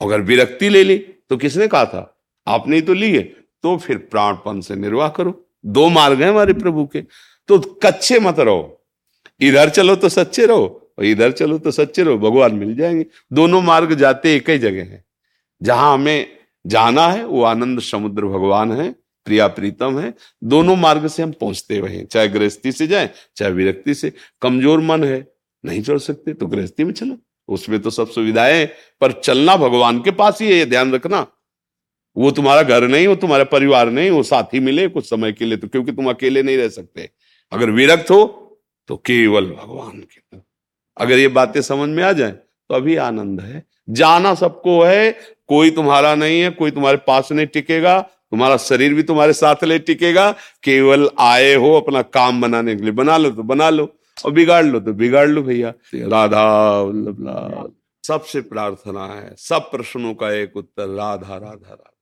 अगर 0.00 0.20
विरक्ति 0.20 0.68
ले 0.68 0.82
ली 0.84 0.96
तो 1.30 1.36
किसने 1.36 1.68
कहा 1.68 1.84
था? 1.84 2.16
आपने 2.46 2.76
ही 2.76 2.82
तो 2.82 2.94
ली 2.94 3.12
है। 3.12 3.22
तो 3.62 3.76
फिर 3.76 3.96
प्राणपन 4.10 4.60
से 4.60 4.74
निर्वाह 4.74 5.08
करो। 5.08 5.46
दो 5.66 5.88
मार्ग 5.88 6.22
हैं 6.22 6.28
हमारे 6.28 6.52
प्रभु 6.52 6.84
के। 6.86 7.00
तो 7.48 7.58
कच्चे 7.82 8.18
मत 8.20 8.38
रहो। 8.38 8.76
इधर 9.40 9.68
चलो 9.68 9.96
तो 9.96 10.08
सच्चे 10.08 10.46
रहो, 10.46 10.92
और 10.98 11.04
इधर 11.04 11.32
चलो 11.32 11.58
तो 11.58 11.70
सच्चे 11.70 12.02
रहो। 12.02 12.18
भगवान 12.18 12.54
मिल 12.54 12.74
जाएँगे। 12.76 13.06
दोनों 13.32 13.60
मार्ग 13.62 13.94
जाते 13.94 14.34
एक 14.36 14.50
ही 14.50 14.58
जगह 14.58 14.82
है। 14.82 15.04
जहाँ 15.60 15.92
हमें 15.94 16.26
जाना 16.64 17.06
है, 17.08 17.24
वो 17.24 17.42
आनंद 17.42 17.80
समुद्र 17.80 18.26
भगवान 18.26 18.72
है, 18.72 18.90
प्रिया 19.26 19.46
प्रीतम 19.48 19.98
है। 19.98 20.12
दोनों 20.44 20.76
मार्ग 20.76 21.06
से 21.06 21.22
हम 21.22 21.32
पहुँचते 21.32 21.78
हुए 21.78 22.02
चाहे 22.04 22.28
गृहस्थी 22.28 22.72
से 22.72 22.86
जाए, 22.86 23.10
चाहे 23.36 23.52
विरक्ति 23.52 23.94
से। 23.94 24.12
कमज़ोर 24.42 24.80
मन 24.80 25.04
है, 25.04 25.26
नहीं 25.64 25.82
चल 25.82 25.98
सकते 25.98 26.34
तो 26.34 26.46
गृहस्थी 26.46 26.84
में 26.84 26.92
चलो। 26.92 27.16
उसमें 27.50 27.78
तो 27.80 27.90
सब 27.90 28.10
सुविधाएँ, 28.10 28.66
पर 29.00 29.12
चलना 29.14 29.56
भगवान 29.56 30.00
के 30.00 30.10
पास 30.12 30.40
ही 30.42 30.48
है, 30.48 30.54
ये 30.54 30.66
ध्यान 30.66 30.92
रखना। 30.92 31.26
वो 32.16 32.30
तुम्हारा 32.30 32.62
घर 32.62 32.86
नहीं, 32.88 33.06
वो 33.06 33.14
तुम्हारा 33.16 33.44
परिवार 33.46 33.90
नहीं, 33.90 34.10
वो 34.10 34.22
साथी 34.24 34.60
मिले 34.60 34.86
कुछ 34.88 35.08
समय 35.10 35.32
के 35.32 35.44
लिए 35.44 35.56
तो 35.56 35.68
क्योंकि 35.68 35.92
तुम 35.92 36.10
अकेले 36.10 36.42
नहीं 36.42 36.56
रह 36.56 36.68
सकते। 36.70 37.08
अगर 37.52 37.70
विरक्त 37.70 38.10
हो 38.10 38.24
तो 38.88 38.96
केवल 38.96 39.46
भगवान 39.46 40.00
के 40.00 40.38
अगर 40.96 41.18
ये 41.18 41.28
बातें 41.30 41.60
समझ 41.62 41.88
में 41.88 42.02
आ 42.04 42.12
जाए 42.12 42.30
तो 42.30 42.74
अभी 42.74 42.96
आनंद 42.98 43.40
है। 43.40 43.62
जाना 43.90 44.34
सबको 44.34 44.80
है, 44.82 45.10
कोई 45.48 45.70
तुम्हारा 45.70 46.14
नहीं 46.14 46.40
है, 46.40 46.50
कोई 46.50 46.70
तुम्हारे 46.70 46.96
पास 47.06 47.30
नहीं 47.32 47.46
टिकेगा, 47.46 48.00
तुम्हारा 48.00 48.56
शरीर 48.58 48.94
भी 48.94 49.02
तुम्हारे 49.02 49.32
साथ 49.32 49.64
ले 49.64 49.78
टिकेगा, 49.78 50.30
केवल 50.64 51.08
आए 51.18 51.54
हो, 51.54 51.72
अपना 51.74 52.02
काम 52.02 52.40
बनाने 52.40 52.74
के 52.76 52.82
लिए 52.82 52.92
बना 52.92 53.16
लो 53.16 53.30
तो 53.30 53.42
बना 53.44 53.70
लो। 53.70 53.84
और 54.24 54.32
बिगाड़ 54.32 54.64
लो 54.64 54.80
तो 54.80 54.92
बिगाड़ 54.92 55.28
लो 55.28 55.42
भैया। 55.42 55.72
राधा 55.94 56.44
वल्लभ 56.80 57.72
सबसे 58.04 58.40
प्रार्थना 58.40 59.06
है 59.06 59.34
सब 59.38 59.70
प्रश्नों 59.70 60.14
का 60.14 60.30
एक 60.32 60.56
उत्तर 60.56 60.88
राधा 60.88 61.36
राधा 61.36 61.70
राधा। 61.70 61.96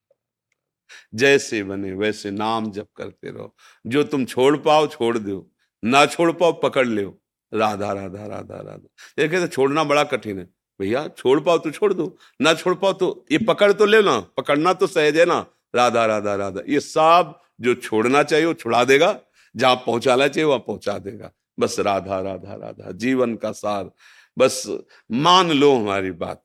जैसे 1.14 1.62
बने 1.62 1.92
वैसे 1.92 2.30
नाम 2.30 2.70
जप 2.70 2.88
करते 2.96 3.30
रहो। 3.30 3.54
जो 3.86 4.02
तुम 4.04 4.24
छोड़ 4.24 4.56
पाओ 4.56 4.86
छोड़ 4.86 5.18
दो। 5.18 5.50
ना 5.82 6.04
छोड़ 6.06 6.30
पाओ 6.32 6.52
पकड़ 6.52 6.86
लो। 6.86 7.18
राधा 7.52 7.92
राधा 7.92 8.26
राधा 8.26 8.56
राधा। 8.56 8.88
देखे 9.18 9.40
तो 9.40 9.46
छोड़ना 9.46 9.84
बड़ा 9.84 10.04
कठिन 10.04 10.38
है। 10.38 10.44
भैया 10.80 11.06
छोड़ 11.08 11.40
पाओ 11.40 11.58
तो 11.58 11.70
छोड़ 11.70 11.92
दो। 11.94 12.16
ना 12.40 12.54
छोड़ 12.54 12.74
पाओ 12.74 12.92
तो 12.92 13.26
ये 13.32 13.38
पकड़ 13.38 13.72
तो 13.72 13.84
ले 13.84 14.02
ना 14.02 14.18
पकड़ना 14.36 14.72
तो 14.72 14.86
सहज 14.86 15.18
है 15.18 15.24
ना। 15.24 15.38
राधा 15.74 16.04
राधा 16.06 16.34
राधा। 16.34 16.62
ये 16.68 16.80
सब 16.80 17.40
जो 17.60 17.74
छोड़ना 17.74 18.22
चाहिए 18.22 18.46
वो 18.46 18.54
छुड़ा 18.54 18.84
देगा। 18.84 19.18
जहाँ 19.56 19.76
पहुंचाना 19.76 20.28
चाहिए 20.28 20.44
वहाँ 20.44 20.58
पहुँचा 20.58 20.98
देगा। 20.98 21.30
बस 21.58 21.78
राधा 21.80 22.20
राधा 22.20 22.54
राधा, 22.54 22.90
जीवन 22.92 23.34
का 23.36 23.52
सार। 23.52 23.90
बस 24.36 24.62
मान 25.10 25.50
लो 25.50 25.74
हमारी 25.74 26.10
बात। 26.12 26.44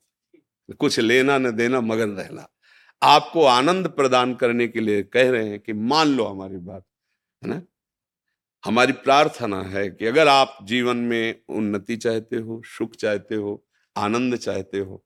कुछ 0.80 0.98
लेना 1.00 1.38
न 1.38 1.50
देना, 1.50 1.80
मगन 1.80 2.10
रहना। 2.10 2.48
आपको 3.02 3.44
आनंद 3.44 3.88
प्रदान 3.88 4.34
करने 4.34 4.66
के 4.68 4.80
लिए 4.80 5.02
कह 5.04 5.30
रहे 5.30 5.48
हैं 5.48 5.60
कि 5.60 5.72
मान 5.72 6.08
लो 6.08 6.24
हमारी 6.24 6.56
बात, 6.58 6.84
है 7.42 7.48
ना? 7.50 7.62
हमारी 8.64 8.92
प्रार्थना 8.94 9.62
है 9.62 9.88
कि 9.90 10.06
अगर 10.06 10.28
आप 10.28 10.58
जीवन 10.62 10.96
में 10.96 11.40
उन्नति 11.48 11.96
चाहते 11.96 12.36
हो, 12.36 12.60
सुख 12.66 12.94
चाहते 12.94 13.34
हो, 13.34 13.64
आनंद 13.96 14.36
चाहते 14.36 14.78
हो 14.78 15.04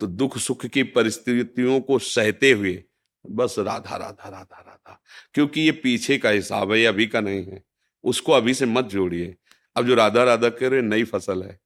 तो 0.00 0.06
दुख 0.06 0.36
सुख 0.38 0.64
की 0.66 0.82
परिस्थितियों 0.84 1.80
को 1.80 1.98
सहते 1.98 2.50
हुए 2.52 2.82
बस 3.24 3.54
राधा 3.58 3.96
राधा 3.96 4.28
राधा 4.28 4.60
राधा, 4.60 5.00
क्योंकि 5.34 5.60
ये 5.60 5.72
पीछे 5.72 6.16
का 6.18 6.30
हिसाब 6.30 6.72
है 6.72 6.84
अभी 6.84 7.06
का 7.06 7.20
नहीं 7.20 7.44
है। 7.44 7.62
उसको 8.04 8.32
अभी 8.32 8.54
से 8.54 8.66
मत 8.66 8.84
जोड़िए। 8.84 9.34
अब 9.76 9.86
जो 9.86 9.94
राधा 9.94 10.24
राधा 10.24 10.48
कह 10.48 10.68
रहे 10.68 10.82
नई 10.82 11.04
फ़सल 11.04 11.42
है। 11.42 11.60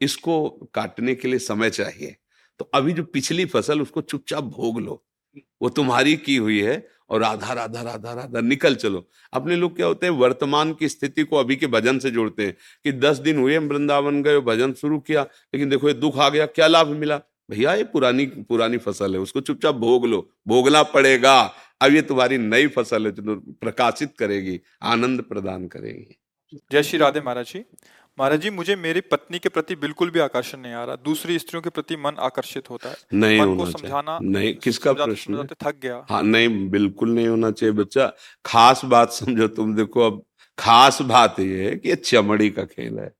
इसको 0.00 0.50
काटने 0.74 1.14
के 1.14 1.28
लिए 1.28 1.38
समय 1.38 1.70
चाहिए। 1.70 2.16
तो 2.58 2.70
अभी 2.74 2.92
जो 2.92 3.02
पिछली 3.02 3.44
फ़सल, 3.44 3.82
उसको 3.82 4.00
चुपचाप 4.00 4.44
भोग 4.44 4.80
लो। 4.80 5.04
वो 5.62 5.68
तुम्हारी 5.68 6.16
की 6.16 6.36
हुई 6.36 6.60
है 6.62 6.88
और 7.10 7.20
राधा 7.20 7.52
राधा 7.52 7.82
राधा 7.82 8.12
राधा, 8.12 8.40
निकल 8.40 8.74
चलो। 8.74 9.08
अपने 9.32 9.56
लोग 9.56 9.76
क्या 9.76 9.86
होते 9.86 10.06
हैं, 10.06 10.12
वर्तमान 10.12 10.72
की 10.72 10.88
स्थिति 10.88 11.24
को 11.24 11.36
अभी 11.36 11.56
के 11.56 11.66
भजन 11.66 11.98
से 11.98 12.10
जोड़ते 12.10 12.46
हैं 12.46 12.56
कि 12.84 12.92
दस 12.92 13.18
दिन 13.18 13.38
हुए, 13.38 13.58
वृंदावन 13.58 14.22
गए, 14.22 14.40
भजन 14.40 14.72
शुरू 14.72 14.98
किया, 14.98 15.22
लेकिन 15.22 15.68
देखो 15.68 15.88
ये 15.88 15.94
दुख 15.94 16.18
आ 16.18 16.28
गया, 16.28 16.46
क्या 16.46 16.66
लाभ 16.66 16.88
मिला? 16.88 17.20
भैया, 17.50 17.74
ये 17.74 17.84
पुरानी 17.84 18.26
पुरानी 18.26 18.78
फ़सल 18.78 19.14
है, 19.14 19.20
उसको 19.20 19.40
चुपचाप 19.40 19.74
भोग 19.74 20.06
लो। 20.06 20.30
भोगना 20.48 20.82
पड़ेगा। 20.82 21.54
अब 21.80 21.94
ये 21.94 22.02
तुम्हारी 22.02 22.38
नई 22.38 22.66
फ़सल 22.68 23.06
है 23.06 23.12
जो 23.12 23.34
प्रकाशित 23.60 24.14
करेगी 24.18 24.60
आनंद 24.84 25.22
प्रदान 25.22 25.66
करेगी। 25.68 26.18
जय 26.72 26.82
श्री 26.82 26.98
राधे 26.98 27.20
महाराज 27.20 27.46
जी। 27.46 27.64
महाराज 28.18 28.40
जी 28.40 28.50
मुझे 28.50 28.76
मेरी 28.76 29.00
पत्नी 29.00 29.38
के 29.38 29.48
प्रति 29.48 29.74
बिल्कुल 29.76 30.10
भी 30.10 30.20
आकर्षण 30.20 30.58
नहीं 30.58 30.72
आ 30.72 30.84
रहा। 30.84 30.96
दूसरी 31.04 31.38
स्त्रियों 31.38 31.62
के 31.62 31.70
प्रति 31.70 31.96
मन 31.96 32.16
आकर्षित 32.20 32.70
होता 32.70 32.88
है। 32.88 32.96
नहीं 33.14 33.40
मन 33.40 33.48
होना 33.48 33.70
समझाना 33.70 34.18
नहीं 34.22 34.54
किसका 34.54 34.92
प्रश्न 34.92 35.46
थक 35.54 35.78
गया। 35.82 36.04
हाँ 36.10 36.22
नहीं 36.22 36.68
बिल्कुल 36.70 37.10
नहीं 37.10 37.26
होना 37.28 37.50
चाहिए 37.50 37.74
बच्चा। 37.74 38.12
खास 38.44 38.84
बात 38.84 39.12
समझो 39.12 39.48
तुम 39.48 39.74
देखो 39.76 40.06
अब 40.06 40.22
खास 40.58 41.00
बात 41.02 41.40
ये 41.40 41.68
है 41.68 41.76
कि 41.76 41.94
चमड़ी 41.96 42.50
का 42.50 42.64
खेल 42.64 42.98
है। 42.98 43.12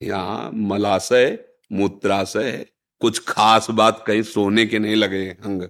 यहाँ 0.00 0.50
मलाशय 0.54 1.38
मूत्राशय 1.72 2.66
कुछ 3.00 3.24
खास 3.28 3.70
बात 3.72 4.04
कहीं 4.06 4.22
सोने 4.24 4.66
के 4.66 4.78
नहीं 4.78 4.96
लगे 4.96 5.28
अंग। 5.30 5.68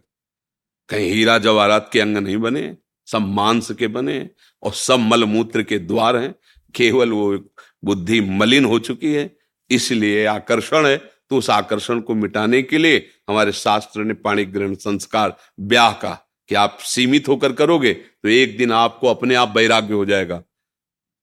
कहीं 0.89 1.11
हीरा 1.11 1.39
जवाहरात 1.39 1.89
के 1.93 2.01
अंग 2.01 2.17
नहीं 2.17 2.37
बने, 2.37 2.77
सब 3.07 3.27
मांस 3.29 3.71
के 3.71 3.89
बने 3.89 4.31
और 4.63 4.73
सब 4.73 4.99
मलमूत्र 5.01 5.63
के 5.63 5.79
द्वार 5.79 6.17
हैं। 6.17 6.35
केवल 6.75 7.13
वो 7.13 7.39
बुद्धि 7.85 8.21
मलिन 8.21 8.65
हो 8.65 8.79
चुकी 8.79 9.15
है, 9.15 9.37
इसलिए 9.71 10.25
आकर्षण 10.27 10.87
है। 10.87 10.97
तो 11.31 11.37
उस 11.37 11.49
आकर्षण 11.51 12.01
को 12.01 12.15
मिटाने 12.15 12.63
के 12.63 12.79
लिए 12.79 12.97
हमारे 13.29 13.53
शास्त्र 13.53 14.05
ने 14.05 14.15
पाणी 14.15 14.45
ग्रहण 14.45 14.75
संस्कार, 14.75 15.37
ब्याह 15.61 15.93
का, 15.93 16.11
कि 16.49 16.55
आप 16.55 16.79
सीमित 16.81 17.29
होकर 17.29 17.53
करोगे 17.53 17.93
तो 17.95 18.29
एक 18.29 18.57
दिन 18.57 18.73
आपको 18.73 19.09
अपने 19.09 19.35
आप 19.35 19.57
वैराग्य 19.57 19.95
हो 19.95 20.05
जाएगा। 20.05 20.43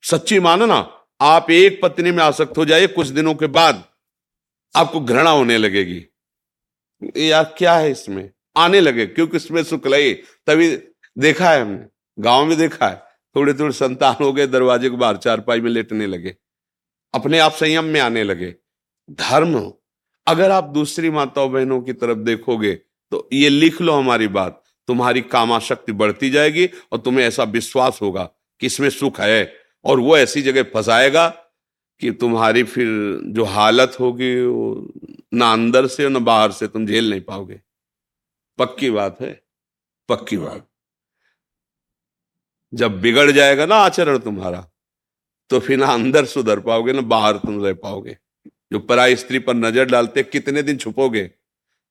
सच्ची 0.03 0.39
मानो 0.39 0.67
मानना 0.67 1.05
आप 1.21 1.51
एक 1.51 1.79
पत्नी 1.83 2.11
में 2.11 2.23
आसक्त 2.23 2.57
हो 2.57 2.65
जाए 2.65 2.87
कुछ 2.87 3.07
दिनों 3.07 3.33
के 3.35 3.47
बाद 3.47 3.83
आपको 4.75 4.99
घृणा 4.99 5.29
होने 5.29 5.57
लगेगी। 5.57 6.05
यार 7.29 7.55
क्या 7.57 7.75
है 7.75 7.91
इसमें? 7.91 8.29
आने 8.55 8.79
लगे, 8.81 9.05
क्योंकि 9.07 9.37
इसमें 9.37 9.61
लगे 9.63 10.13
तभी 10.47 10.75
देखा 11.17 11.49
है 11.49 11.61
हमने, 11.61 11.85
गाँव 12.17 12.45
में 12.45 12.57
देखा 12.57 12.87
है 12.87 12.95
थोड़े 13.35 13.53
थोड़े 13.53 13.73
संतान 13.73 14.23
हो 14.23 14.31
गए, 14.33 14.47
दरवाजे 14.47 14.89
के 14.89 14.95
बाहर 14.97 15.17
चारपाई 15.17 15.61
में 15.61 15.69
लेटने 15.71 16.07
लगे, 16.07 16.35
अपने 17.13 17.39
आप 17.39 17.51
संयम 17.53 17.85
में 17.85 17.99
आने 17.99 18.23
लगे। 18.23 18.53
धर्म 19.19 19.71
अगर 20.27 20.51
आप 20.51 20.63
दूसरी 20.73 21.09
माताओं 21.09 21.51
बहनों 21.51 21.81
की 21.81 21.93
तरफ़ 21.93 22.17
देखोगे 22.19 22.73
तो 23.11 23.27
ये 23.33 23.49
लिख 23.49 23.81
लो 23.81 23.93
हमारी 23.93 24.27
बात, 24.29 24.61
तुम्हारी 24.87 25.21
कामाशक्ति 25.23 25.91
बढ़ती 25.93 26.29
जाएगी 26.29 26.65
और 26.91 26.99
तुम्हें 26.99 27.25
ऐसा 27.25 27.43
विश्वास 27.45 27.99
होगा 28.01 28.23
कि 28.61 28.65
इसमें 28.65 28.89
सुख 28.91 29.19
है, 29.19 29.53
और 29.85 29.99
वो 29.99 30.17
ऐसी 30.17 30.41
जगह 30.41 30.63
फंसाएगा 30.73 31.27
कि 32.01 32.11
तुम्हारी 32.11 32.63
फिर 32.65 32.87
जो 33.25 33.43
हालत 33.45 33.97
होगी, 33.99 34.35
वो 34.41 34.93
ना 35.33 35.51
अंदर 35.53 35.87
से 35.87 36.09
ना 36.09 36.19
बाहर 36.21 36.51
से 36.51 36.67
तुम 36.67 36.85
झेल 36.85 37.09
नहीं 37.09 37.21
पाओगे। 37.21 37.59
पक्की 38.59 38.89
बात 38.89 39.21
है, 39.21 39.31
पक्की 40.09 40.37
बात। 40.37 40.67
जब 42.73 42.99
बिगड़ 43.01 43.31
जाएगा 43.31 43.65
ना 43.65 43.75
आचरण 43.77 44.17
तुम्हारा 44.19 44.67
तो 45.51 45.59
फिर 45.59 45.77
ना 45.77 45.85
अंदर 45.85 46.25
सुधर 46.25 46.59
पाओगे, 46.59 46.93
ना 46.93 47.01
बाहर 47.03 47.37
तुम 47.37 47.63
रह 47.65 47.73
पाओगे। 47.75 48.17
जो 48.73 48.79
पराई 48.81 49.15
स्त्री 49.15 49.39
पर 49.39 49.53
नज़र 49.55 49.85
डालते, 49.85 50.23
कितने 50.23 50.61
दिन 50.61 50.77
छुपोगे? 50.77 51.29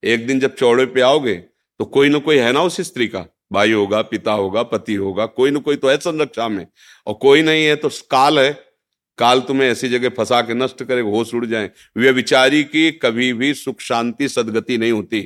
एक 0.03 0.27
दिन 0.27 0.41
जब 0.41 0.55
चौड़े 0.55 0.87
पे 0.87 1.01
आओगे 1.01 1.35
तो 1.81 1.85
कोई 1.87 2.09
ना 2.09 2.19
कोई 2.19 2.39
है 2.39 2.53
ना 2.53 2.63
उस 2.63 2.81
स्त्री 2.83 3.07
का। 3.09 3.25
भाई 3.53 3.73
होगा, 3.73 4.01
पिता 4.03 4.33
होगा, 4.33 4.63
पति 4.63 4.95
होगा, 4.95 5.27
कोई 5.27 5.51
ना 5.51 5.61
कोई 5.61 5.77
तो 5.77 5.89
है 5.89 5.97
संरक्षा 5.99 6.49
में। 6.49 6.67
और 7.07 7.15
कोई 7.15 7.43
नहीं 7.43 7.65
है 7.65 7.77
तो 7.77 7.89
काल 8.11 8.39
है। 8.39 8.53
काल 9.19 9.41
तुम्हें 9.41 9.69
ऐसी 9.69 9.89
जगह 9.89 10.09
फंसा 10.09 10.41
के 10.43 10.55
नष्ट 10.55 10.83
करे, 10.83 11.01
होश 11.03 11.35
उड़ 11.35 11.45
जाए। 11.47 11.71
वे 11.97 12.11
विचारी 12.13 12.63
की 12.65 12.91
कभी 12.95 13.33
भी 13.33 13.53
सुख, 13.55 13.81
शांति, 13.81 14.29
सदगति 14.29 14.79
नहीं 14.79 14.93
होती। 14.93 15.21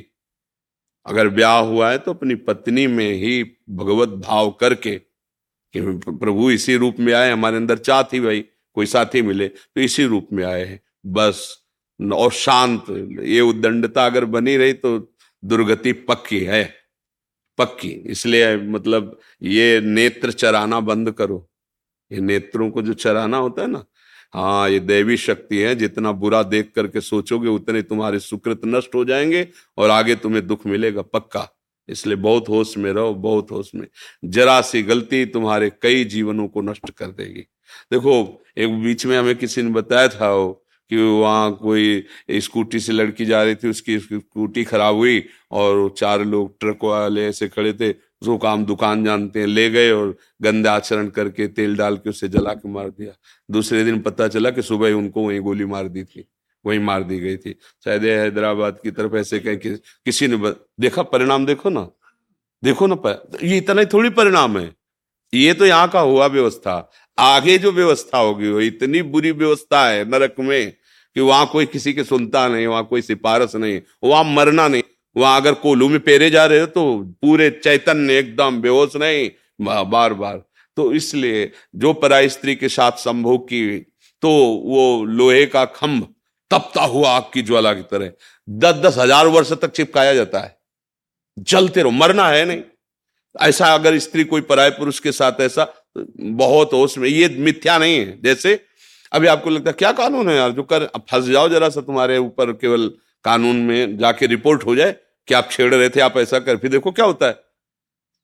अगर 1.05 1.29
ब्याह 1.29 1.57
हुआ 1.59 1.89
है 1.91 1.97
तो 1.97 2.13
अपनी 2.13 2.35
पत्नी 2.43 2.85
में 2.87 3.11
ही 3.13 3.43
भगवत 3.71 4.09
भाव 4.19 4.51
करके 4.51 4.95
कि 4.97 5.81
प्रभु 6.09 6.49
इसी 6.51 6.75
रूप 6.75 6.99
में 6.99 7.13
आए, 7.13 7.31
हमारे 7.31 7.57
अंदर 7.57 7.77
चाह 7.79 8.01
थी 8.03 8.19
भाई, 8.19 8.43
कोई 8.77 8.85
साथी 8.85 9.21
मिले 9.21 9.47
तो 9.47 9.81
इसी 9.81 10.05
रूप 10.05 10.27
में 10.33 10.43
आए 10.45 10.63
हैं। 10.65 10.79
बस, 11.07 11.57
और 11.99 12.31
शांत, 12.33 12.85
ये 13.21 13.41
उदंडता 13.41 14.05
अगर 14.05 14.25
बनी 14.27 14.55
रही 14.57 14.73
तो 14.75 14.97
दुर्गति 15.43 15.91
पक्की 16.03 16.39
है, 16.39 16.63
पक्की। 17.59 17.89
इसलिए 17.89 18.55
मतलब 18.57 19.17
ये 19.41 19.79
नेत्र 19.81 20.31
चराना 20.33 20.79
बंद 20.81 21.11
करो। 21.11 21.47
ये 22.11 22.21
नेत्रों 22.21 22.69
को 22.71 22.81
जो 22.81 22.93
चराना 22.95 23.37
होता 23.37 23.61
है 23.61 23.67
ना 23.67 23.83
हाँ 24.33 24.69
ये 24.69 24.79
दैवी 24.79 25.17
शक्ति 25.17 25.57
है, 25.57 25.75
जितना 25.75 26.11
बुरा 26.11 26.43
देख 26.43 26.71
करके 26.75 27.01
सोचोगे, 27.01 27.49
उतने 27.49 27.81
तुम्हारे 27.81 28.19
सुकृत 28.19 28.61
नष्ट 28.65 28.95
हो 28.95 29.05
जाएँगे 29.05 29.47
और 29.77 29.89
आगे 29.89 30.15
तुम्हें 30.15 30.47
दुख 30.47 30.67
मिलेगा 30.67 31.01
पक्का। 31.01 31.49
इसलिए 31.89 32.15
बहुत 32.15 32.49
होश 32.49 32.77
में 32.77 32.91
रहो, 32.93 33.13
बहुत 33.13 33.51
होश 33.51 33.71
में। 33.75 33.87
जरा 34.25 34.61
सी 34.61 34.81
गलती 34.83 35.25
तुम्हारे 35.25 35.71
कई 35.81 36.03
जीवनों 36.05 36.47
को 36.47 36.61
नष्ट 36.61 36.89
कर 36.89 37.05
देगी। 37.05 37.41
देखो, 37.91 38.43
एक 38.57 38.83
बीच 38.83 39.05
में 39.05 39.17
हमें 39.17 39.35
किसी 39.35 39.61
ने 39.61 39.69
बताया 39.69 40.07
था 40.07 40.33
वो, 40.33 40.61
कि 40.89 40.97
वहाँ 40.97 41.55
कोई 41.61 42.05
स्कूटी 42.31 42.79
से 42.79 42.91
लड़की 42.93 43.25
जा 43.25 43.43
रही 43.43 43.55
थी, 43.55 43.69
उसकी 43.69 43.99
स्कूटी 43.99 44.63
खराब 44.63 44.95
हुई 44.95 45.23
और 45.51 45.95
चार 45.97 46.25
लोग 46.25 46.59
ट्रक 46.59 46.83
वाले 46.83 47.25
ऐसे 47.27 47.47
खड़े 47.47 47.73
थे 47.73 47.89
जो 48.23 48.37
काम 48.37 48.65
दुकान 48.65 49.03
जानते 49.05 49.39
हैं 49.39 49.47
ले 49.47 49.69
गए 49.69 49.91
और 49.91 50.15
गंदे 50.41 50.69
आचरण 50.69 51.07
करके 51.09 51.47
तेल 51.47 51.75
डाल 51.75 51.97
के 51.97 52.09
उसे 52.09 52.27
जला 52.27 52.53
के 52.53 52.69
मार 52.69 52.89
दिया। 52.89 53.11
दूसरे 53.51 53.83
दिन 53.83 54.01
पता 54.01 54.27
चला 54.27 54.49
कि 54.49 54.61
सुबह 54.61 54.91
उनको 54.91 55.27
वहीं 55.27 55.39
गोली 55.39 55.65
मार 55.65 55.87
दी 55.87 56.03
थी 56.03 56.27
वहीं 56.65 56.79
मार 56.79 57.03
दी 57.03 57.19
गई 57.19 57.37
थी। 57.37 57.55
शायद 57.85 58.03
हैदराबाद 58.03 58.79
की 58.83 58.91
तरफ़ 58.91 59.15
ऐसे 59.15 59.39
कहीं 59.39 59.57
कि, 59.57 59.69
किसी 60.05 60.27
ने 60.27 60.37
देखा? 60.79 61.01
परिणाम 61.03 61.45
देखो 61.45 61.69
ना। 61.69 61.87
देखो 62.63 62.87
ना 62.87 62.95
ये 63.43 63.57
इतना 63.57 63.81
ही 63.81 63.87
थोड़ी 63.87 64.09
परिणाम 64.09 64.57
है। 64.57 64.71
ये 65.33 65.53
तो 65.53 65.65
यहाँ 65.65 65.87
का 65.89 65.99
हुआ 65.99 66.25
व्यवस्था। 66.27 66.91
आगे 67.19 67.57
जो 67.57 67.71
व्यवस्था 67.71 68.17
होगी 68.17 68.49
वो 68.49 68.59
इतनी 68.61 69.01
बुरी 69.01 69.31
व्यवस्था 69.31 69.87
है 69.89 70.03
नरक 70.09 70.35
में 70.39 70.71
कि 71.15 71.21
वहाँ 71.21 71.45
कोई 71.47 71.65
किसी 71.65 71.93
के 71.93 72.03
सुनता 72.03 72.47
नहीं 72.47 72.67
वहाँ 72.67 72.83
कोई 72.85 73.01
सिफारस 73.01 73.55
नहीं 73.55 73.81
वहाँ 74.03 74.23
मरना 74.23 74.67
नहीं। 74.67 74.83
वहाँ 75.15 75.39
अगर 75.41 75.53
कोलू 75.55 75.87
में 75.89 75.99
पेरे 76.01 76.29
जा 76.29 76.45
रहे 76.45 76.59
हो 76.59 76.65
तो 76.67 76.83
पूरे 77.21 77.49
चैतन्य 77.53 78.17
एकदम 78.19 78.61
बेहोश 78.61 78.95
नहीं 78.95 79.29
बार 79.85 80.13
बार। 80.15 80.41
तो 80.77 80.91
इसलिए 80.93 81.51
जो 81.75 81.93
पराई 81.95 82.29
स्त्री 82.29 82.55
के 82.55 82.69
साथ 82.69 82.91
संभोग 82.99 83.43
की 83.45 83.79
तो 84.23 84.29
वो 84.65 85.03
लोहे 85.05 85.45
का 85.47 85.63
खंभ 85.71 86.07
तपता 86.51 86.83
हुआ 86.83 87.09
आग 87.11 87.23
की 87.33 87.41
ज्वाला 87.41 87.73
की 87.73 87.81
तरह। 87.83 88.11
दस 88.47 88.75
दस 88.75 88.97
हज़ार 88.97 89.27
वर्ष 89.29 89.51
तक 89.53 89.71
चिपकाया 89.71 90.13
जाता 90.13 90.39
है। 90.39 90.57
जलते 91.37 91.81
रहो, 91.81 91.91
मरना 91.91 92.27
है 92.29 92.45
नहीं। 92.45 92.61
ऐसा 93.35 93.73
अगर 93.73 93.97
स्त्री 93.99 94.23
कोई 94.25 94.41
पराय 94.43 94.69
पुरुष 94.71 94.99
के 94.99 95.11
साथ 95.11 95.41
ऐसा 95.41 95.67
बहुत 95.97 96.73
होश 96.73 96.97
में, 96.97 97.07
ये 97.09 97.27
मिथ्या 97.29 97.77
नहीं 97.77 97.97
है। 97.97 98.21
जैसे 98.21 98.59
अभी 99.11 99.27
आपको 99.27 99.49
लगता 99.49 99.69
है, 99.69 99.73
क्या 99.73 99.91
कानून 99.93 100.29
है 100.29 100.35
यार? 100.35 100.51
जो 100.51 100.63
कर 100.63 100.85
फंस 101.01 101.25
जाओ 101.25 101.49
जरा 101.49 101.69
सा 101.69 101.81
तुम्हारे 101.83 102.17
ऊपर 102.19 102.51
केवल 102.53 102.87
कानून 103.25 103.55
में 103.57 103.97
जाके 103.97 104.27
रिपोर्ट 104.27 104.65
हो 104.65 104.75
जाए। 104.75 104.95
कि 105.27 105.33
आप 105.33 105.49
छेड़ 105.51 105.73
रहे 105.75 105.89
थे, 105.89 105.99
आप 105.99 106.17
ऐसा 106.17 106.39
कर। 106.39 106.57
फिर 106.57 106.71
देखो 106.71 106.91
क्या 106.91 107.05
होता 107.05 107.27
है। 107.27 107.39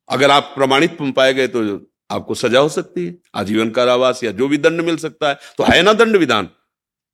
अगर 0.10 0.32
आप 0.32 0.52
प्रमाणित 0.56 0.98
पाए 1.02 1.34
गए 1.34 1.48
तो 1.48 1.62
आपको 2.12 2.34
सजा 2.36 2.60
हो 2.60 2.70
सकती 2.70 3.06
है, 3.06 3.16
आजीवन 3.36 3.70
कारावास 3.70 4.24
या 4.24 4.32
जो 4.32 4.48
भी 4.48 4.58
दंड 4.58 4.82
मिल 4.82 4.98
सकता 4.98 5.30
है। 5.30 5.38
तो 5.58 5.64
है 5.64 5.82
ना 5.82 5.94
दंड 5.94 6.16
विधान? 6.16 6.50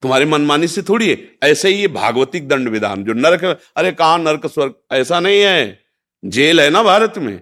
तुम्हारी 0.03 0.25
मनमानी 0.25 0.67
से 0.67 0.81
थोड़ी 0.81 1.09
है। 1.09 1.17
ऐसे 1.43 1.69
ही 1.69 1.75
ये 1.75 1.88
भागवतिक 1.89 2.47
दंड 2.47 2.67
विधान, 2.69 3.03
जो 3.03 3.13
नरक 3.13 3.43
अरे 3.75 3.91
कहा 3.91 4.17
नरक 4.17 4.45
स्वर्ग? 4.47 4.73
ऐसा 4.91 5.19
नहीं 5.19 5.41
है। 5.41 5.79
जेल 6.23 6.61
है 6.61 6.69
ना 6.69 6.83
भारत 6.83 7.17
में। 7.17 7.41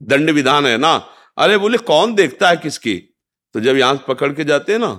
दंड 0.00 0.30
विधान 0.30 0.66
है 0.66 0.76
ना। 0.78 0.94
अरे 1.38 1.58
बोले, 1.58 1.78
कौन 1.78 2.14
देखता 2.14 2.48
है 2.48 2.56
किसकी? 2.56 2.96
तो 3.54 3.60
जब 3.60 3.76
यहाँ 3.76 4.04
पकड़ 4.08 4.32
के 4.32 4.44
जाते 4.44 4.72
हैं 4.72 4.78
ना 4.78 4.94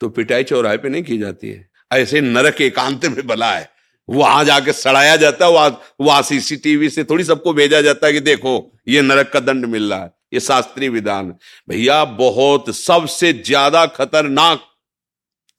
तो 0.00 0.08
पिटाई 0.08 0.44
चौराहे 0.44 0.76
पे 0.78 0.88
नहीं 0.88 1.02
की 1.02 1.18
जाती 1.18 1.48
है। 1.50 1.68
ऐसे 1.92 2.20
नरक 2.20 2.60
एकांत 2.60 3.04
में 3.06 3.26
बला 3.26 3.52
है। 3.52 3.70
वहाँ 4.08 4.44
जाके 4.44 4.72
सड़ाया 4.72 5.16
जाता 5.16 5.46
है, 5.46 5.52
वहाँ 5.52 5.80
वहाँ 6.00 6.22
सीसीटीवी 6.22 6.88
से 6.90 7.04
थोड़ी 7.04 7.24
सबको 7.24 7.52
भेजा 7.52 7.80
जाता 7.80 8.06
है 8.06 8.12
कि 8.12 8.20
देखो, 8.20 8.72
ये 8.88 9.02
नरक 9.02 9.30
का 9.32 9.40
दंड 9.40 9.66
मिल 9.66 9.90
रहा 9.90 9.98
है, 10.00 10.12
ये 10.34 10.40
शास्त्रीय 10.40 10.88
विधान 10.88 11.34
भैया, 11.68 12.04
बहुत, 12.04 12.70
सबसे 12.70 13.32
ज़्यादा 13.34 13.84
खतरनाक 13.88 14.64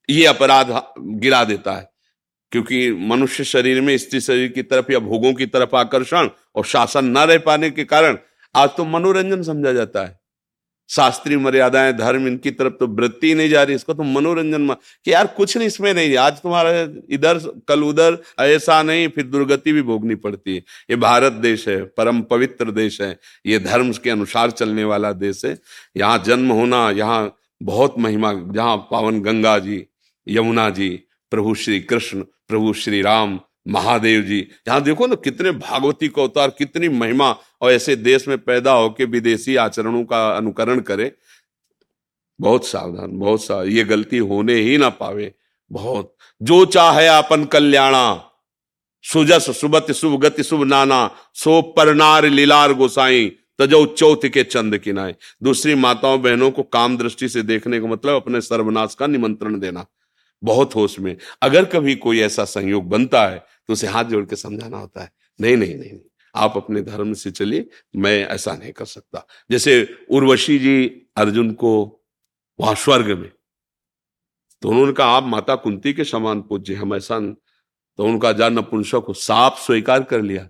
ये 0.10 0.26
अपराध 0.26 0.68
गिरा 1.00 1.44
देता 1.44 1.74
है। 1.74 1.88
क्योंकि 2.52 2.92
मनुष्य 3.02 3.44
शरीर 3.44 3.82
में, 3.82 3.98
स्त्री 3.98 4.22
शरीर 4.22 4.48
की 4.52 4.64
तरफ़ 4.64 4.92
या 4.92 5.00
भोगों 5.00 5.34
की 5.34 5.46
तरफ़ 5.46 5.76
आकर्षण 5.76 6.30
और 6.56 6.66
शासन 6.66 7.06
न 7.08 7.26
रह 7.26 7.38
पाने 7.38 7.70
के 7.72 7.84
कारण 7.86 8.18
आज 8.56 8.70
तो 8.78 8.86
मनोरंजन 8.86 9.44
समझा 9.44 9.74
जाता 9.74 10.06
है। 10.06 10.19
शास्त्रीय 10.90 11.38
मर्यादाएँ, 11.38 11.94
धर्म, 11.94 12.28
इनकी 12.28 12.52
तरफ़ 12.52 12.74
तो 12.74 12.88
वृत्ति 12.88 13.34
नहीं 13.34 13.50
जा 13.50 13.64
रही, 13.64 13.76
इसको 13.76 13.94
तो 13.94 14.04
मनोरंजन 14.04 14.68
कि 15.06 15.14
यार 15.14 15.28
कुछ 15.28 15.58
नहीं, 15.58 15.68
इसमें 15.68 15.94
नहीं। 15.94 16.16
आज 16.18 16.42
तुम्हारा 16.42 16.72
इधर, 17.10 17.40
कल 17.68 17.84
उधर, 17.84 18.18
ऐसा 18.40 18.82
नहीं, 18.84 19.08
फिर 19.08 19.26
दुर्गति 19.26 19.74
भी 19.74 19.82
भोगनी 19.82 20.16
पड़ती 20.16 20.56
है। 20.56 20.64
ये 20.90 20.96
भारत 20.96 21.34
देश 21.34 21.68
है, 21.68 21.82
परम 21.84 22.22
पवित्र 22.22 22.72
देश 22.72 23.02
है, 23.02 23.18
ये 23.46 23.60
धर्म 23.60 23.92
के 23.94 24.10
अनुसार 24.10 24.52
चलने 24.52 24.84
वाला 24.84 25.12
देश 25.12 25.46
है। 25.46 25.58
यहाँ 25.98 26.24
जन्म 26.26 26.52
होना, 26.52 26.90
यहाँ 26.92 27.36
बहुत 27.64 28.00
महिमा, 28.00 28.34
जहाँ 28.34 28.78
पावन 28.92 29.22
गंगा 29.22 29.58
जी, 29.60 29.86
यमुना 30.28 30.70
जी, 30.70 30.90
प्रभु 31.32 31.54
श्री 31.56 31.80
कृष्ण, 31.80 32.22
प्रभु 32.48 32.74
श्री 32.74 33.02
राम 33.02 33.40
महादेव 33.70 34.22
जी 34.22 34.40
यहाँ 34.40 34.82
देखो 34.82 35.08
ना 35.08 35.16
कितने 35.16 35.52
भागवती 35.52 36.08
को 36.08 36.22
अवतार, 36.22 36.50
कितनी 36.50 36.90
महिमा 36.90 37.38
और 37.62 37.72
ऐसे 37.72 37.96
देश 37.96 38.28
में 38.28 38.38
पैदा 38.38 38.72
होके 38.72 39.06
विदेशी 39.06 39.56
आचरणों 39.56 40.04
का 40.04 40.30
अनुकरण 40.30 40.80
करे। 40.80 41.12
बहुत 42.42 42.66
सावधान, 42.66 43.20
बहुत 43.20 43.44
सा, 43.44 43.64
ये 43.64 43.84
गलती 43.84 44.18
होने 44.18 44.54
ही 44.54 44.78
ना 44.78 44.90
पावे। 44.90 45.34
बहुत। 45.72 46.16
जो 46.42 46.66
चाहे 46.66 47.08
अपन 47.08 47.46
कल्याणा, 47.46 48.26
सुजस 49.04 49.62
सुबत 49.62 49.92
शुभ 49.92 50.22
गति 50.22 50.44
शुभ 50.44 50.64
नाना, 50.64 51.12
सो 51.34 51.62
परनार 51.62 52.26
लीलार 52.26 52.74
गोसाई, 52.74 53.32
तजो 53.60 53.86
चौथ 53.86 54.18
के 54.26 54.44
चंद 54.44 54.78
किनाए। 54.78 55.16
दूसरी 55.44 55.76
माताओं 55.76 56.22
बहनों 56.22 56.52
को 56.52 56.64
काम 56.64 56.98
दृष्टि 56.98 57.30
से 57.30 57.42
देखने 57.42 57.80
का 57.80 57.88
मतलब 57.88 58.16
अपने 58.16 58.42
सर्वनाश 58.42 58.96
का 58.96 59.08
निमंत्रण 59.08 59.60
देना। 59.60 59.86
बहुत 60.44 60.76
होश 60.76 61.00
में। 61.00 61.18
अगर 61.42 61.66
कभी 61.66 61.96
कोई 61.96 62.20
ऐसा 62.20 62.46
संयोग 62.46 62.90
बनता 62.90 63.28
है 63.28 63.46
तो 63.70 63.74
उसे 63.74 63.88
हाथ 63.88 64.06
जोड़ 64.06 64.26
के 64.26 64.36
समझाना 64.36 64.78
होता 64.78 65.02
है। 65.04 65.12
नहीं 65.42 65.58
नहीं 65.58 65.76
नहीं। 65.76 66.00
आप 66.36 66.54
अपने 66.58 66.82
धर्म 66.82 67.14
से 67.14 67.32
चलिए, 67.32 67.70
मैं 67.96 68.28
ऐसा 68.28 68.54
नहीं 68.54 68.72
कर 68.72 68.86
सकता। 68.86 69.26
जैसे 69.52 69.76
उर्वशी 70.12 70.58
जी 70.60 70.86
अर्जुन 71.16 71.52
को 71.52 71.72
वहाँ 72.60 72.76
स्वर्ग 72.76 73.18
में 73.20 73.32
तो 74.62 74.70
उन्होंने 74.70 74.94
कहा, 74.94 75.08
आप 75.08 75.24
माता 75.24 75.56
कुंती 75.56 75.94
के 75.94 76.04
समान 76.04 76.42
पूज्य 76.42 76.76
हम 76.76 76.96
ऐसा 76.96 77.20
तो 77.20 78.04
उनका 78.04 78.32
जान 78.32 78.58
नपुंसक 78.60 79.04
को 79.06 79.14
साफ़ 79.14 79.60
स्वीकार 79.60 80.04
कर 80.04 80.22
लिया। 80.22 80.50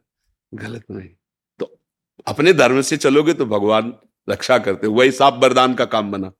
गलत 0.53 0.83
नहीं। 0.91 1.09
तो 1.59 1.79
अपने 2.27 2.53
धर्म 2.53 2.81
से 2.81 2.97
चलोगे 2.97 3.33
तो 3.33 3.45
भगवान 3.45 3.93
रक्षा 4.29 4.57
करते, 4.57 4.87
वही 4.87 5.11
साफ़ 5.11 5.35
वरदान 5.35 5.73
का 5.73 5.85
काम 5.85 6.11
बना। 6.11 6.31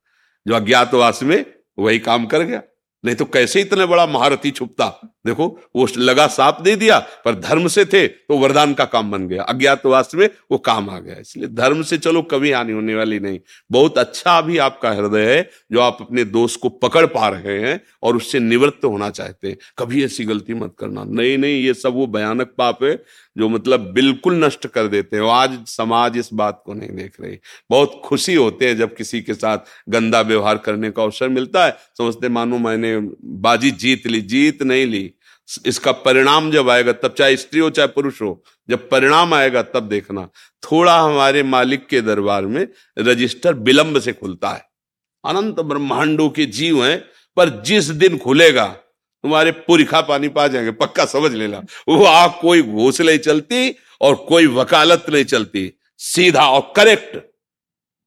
जो 0.47 0.53
अज्ञातवास 0.53 1.23
में, 1.23 1.45
वही 1.80 1.99
काम 1.99 2.25
कर 2.25 2.43
गया। 2.43 2.61
नहीं 3.04 3.16
तो 3.16 3.26
कैसे 3.26 3.62
इतने 3.62 3.86
बड़ा 3.86 4.06
महारथी 4.06 4.52
छुपता? 4.52 4.88
देखो, 5.26 5.45
वो 5.76 5.88
लगा 5.97 6.26
साप 6.28 6.62
दे 6.62 6.76
दिया, 6.76 7.00
पर 7.26 7.36
धर्म 7.36 7.68
से 7.68 7.86
थे 7.86 8.08
तो 8.08 8.38
वरदान 8.38 8.74
का 8.74 8.86
काम 8.86 9.12
बन 9.12 9.28
गया। 9.28 9.43
अज्ञातवास 9.43 10.12
में 10.16 10.30
वो 10.52 10.58
काम 10.58 10.89
आ 10.89 11.00
गया। 11.00 11.16
इसलिए 11.22 11.47
धर्म 11.47 11.82
से 11.84 11.97
चलो, 11.97 12.22
कभी 12.22 12.52
हानि 12.52 12.72
होने 12.72 12.95
वाली 12.95 13.20
नहीं। 13.20 13.39
बहुत 13.72 13.97
अच्छा 13.97 14.38
अभी 14.38 14.58
आपका 14.58 14.91
हृदय 14.91 15.36
है, 15.36 15.50
जो 15.72 15.80
आप 15.80 15.97
अपने 16.02 16.24
दोस्त 16.24 16.60
को 16.62 16.70
पकड़ 16.70 17.06
पा 17.06 17.28
रहे 17.30 17.60
हैं 17.60 17.80
और 18.04 18.16
उससे 18.16 18.39
निवृत्त 18.39 18.86
होना 18.86 19.10
चाहते 19.10 19.47
हैं। 19.47 19.58
कभी 19.78 20.04
ऐसी 20.06 20.26
गलती 20.26 20.54
मत 20.54 20.76
करना। 20.80 21.04
नहीं 21.04 21.38
नहीं, 21.38 21.62
ये 21.62 21.74
सब 21.74 21.93
वो 21.93 22.08
भयानक 22.08 22.54
पाप 22.58 22.84
है। 22.84 23.04
जो 23.38 23.49
मतलब 23.49 23.80
बिल्कुल 23.80 24.45
नष्ट 24.45 24.67
कर 24.67 24.88
देते 24.88 25.17
हैं। 25.17 25.23
आज 25.23 25.65
समाज 25.67 26.17
इस 26.17 26.30
बात 26.34 26.63
को 26.65 26.73
नहीं 26.73 26.89
देख 26.89 27.21
रही। 27.21 27.38
बहुत 27.69 28.01
खुशी 28.05 28.36
होते 28.36 28.67
हैं 28.67 28.77
जब 28.77 28.95
किसी 28.95 29.21
के 29.21 29.34
साथ 29.34 29.57
गंदा 29.89 30.21
व्यवहार 30.21 30.57
करने 30.57 30.91
का 30.91 31.03
अवसर 31.03 31.30
मिलता 31.30 31.65
है। 31.65 31.77
समझते 31.97 32.30
मानो 32.30 32.57
मैंने 32.57 32.99
बाजी 33.23 33.71
जीत 33.71 34.07
ली, 34.07 34.21
जीत 34.21 34.63
नहीं 34.63 34.86
ली। 34.86 35.13
इसका 35.65 35.91
परिणाम 35.91 36.51
जब 36.51 36.69
आएगा, 36.69 36.91
तब 36.91 37.13
चाहे 37.17 37.38
स्त्री 37.38 37.59
हो, 37.59 37.69
चाहे 37.69 37.88
पुरुष 37.88 38.21
हो, 38.21 38.43
जब 38.69 38.89
परिणाम 38.89 39.34
आएगा, 39.34 39.61
तब 39.61 39.80
देखना। 39.80 40.30
थोड़ा 40.63 40.99
हमारे 40.99 41.43
मालिक 41.43 41.88
के 41.88 42.01
दरबार 42.01 42.45
में 42.45 42.67
रजिस्टर 42.99 43.53
विलंब 43.53 43.99
से 43.99 44.13
खुलता 44.13 44.49
है। 44.49 44.69
अनंत 45.25 45.59
ब्रह्मांडों 45.59 46.30
के 46.30 46.45
जीव 46.45 46.86
हैं, 46.86 47.05
पर 47.38 47.63
जिस 47.63 47.86
दिन 47.86 48.17
खुलेगा 48.17 48.77
तुम्हारे 49.24 49.51
पुरखा 49.51 50.01
पानी 50.01 50.30
पा 50.30 50.47
जाएँगे, 50.47 50.72
पक्का 50.72 51.05
समझ 51.05 51.32
लेना। 51.32 51.57
वो 51.88 52.05
कोई 52.41 52.61
घूस 52.61 53.01
नहीं 53.01 53.20
चलती 53.20 53.76
और 54.01 54.15
कोई 54.15 54.47
वकालत 54.47 55.05
नहीं 55.09 55.26
चलती। 55.26 55.74
सीधा 55.97 56.49
और 56.49 56.74
करेक्ट 56.76 57.17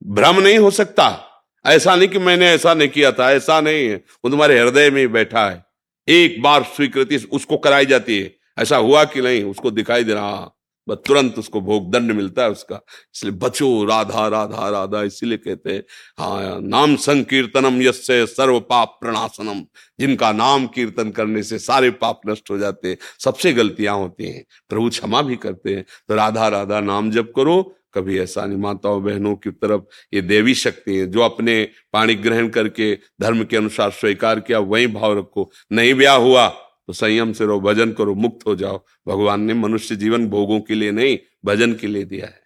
भ्रम 0.05 0.41
नहीं 0.41 0.59
हो 0.59 0.71
सकता। 0.71 1.29
ऐसा 1.67 1.97
नहीं 1.97 2.09
कि 2.09 2.19
मैंने 2.19 2.47
ऐसा 2.47 2.75
नहीं 2.75 2.89
किया 2.89 3.13
था, 3.13 3.33
ऐसा 3.33 3.61
नहीं 3.61 3.89
है। 3.89 3.95
वो 3.95 4.31
तुम्हारे 4.31 4.59
हृदय 4.59 4.91
में 4.91 5.13
बैठा 5.13 5.51
है। 5.51 5.67
एक 6.09 6.43
बार 6.43 6.63
स्वीकृति 6.63 7.17
उसको 7.17 7.57
कराई 7.57 7.87
जाती 7.87 8.21
है। 8.21 8.37
ऐसा 8.59 8.77
हुआ 8.77 9.05
कि 9.05 9.21
नहीं? 9.21 9.45
उसको 9.45 9.71
दिखाई 9.71 10.05
दे 10.05 10.15
रहा 10.15 10.62
तुरंत 10.89 11.39
उसको 11.39 11.61
भोग 11.61 11.91
दंड 11.93 12.13
मिलता 12.13 12.43
है 12.43 12.51
उसका। 12.51 12.81
इसलिए 13.15 13.33
बचो 13.33 13.85
राधा 13.85 14.27
राधा 14.29 14.69
राधा, 14.69 15.03
इसीलिए 15.03 15.39
कहते 15.39 15.73
हैं 15.73 15.83
हाँ 16.19 16.61
नाम 16.61 16.97
संकीर्तनम 16.97 17.81
यसे 17.83 18.25
सर्व 18.27 18.61
पाप 18.61 18.97
प्रणाशनम 19.01 19.65
जिनका 20.01 20.33
नाम 20.33 20.67
कीर्तन 20.67 21.11
करने 21.11 21.43
से 21.43 21.59
सारे 21.59 21.91
पाप 21.93 22.21
नष्ट 22.29 22.51
हो 22.51 22.59
जाते 22.59 22.89
हैं, 22.89 22.97
सबसे 23.19 23.53
गलतियाँ 23.53 23.97
होती 23.97 24.25
हैं। 24.25 24.45
प्रभु 24.69 24.89
क्षमा 24.89 25.23
भी 25.23 25.37
करते 25.37 25.75
हैं। 25.75 25.85
तो 26.09 26.15
राधा 26.15 26.49
राधा, 26.49 26.81
नाम 26.81 27.11
जप 27.11 27.33
करो, 27.37 27.63
कभी 27.95 28.19
ऐसा 28.19 28.45
नहीं, 28.47 28.59
माताओं, 28.59 29.03
बहनों 29.05 29.35
की 29.37 29.51
तरफ़ 29.51 29.83
ये 30.15 30.21
देवी 30.23 30.55
शक्ति 30.55 30.97
है, 30.97 31.07
जो 31.07 31.21
अपने 31.21 31.63
पाणी 31.93 32.15
ग्रहण 32.15 32.49
करके 32.49 32.95
धर्म 33.21 33.45
के 33.45 33.57
अनुसार 33.57 33.91
स्वीकार 33.91 34.41
किया, 34.41 34.59
वही 34.59 34.87
भाव 34.87 35.19
रखो। 35.19 35.51
नहीं 35.73 35.95
ब्याह 35.95 36.17
हुआ 36.17 36.47
तो 36.93 36.97
संयम 36.97 37.33
से 37.33 37.47
रहो, 37.47 37.61
भजन 37.61 37.93
करो, 37.93 38.15
मुक्त 38.15 38.47
हो 38.47 38.57
जाओ। 38.57 38.85
भगवान 39.09 39.41
ने 39.41 39.55
मनुष्य 39.55 39.97
जीवन 39.97 40.29
भोगों 40.29 40.61
के 40.61 40.75
लिए 40.75 40.93
नहीं, 40.93 41.19
भजन 41.45 41.73
के 41.75 41.87
लिए 41.87 42.05
दिया 42.05 42.27
है। 42.27 42.42